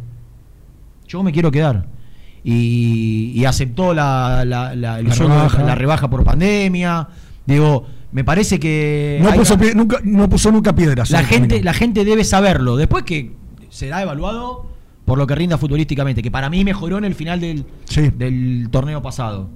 [1.06, 1.86] Yo me quiero quedar.
[2.44, 5.62] Y, y aceptó la, la, la- el rebaja.
[5.62, 7.08] la rebaja por pandemia.
[7.46, 9.18] Digo, me parece que...
[9.22, 11.10] No puso, nunca, no puso nunca piedras.
[11.10, 11.64] la gente, camino.
[11.64, 12.76] la gente debe saberlo.
[12.76, 13.32] Después que
[13.70, 14.66] será evaluado
[15.04, 17.64] por lo que rinda futbolísticamente, que para mí mejoró en el final del,
[18.16, 19.48] del torneo pasado,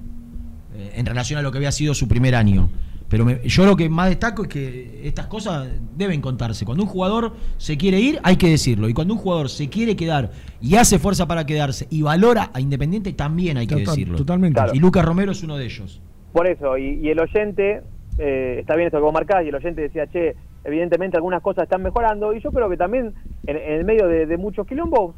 [0.74, 2.68] eh, en relación a lo que había sido su primer año.
[3.08, 6.64] Pero me- yo lo que más destaco es que estas cosas deben contarse.
[6.66, 8.88] Cuando un jugador se quiere ir, hay que decirlo.
[8.88, 10.30] Y cuando un jugador se quiere quedar
[10.60, 14.18] y hace fuerza para quedarse y valora a Independiente, también hay que Total- decirlo.
[14.18, 14.54] totalmente.
[14.58, 14.72] Claro.
[14.74, 16.02] Y Lucas Romero es uno de ellos.
[16.32, 17.80] Por eso, y, y el oyente,
[18.18, 21.62] eh, está bien esto que vos marcás, y el oyente decía, che, evidentemente algunas cosas
[21.64, 23.14] están mejorando, y yo creo que también
[23.46, 25.14] en, en el medio de, de muchos quilombos,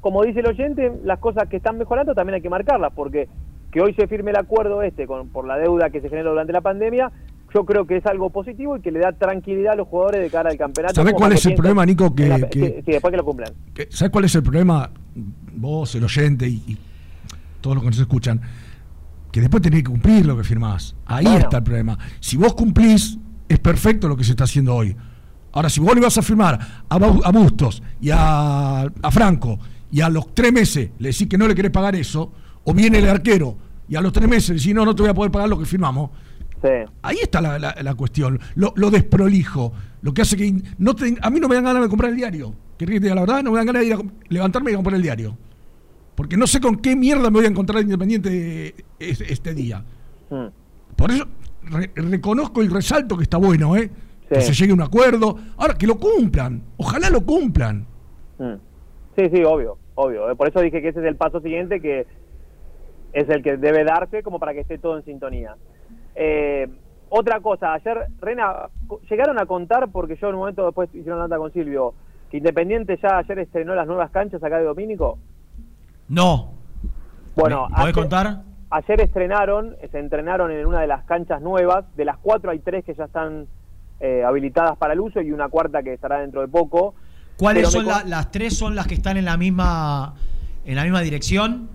[0.00, 3.28] como dice el oyente, las cosas que están mejorando también hay que marcarlas, porque
[3.74, 6.52] que hoy se firme el acuerdo este con, por la deuda que se generó durante
[6.52, 7.10] la pandemia,
[7.52, 10.30] yo creo que es algo positivo y que le da tranquilidad a los jugadores de
[10.30, 10.94] cara al campeonato.
[10.94, 12.14] ¿Sabés como cuál es el problema, Nico?
[12.14, 13.52] Que- en la- que- sí, después que lo cumplan.
[13.90, 14.90] ¿Sabes cuál es el problema?
[15.56, 16.78] Vos, el oyente y, y
[17.60, 18.40] todos los que nos escuchan,
[19.32, 20.94] que después tenés que cumplir lo que firmás.
[21.06, 21.40] Ahí Bueno.
[21.40, 21.98] está el problema.
[22.20, 23.18] Si vos cumplís,
[23.48, 24.96] es perfecto lo que se está haciendo hoy.
[25.50, 29.58] Ahora, si vos le vas a firmar a, a Bustos y a, a Franco
[29.90, 32.32] y a los tres meses le decís que no le querés pagar eso,
[32.64, 33.56] o viene el arquero
[33.88, 35.64] y a los tres meses decís no, no te voy a poder pagar lo que
[35.66, 36.10] firmamos,
[37.02, 39.70] Ahí está la, la- la cuestión, lo, lo desprolijo,
[40.00, 42.16] lo que hace que no te- a mí no me dan ganas de comprar el
[42.16, 42.54] diario.
[42.78, 43.42] ¿Querés que la verdad?
[43.42, 43.98] No me dan ganas de ir a
[44.30, 45.36] levantarme y comprar el diario.
[46.14, 49.84] Porque no sé con qué mierda me voy a encontrar Independiente es- este día.
[50.30, 50.46] Mm.
[50.96, 51.26] Por eso
[51.64, 53.90] re- reconozco y resalto que está bueno, ¿eh?
[54.30, 55.36] Que se llegue a un acuerdo.
[55.58, 56.62] Ahora, que lo cumplan.
[56.78, 57.86] Ojalá lo cumplan.
[58.38, 58.54] Mm.
[59.18, 60.30] Sí, sí, obvio, obvio.
[60.30, 62.06] Eh, Por eso dije que ese es el paso siguiente que
[63.14, 65.54] es el que debe darse como para que esté todo en sintonía.
[66.14, 66.68] Eh,
[67.08, 68.68] otra cosa, ayer, Rena,
[69.08, 71.94] llegaron a contar, porque yo en un momento después hicieron la nota con Silvio,
[72.30, 75.18] que Independiente ya ayer estrenó las nuevas canchas acá de Domínico.
[76.08, 76.52] No.
[77.36, 78.42] Bueno, ¿Me- ¿podés ayer- contar?
[78.70, 82.84] Ayer estrenaron, se entrenaron en una de las canchas nuevas, de las cuatro hay tres
[82.84, 83.46] que ya están
[84.00, 86.94] eh, habilitadas para el uso y una cuarta que estará dentro de poco.
[87.36, 88.58] ¿Cuáles Pero son la- las tres?
[88.58, 90.14] ¿Son las que están en la misma
[90.64, 91.68] en la misma dirección?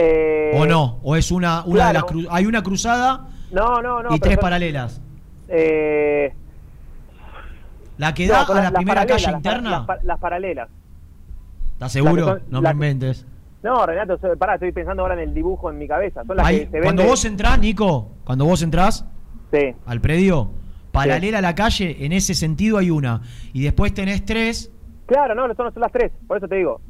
[0.00, 1.00] Eh, ¿O no?
[1.02, 4.14] ¿O es una, una de las cru- hay una cruzada No, no, no.
[4.14, 5.00] y tres paralelas?
[5.48, 6.32] Eh,
[7.96, 9.70] ¿La que da a la primera calle interna?
[9.70, 10.68] Las, pa- las paralelas.
[11.72, 12.24] ¿Estás seguro?
[12.26, 13.26] son- no me inventes.
[13.62, 16.22] No, Renato, pará, estoy pensando ahora en el dibujo en mi cabeza.
[16.24, 19.04] Son las Ahí, que se cuando vos entrás, Nico, cuando vos entrás
[19.50, 19.74] Sí.
[19.84, 20.50] al predio,
[20.92, 23.22] paralela a la calle, en ese sentido hay una.
[23.52, 24.70] Y después tenés tres.
[25.06, 26.80] Claro, no, son, son las tres, por eso te digo.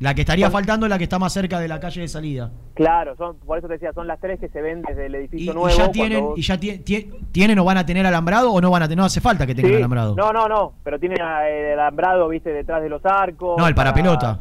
[0.00, 2.50] La que estaría faltando es la que está más cerca de la calle de salida.
[2.74, 5.16] Claro, son, por eso te decía, son las tres que se ven desde el Y,
[5.18, 5.68] edificio y nuevo.
[5.68, 8.60] ya cuando tienen, vos- y ya tie- tie- tienen o van a tener alambrado o
[8.60, 10.16] no van a tener, no hace falta que tengan Sí, alambrado.
[10.16, 13.56] No, no, no, pero tienen eh, el alambrado, viste, detrás de los arcos.
[13.56, 14.40] No, el para pelota.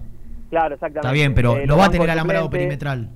[0.50, 1.08] Claro, exactamente.
[1.08, 3.10] Está bien, pero Eh, los va a tener alambrado perimetral.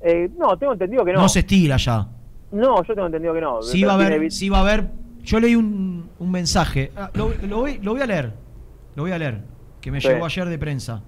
[0.00, 1.20] Eh, no, tengo entendido que no.
[1.22, 2.06] No se estila ya.
[2.52, 3.60] No, yo tengo entendido que no.
[3.62, 4.86] Sí va a tiene haber, sí va a haber.
[5.24, 6.90] Yo leí un, un mensaje.
[6.96, 8.32] Ah, lo, lo voy, lo voy a leer.
[8.94, 9.40] Lo voy a leer.
[9.80, 10.08] Que me Sí.
[10.08, 11.02] llegó ayer de prensa.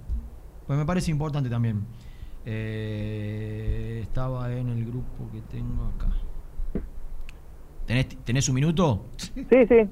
[0.67, 1.85] Pues me parece importante también.
[2.45, 6.07] Eh, estaba en el grupo que tengo acá.
[7.85, 9.05] ¿Tenés, tenés un minuto?
[9.33, 9.89] Sí, sí.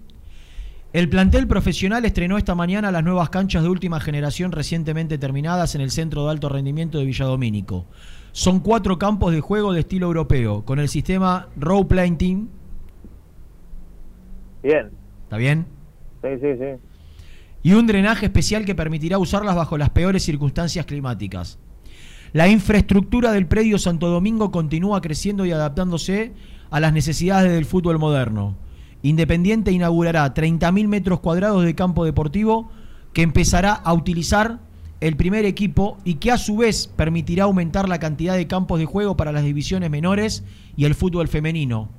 [0.94, 5.82] El plantel profesional estrenó esta mañana las nuevas canchas de última generación recientemente terminadas en
[5.82, 7.88] el Centro de Alto Rendimiento de Villadomínico.
[8.32, 12.48] Son cuatro campos de juego de estilo europeo, con el sistema Row Planting.
[14.62, 14.92] Bien.
[15.24, 15.66] ¿Está bien?
[16.22, 16.93] Sí, sí, sí.
[17.64, 21.58] Y un drenaje especial que permitirá usarlas bajo las peores circunstancias climáticas.
[22.34, 26.34] La infraestructura del predio Santo Domingo continúa creciendo y adaptándose
[26.70, 28.58] a las necesidades del fútbol moderno.
[29.02, 32.70] Independiente inaugurará 30.000 metros cuadrados de campo deportivo
[33.14, 34.60] que empezará a utilizar
[35.00, 38.86] el primer equipo y que a su vez permitirá aumentar la cantidad de campos de
[38.86, 40.44] juego para las divisiones menores
[40.76, 41.90] y el fútbol femenino.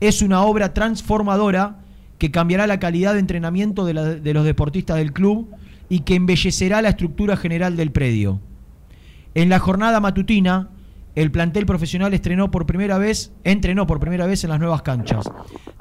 [0.00, 1.80] Es una obra transformadora
[2.20, 3.94] que cambiará la calidad de entrenamiento de,
[4.34, 5.48] los deportistas del club
[5.88, 8.40] y que embellecerá la estructura general del predio.
[9.34, 10.68] En la jornada matutina,
[11.14, 15.30] el plantel profesional estrenó por primera vez, entrenó por primera vez en las nuevas canchas.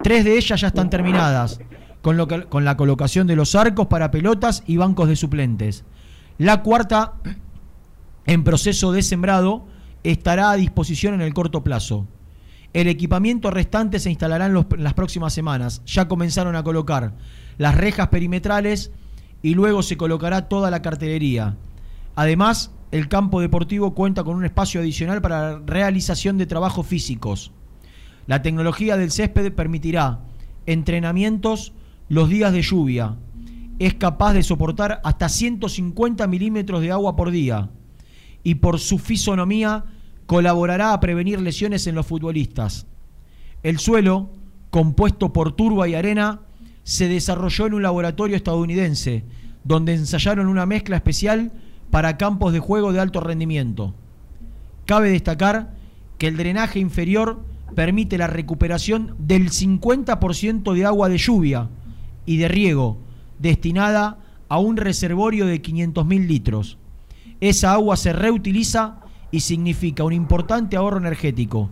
[0.02, 1.60] Tres de ellas ya están terminadas,
[2.02, 5.84] con, lo que- con la colocación de los arcos para pelotas y bancos de suplentes.
[6.38, 7.16] La cuarta,
[8.26, 9.66] en proceso de sembrado,
[10.04, 12.08] estará a disposición en el corto plazo.
[12.74, 15.82] El equipamiento restante se instalará en, las próximas semanas.
[15.86, 17.14] Ya comenzaron a colocar
[17.58, 18.92] las rejas perimetrales
[19.42, 21.58] y luego se colocará toda la cartelería.
[22.16, 27.52] Además, el campo deportivo cuenta con un espacio adicional para la realización de trabajos físicos.
[28.28, 30.20] La tecnología del césped permitirá
[30.68, 31.74] entrenamientos
[32.08, 33.16] los días de lluvia.
[33.80, 37.70] Es capaz de soportar hasta 150 milímetros de agua por día
[38.44, 39.86] y por su fisonomía
[40.30, 42.86] colaborará a prevenir lesiones en los futbolistas.
[43.64, 44.30] El suelo,
[44.70, 46.42] compuesto por turba y arena,
[46.84, 49.26] se desarrolló en un laboratorio estadounidense,
[49.64, 51.52] donde ensayaron una mezcla especial
[51.90, 53.96] para campos de juego de alto rendimiento.
[54.86, 55.74] Cabe destacar
[56.20, 57.44] que el drenaje inferior
[57.74, 61.70] permite la recuperación del 50% de agua de lluvia
[62.28, 63.00] y de riego
[63.40, 66.78] destinada a un reservorio de 500.000 litros.
[67.42, 69.00] Esa agua se reutiliza
[69.32, 71.70] y significa un importante ahorro energético.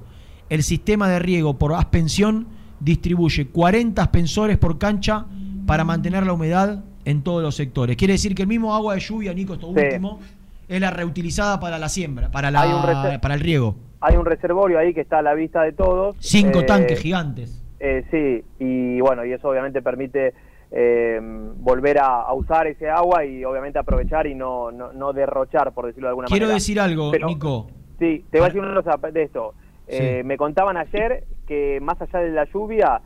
[0.50, 2.48] El sistema de riego por aspensión
[2.80, 5.26] distribuye 40 aspersores por cancha
[5.66, 7.96] para mantener la humedad en todos los sectores.
[7.98, 9.80] Quiere decir que el mismo agua de lluvia, Nico, esto Sí.
[9.82, 10.20] último,
[10.68, 13.76] es la reutilizada para la siembra, para, la, para el riego.
[14.02, 16.16] Hay un reservorio ahí que está a la vista de todos.
[16.20, 17.64] Cinco Eh, tanques gigantes.
[17.80, 20.34] eh, sí, y bueno, y eso obviamente permite
[20.72, 25.74] eh, volver a, a usar ese agua y obviamente aprovechar y no, no, no derrochar,
[25.74, 26.56] por decirlo de alguna Quiero manera.
[26.56, 27.68] decir algo, Pero- Nico.
[28.00, 29.54] Sí, te voy a decir una cosa de esto.
[29.88, 30.22] Eh.
[30.24, 33.02] Me contaban ayer que más allá de la lluvia,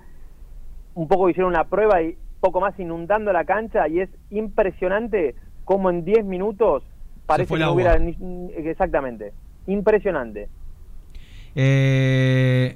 [0.96, 5.90] un poco hicieron una prueba y poco más inundando la cancha y es impresionante cómo
[5.92, 6.84] en 10 minutos
[7.28, 7.96] parece que no hubiera...
[8.58, 9.32] Exactamente.
[9.68, 10.50] Impresionante.
[11.56, 12.76] Eh,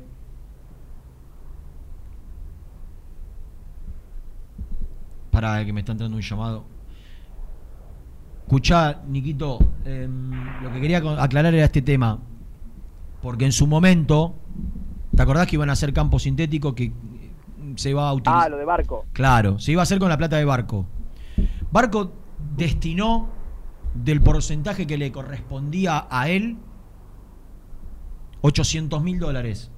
[5.36, 6.64] para que me está entrando un llamado.
[8.44, 10.32] Escuchá, Niquito, em,
[10.64, 12.20] lo que quería aclarar era este tema.
[13.22, 14.36] Porque en su momento,
[15.14, 16.94] ¿te acordás que iban a hacer campo sintético que eh,
[17.76, 18.46] se iba a utilizar?
[18.46, 19.06] Ah, lo de barco.
[19.12, 20.86] Claro, se iba a hacer con la plata de Barco.
[21.70, 22.14] Barco
[22.56, 23.28] destinó
[23.94, 26.58] del porcentaje que le correspondía a él
[28.40, 29.70] 800 mil dólares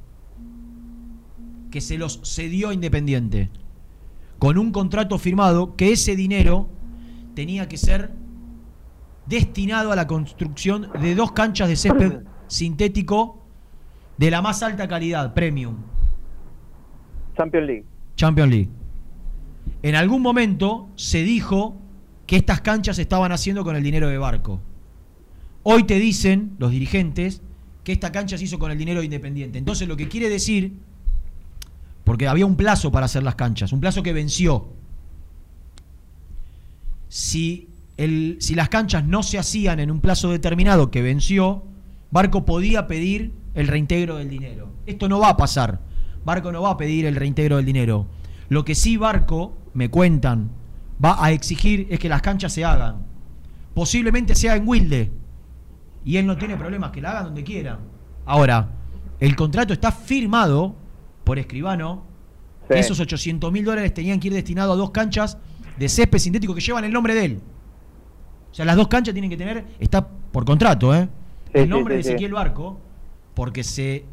[1.72, 3.50] que se los cedió a Independiente
[4.40, 6.70] con un contrato firmado que ese dinero
[7.34, 8.12] tenía que ser
[9.26, 13.44] destinado a la construcción de dos canchas de césped sintético
[14.18, 15.76] de la más alta calidad, premium.
[17.36, 17.86] Champions League.
[18.16, 18.70] Champions League.
[19.84, 21.78] En algún momento se dijo
[22.26, 24.60] que estas canchas se estaban haciendo con el dinero de Barco.
[25.64, 27.42] Hoy te dicen los dirigentes
[27.84, 29.58] que esta cancha se hizo con el dinero de Independiente.
[29.60, 30.74] Entonces lo que quiere decir,
[32.08, 34.70] porque había un plazo para hacer las canchas, un plazo que venció.
[37.10, 37.68] Si,
[37.98, 41.66] el, si las canchas no se hacían en un plazo determinado que venció,
[42.10, 44.70] Barco podía pedir el reintegro del dinero.
[44.86, 45.82] Esto no va a pasar.
[46.24, 48.08] Barco no va a pedir el reintegro del dinero.
[48.48, 50.50] Lo que sí Barco, me cuentan,
[51.04, 53.06] va a exigir es que las canchas se hagan.
[53.74, 55.12] Posiblemente sea en Wilde.
[56.06, 57.80] Y él no tiene problemas, que la hagan donde quiera.
[58.26, 58.70] Ahora,
[59.20, 60.87] el contrato está firmado
[61.28, 62.04] por escribano.
[62.70, 65.38] que esos 800 mil dólares tenían que ir destinados a dos canchas
[65.78, 67.40] de césped sintético que llevan el nombre de él.
[68.52, 71.08] O sea, las dos canchas tienen que tener, está por contrato, ¿eh?
[71.46, 72.10] Sí, el nombre sí, de.
[72.16, 72.80] Ezequiel Barco,
[73.34, 74.04] porque se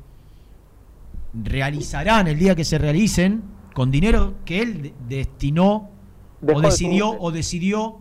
[1.33, 3.43] realizarán el día que se realicen
[3.75, 5.91] con dinero que él de- destinó
[6.41, 7.97] Dejó o de decidió o decidió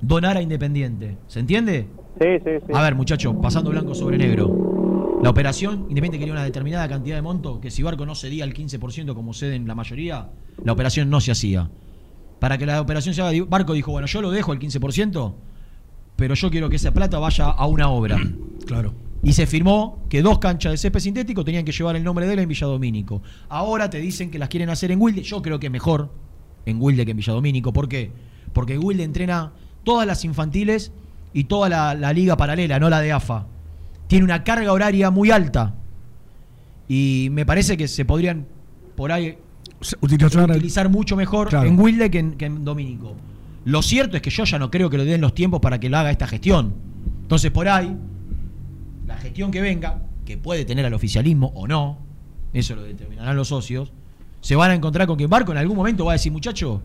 [0.00, 1.18] donar a Independiente.
[1.26, 1.88] ¿Se entiende?
[2.20, 2.72] Sí, sí, sí.
[2.72, 4.65] A ver, muchachos, pasando blanco sobre negro.
[5.26, 8.54] La operación, Independiente quería una determinada cantidad de monto, que si Barco no cedía el
[8.54, 10.30] 15% como ceden la mayoría,
[10.62, 11.68] la operación no se hacía.
[12.38, 15.34] Para que la operación se haga, Barco dijo, bueno, yo lo dejo el 15%,
[16.14, 18.20] pero yo quiero que esa plata vaya a una obra.
[18.66, 18.94] Claro.
[19.24, 22.34] Y se firmó que dos canchas de césped sintético tenían que llevar el nombre de
[22.34, 23.20] él en Villadomínico.
[23.48, 25.24] Ahora te dicen que las quieren hacer en Wilde.
[25.24, 26.12] Yo creo que mejor
[26.66, 27.72] en Wilde que en Villadomínico.
[27.72, 28.12] ¿Por qué?
[28.52, 30.92] Porque Wilde entrena todas las infantiles
[31.32, 33.46] y toda la, la liga paralela, no la de AFA.
[34.06, 35.74] Tiene una carga horaria muy alta.
[36.88, 38.46] Y me parece que se podrían
[38.94, 39.36] por ahí
[40.00, 41.68] utilizar, utilizar mucho mejor Claro.
[41.68, 43.14] en Wilde que en, que en Domínico.
[43.64, 45.88] Lo cierto es que yo ya no creo que le den los tiempos para que
[45.90, 46.74] lo haga esta gestión.
[47.22, 47.96] Entonces, por ahí,
[49.06, 51.98] la gestión que venga, que puede tener al oficialismo o no,
[52.52, 53.92] eso lo determinarán los socios,
[54.40, 56.80] se van a encontrar con que Barco en algún momento va a decir, muchacho,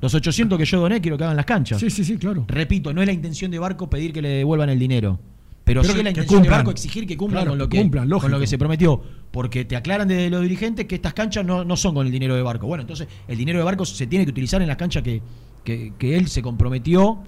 [0.00, 1.80] los 800 que yo doné quiero que hagan las canchas.
[1.80, 2.44] Sí, sí, sí, claro.
[2.46, 5.18] Repito, no es la intención de Barco pedir que le devuelvan el dinero.
[5.64, 6.58] Pero, Pero sí es la que intención de cumplan.
[6.58, 9.00] Barco exigir que cumplan, Claro, con, lo que que, cumplan, con lo que se prometió.
[9.30, 12.34] Porque te aclaran desde los dirigentes que estas canchas no, no son con el dinero
[12.34, 12.66] de Barco.
[12.66, 15.22] Bueno, entonces el dinero de Barco se tiene que utilizar en las canchas que,
[15.62, 17.22] que, que él se comprometió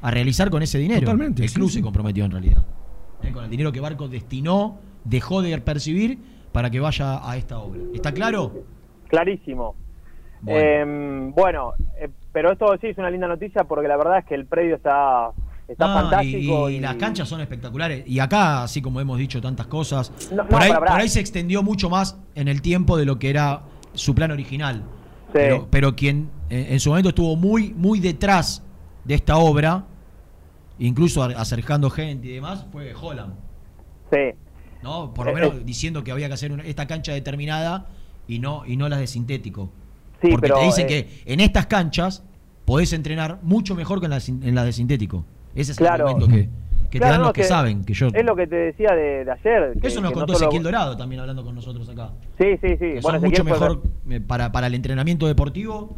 [0.00, 1.00] a realizar con ese dinero.
[1.00, 1.76] Totalmente, El sí, club sí.
[1.76, 2.64] se comprometió en realidad.
[3.22, 6.18] Eh, Con el dinero que Barco destinó, dejó de percibir
[6.52, 7.80] para que vaya a esta obra.
[7.94, 8.52] ¿Está claro?
[9.08, 9.74] Clarísimo.
[10.42, 11.32] Bueno.
[11.34, 14.46] Bueno eh, pero esto sí es una linda noticia porque la verdad es que el
[14.46, 15.30] predio está,
[15.68, 16.70] está No, fantástico.
[16.70, 18.04] y, y las canchas son espectaculares.
[18.06, 21.62] Y acá, así como hemos dicho tantas cosas, No, no, por, ahí, por se extendió
[21.62, 23.62] mucho más en el tiempo de lo que era
[23.94, 24.82] su plan original.
[25.26, 25.32] Sí.
[25.34, 28.62] Pero, pero quien eh, en su momento estuvo muy, muy detrás
[29.04, 29.84] de esta obra,
[30.78, 33.34] incluso acercando gente y demás, fue Holland.
[34.10, 34.18] Sí.
[34.82, 35.12] ¿no?
[35.12, 35.62] Por lo Eh, menos eh.
[35.64, 37.88] diciendo que había que hacer una- esta cancha determinada
[38.26, 39.70] y no, y no las de sintético.
[40.22, 42.22] Sí, Porque pero, te dicen eh, que en estas canchas
[42.64, 45.24] podés entrenar mucho mejor que en las sin- en las de sintético.
[45.60, 45.94] Ese es Claro.
[46.06, 46.48] el argumento que,
[46.90, 47.84] que Claro, te dan no, los que, que saben.
[47.84, 49.72] Que yo, Es lo que te decía de, de ayer.
[49.80, 52.10] que- eso nos que no contó Ezequiel Dorado también hablando con nosotros acá.
[52.38, 52.76] Sí, sí, sí.
[52.78, 55.96] Que Bueno, son mucho fue- mejor eh, para, para el entrenamiento deportivo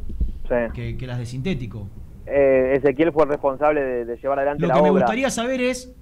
[0.48, 0.54] Sí.
[0.74, 1.86] que, que las de sintético.
[2.26, 5.02] eh, Ezequiel fue el responsable de, de llevar adelante Lo la que me obra.
[5.02, 5.92] gustaría saber es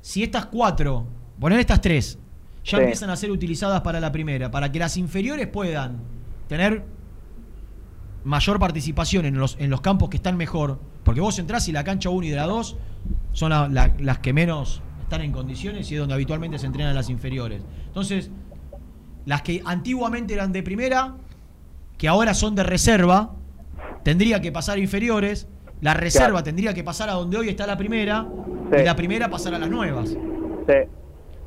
[0.00, 1.04] si estas cuatro,
[1.38, 2.18] poner estas tres,
[2.64, 2.82] ya Sí.
[2.82, 5.98] empiezan a ser utilizadas para la primera, para que las inferiores puedan
[6.48, 6.82] tener
[8.24, 10.78] mayor participación en los, en los campos que están mejor.
[11.04, 12.76] Porque vos entrás y la cancha 1 y de la 2
[13.32, 16.94] son la- la- las que menos están en condiciones y es donde habitualmente se entrenan
[16.94, 17.62] las inferiores.
[17.86, 18.30] Entonces,
[19.26, 21.14] las que antiguamente eran de primera,
[21.98, 23.32] que ahora son de reserva,
[24.02, 25.48] tendría que pasar a inferiores.
[25.80, 28.26] La reserva tendría que pasar a donde hoy está la primera.
[28.78, 30.14] Y la primera pasar a las nuevas.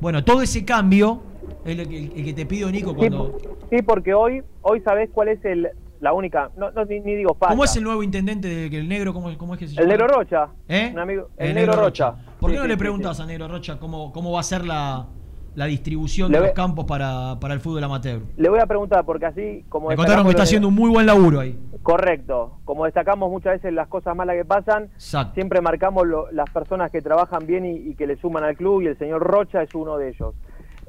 [0.02, 1.22] Bueno, todo ese cambio
[1.66, 3.38] es el que, el que te pido, Nico, cuando.
[3.70, 5.70] Sí, porque hoy, hoy sabés cuál es el,
[6.04, 7.34] la única, no, no ni, ni digo.
[7.36, 9.14] ¿Cómo es el nuevo intendente de que el negro?
[9.14, 9.84] ¿Cómo, cómo es que se llama?
[9.84, 10.48] El Negro Rocha.
[10.68, 10.90] ¿Eh?
[10.92, 12.12] Un amigo, el, Negro, Rocha.
[12.42, 14.44] ¿Por qué Sí, no sí, le sí, preguntas a Negro Rocha cómo, cómo va a
[14.44, 15.08] ser la,
[15.56, 18.22] la distribución Le de los campos para, para el fútbol amateur?
[18.36, 21.06] Le voy a preguntar, porque así, como Me contaron que está haciendo un muy buen
[21.06, 21.58] laburo ahí.
[21.82, 22.58] Correcto.
[22.66, 25.36] Como destacamos muchas veces las cosas malas que pasan, Exacto.
[25.36, 28.82] siempre marcamos lo- las personas que trabajan bien y, y que le suman al club,
[28.82, 30.36] y el señor Rocha es uno de ellos.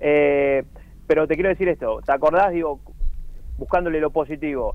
[0.00, 0.64] Eh,
[1.06, 2.80] pero te quiero decir esto, ¿te acordás, digo,
[3.58, 4.74] buscándole lo positivo?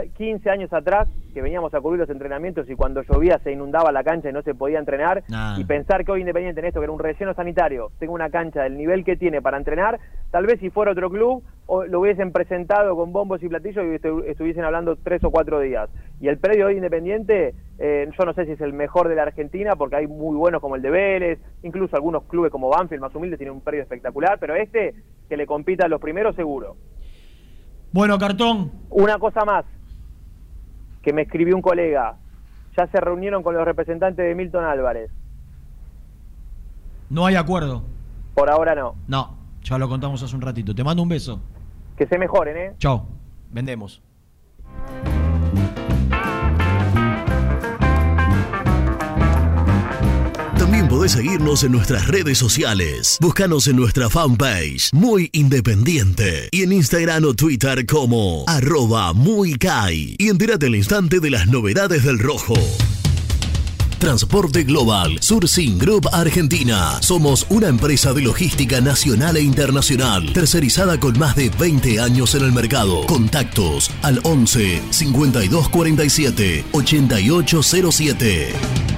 [0.00, 3.92] Ve- 15 años atrás, que veníamos a cubrir los entrenamientos y cuando llovía se inundaba
[3.92, 5.58] la cancha y no se podía entrenar, Nah.
[5.58, 8.62] y pensar que hoy Independiente en esto, que era un relleno sanitario, tenga una cancha
[8.62, 9.98] del nivel que tiene para entrenar,
[10.30, 11.42] tal vez si fuera otro club,
[11.88, 15.90] lo hubiesen presentado con bombos y platillos y estu- estuviesen hablando tres o cuatro días.
[16.20, 19.22] Y el predio hoy Independiente, eh, yo no sé si es el mejor de la
[19.24, 23.14] Argentina, porque hay muy buenos como el de Vélez, incluso algunos clubes como Banfield, más
[23.14, 24.94] humildes, tienen un predio espectacular, pero este,
[25.28, 26.76] que le compita a los primeros, seguro.
[27.92, 28.70] Bueno, cartón.
[28.90, 29.64] Una cosa más,
[31.08, 32.18] que me escribió un colega,
[32.76, 35.10] ya se reunieron con los representantes de Milton Álvarez.
[37.08, 37.82] No hay acuerdo.
[38.34, 38.94] Por ahora no.
[39.06, 40.74] No, ya lo contamos hace un ratito.
[40.74, 41.40] Te mando un beso.
[41.96, 42.74] Que se mejoren, ¿eh?
[42.76, 43.06] Chao.
[43.50, 44.02] Vendemos.
[50.88, 53.18] Podés seguirnos en nuestras redes sociales.
[53.20, 56.48] Búscanos en nuestra fanpage, Muy Independiente.
[56.50, 60.16] Y en Instagram o Twitter como arroba muy Kai.
[60.18, 62.54] Y entérate al instante de las novedades del rojo.
[63.98, 67.02] Transporte Global, Surcing Group Argentina.
[67.02, 72.44] Somos una empresa de logística nacional e internacional, tercerizada con más de 20 años en
[72.44, 73.04] el mercado.
[73.06, 78.97] Contactos al 11 5247 8807.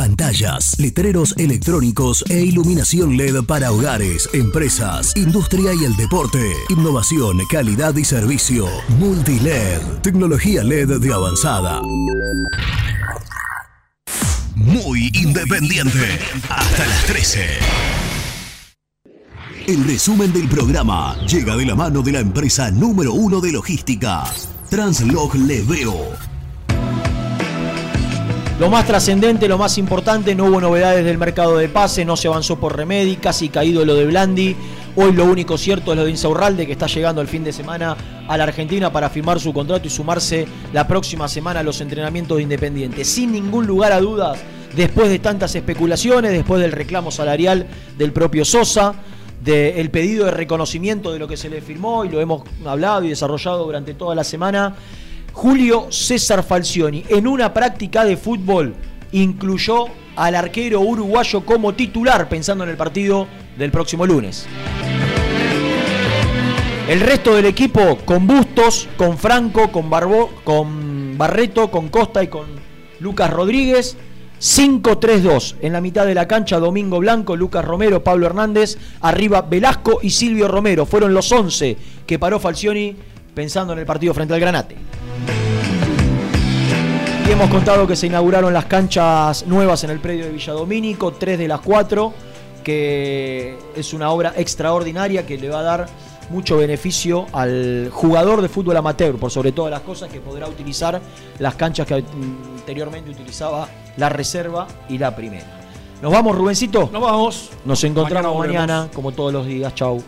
[0.00, 6.40] Pantallas, letreros electrónicos e iluminación LED para hogares, empresas, industria y el deporte.
[6.70, 8.66] Innovación, calidad y servicio.
[8.98, 11.82] Multiled, tecnología LED de avanzada.
[14.54, 16.18] Muy independiente.
[16.48, 17.46] Hasta las 13.
[19.66, 24.24] El resumen del programa llega de la mano de la empresa número uno de logística,
[24.70, 26.29] Translog Leveo.
[28.60, 32.28] Lo más trascendente, lo más importante, no hubo novedades del mercado de pase, no se
[32.28, 34.54] avanzó por Remedi, casi caído lo de Blandi.
[34.96, 37.96] Hoy lo único cierto es lo de Insaurralde, que está llegando el fin de semana
[38.28, 42.36] a la Argentina para firmar su contrato y sumarse la próxima semana a los entrenamientos
[42.36, 43.02] de Independiente.
[43.06, 44.38] Sin ningún lugar a dudas,
[44.76, 47.66] después de tantas especulaciones, después del reclamo salarial
[47.96, 48.92] del propio Sosa,
[49.42, 53.08] del pedido de reconocimiento de lo que se le firmó y lo hemos hablado y
[53.08, 54.74] desarrollado durante toda la semana.
[55.32, 58.74] Julio César Falcioni en una práctica de fútbol
[59.12, 59.86] incluyó
[60.16, 63.26] al arquero uruguayo como titular pensando en el partido
[63.56, 64.46] del próximo lunes.
[66.88, 72.28] El resto del equipo con Bustos, con Franco, con, Barbo, con Barreto, con Costa y
[72.28, 72.46] con
[72.98, 73.96] Lucas Rodríguez.
[74.40, 80.00] 5-3-2 en la mitad de la cancha Domingo Blanco, Lucas Romero, Pablo Hernández, arriba Velasco
[80.02, 80.86] y Silvio Romero.
[80.86, 81.76] Fueron los 11
[82.06, 82.96] que paró Falcioni
[83.34, 84.76] pensando en el partido frente al Granate.
[87.30, 91.46] Hemos contado que se inauguraron las canchas nuevas en el predio de Villadomínico, tres de
[91.46, 92.12] las cuatro,
[92.64, 95.86] que es una obra extraordinaria que le va a dar
[96.28, 101.00] mucho beneficio al jugador de fútbol amateur, por sobre todas las cosas, que podrá utilizar
[101.38, 105.46] las canchas que anteriormente utilizaba la reserva y la primera.
[106.02, 106.90] ¿Nos vamos, Rubencito?
[106.92, 107.50] Nos vamos.
[107.64, 109.72] Nos encontramos Mañana mañana, como todos los días.
[109.76, 110.02] Chau.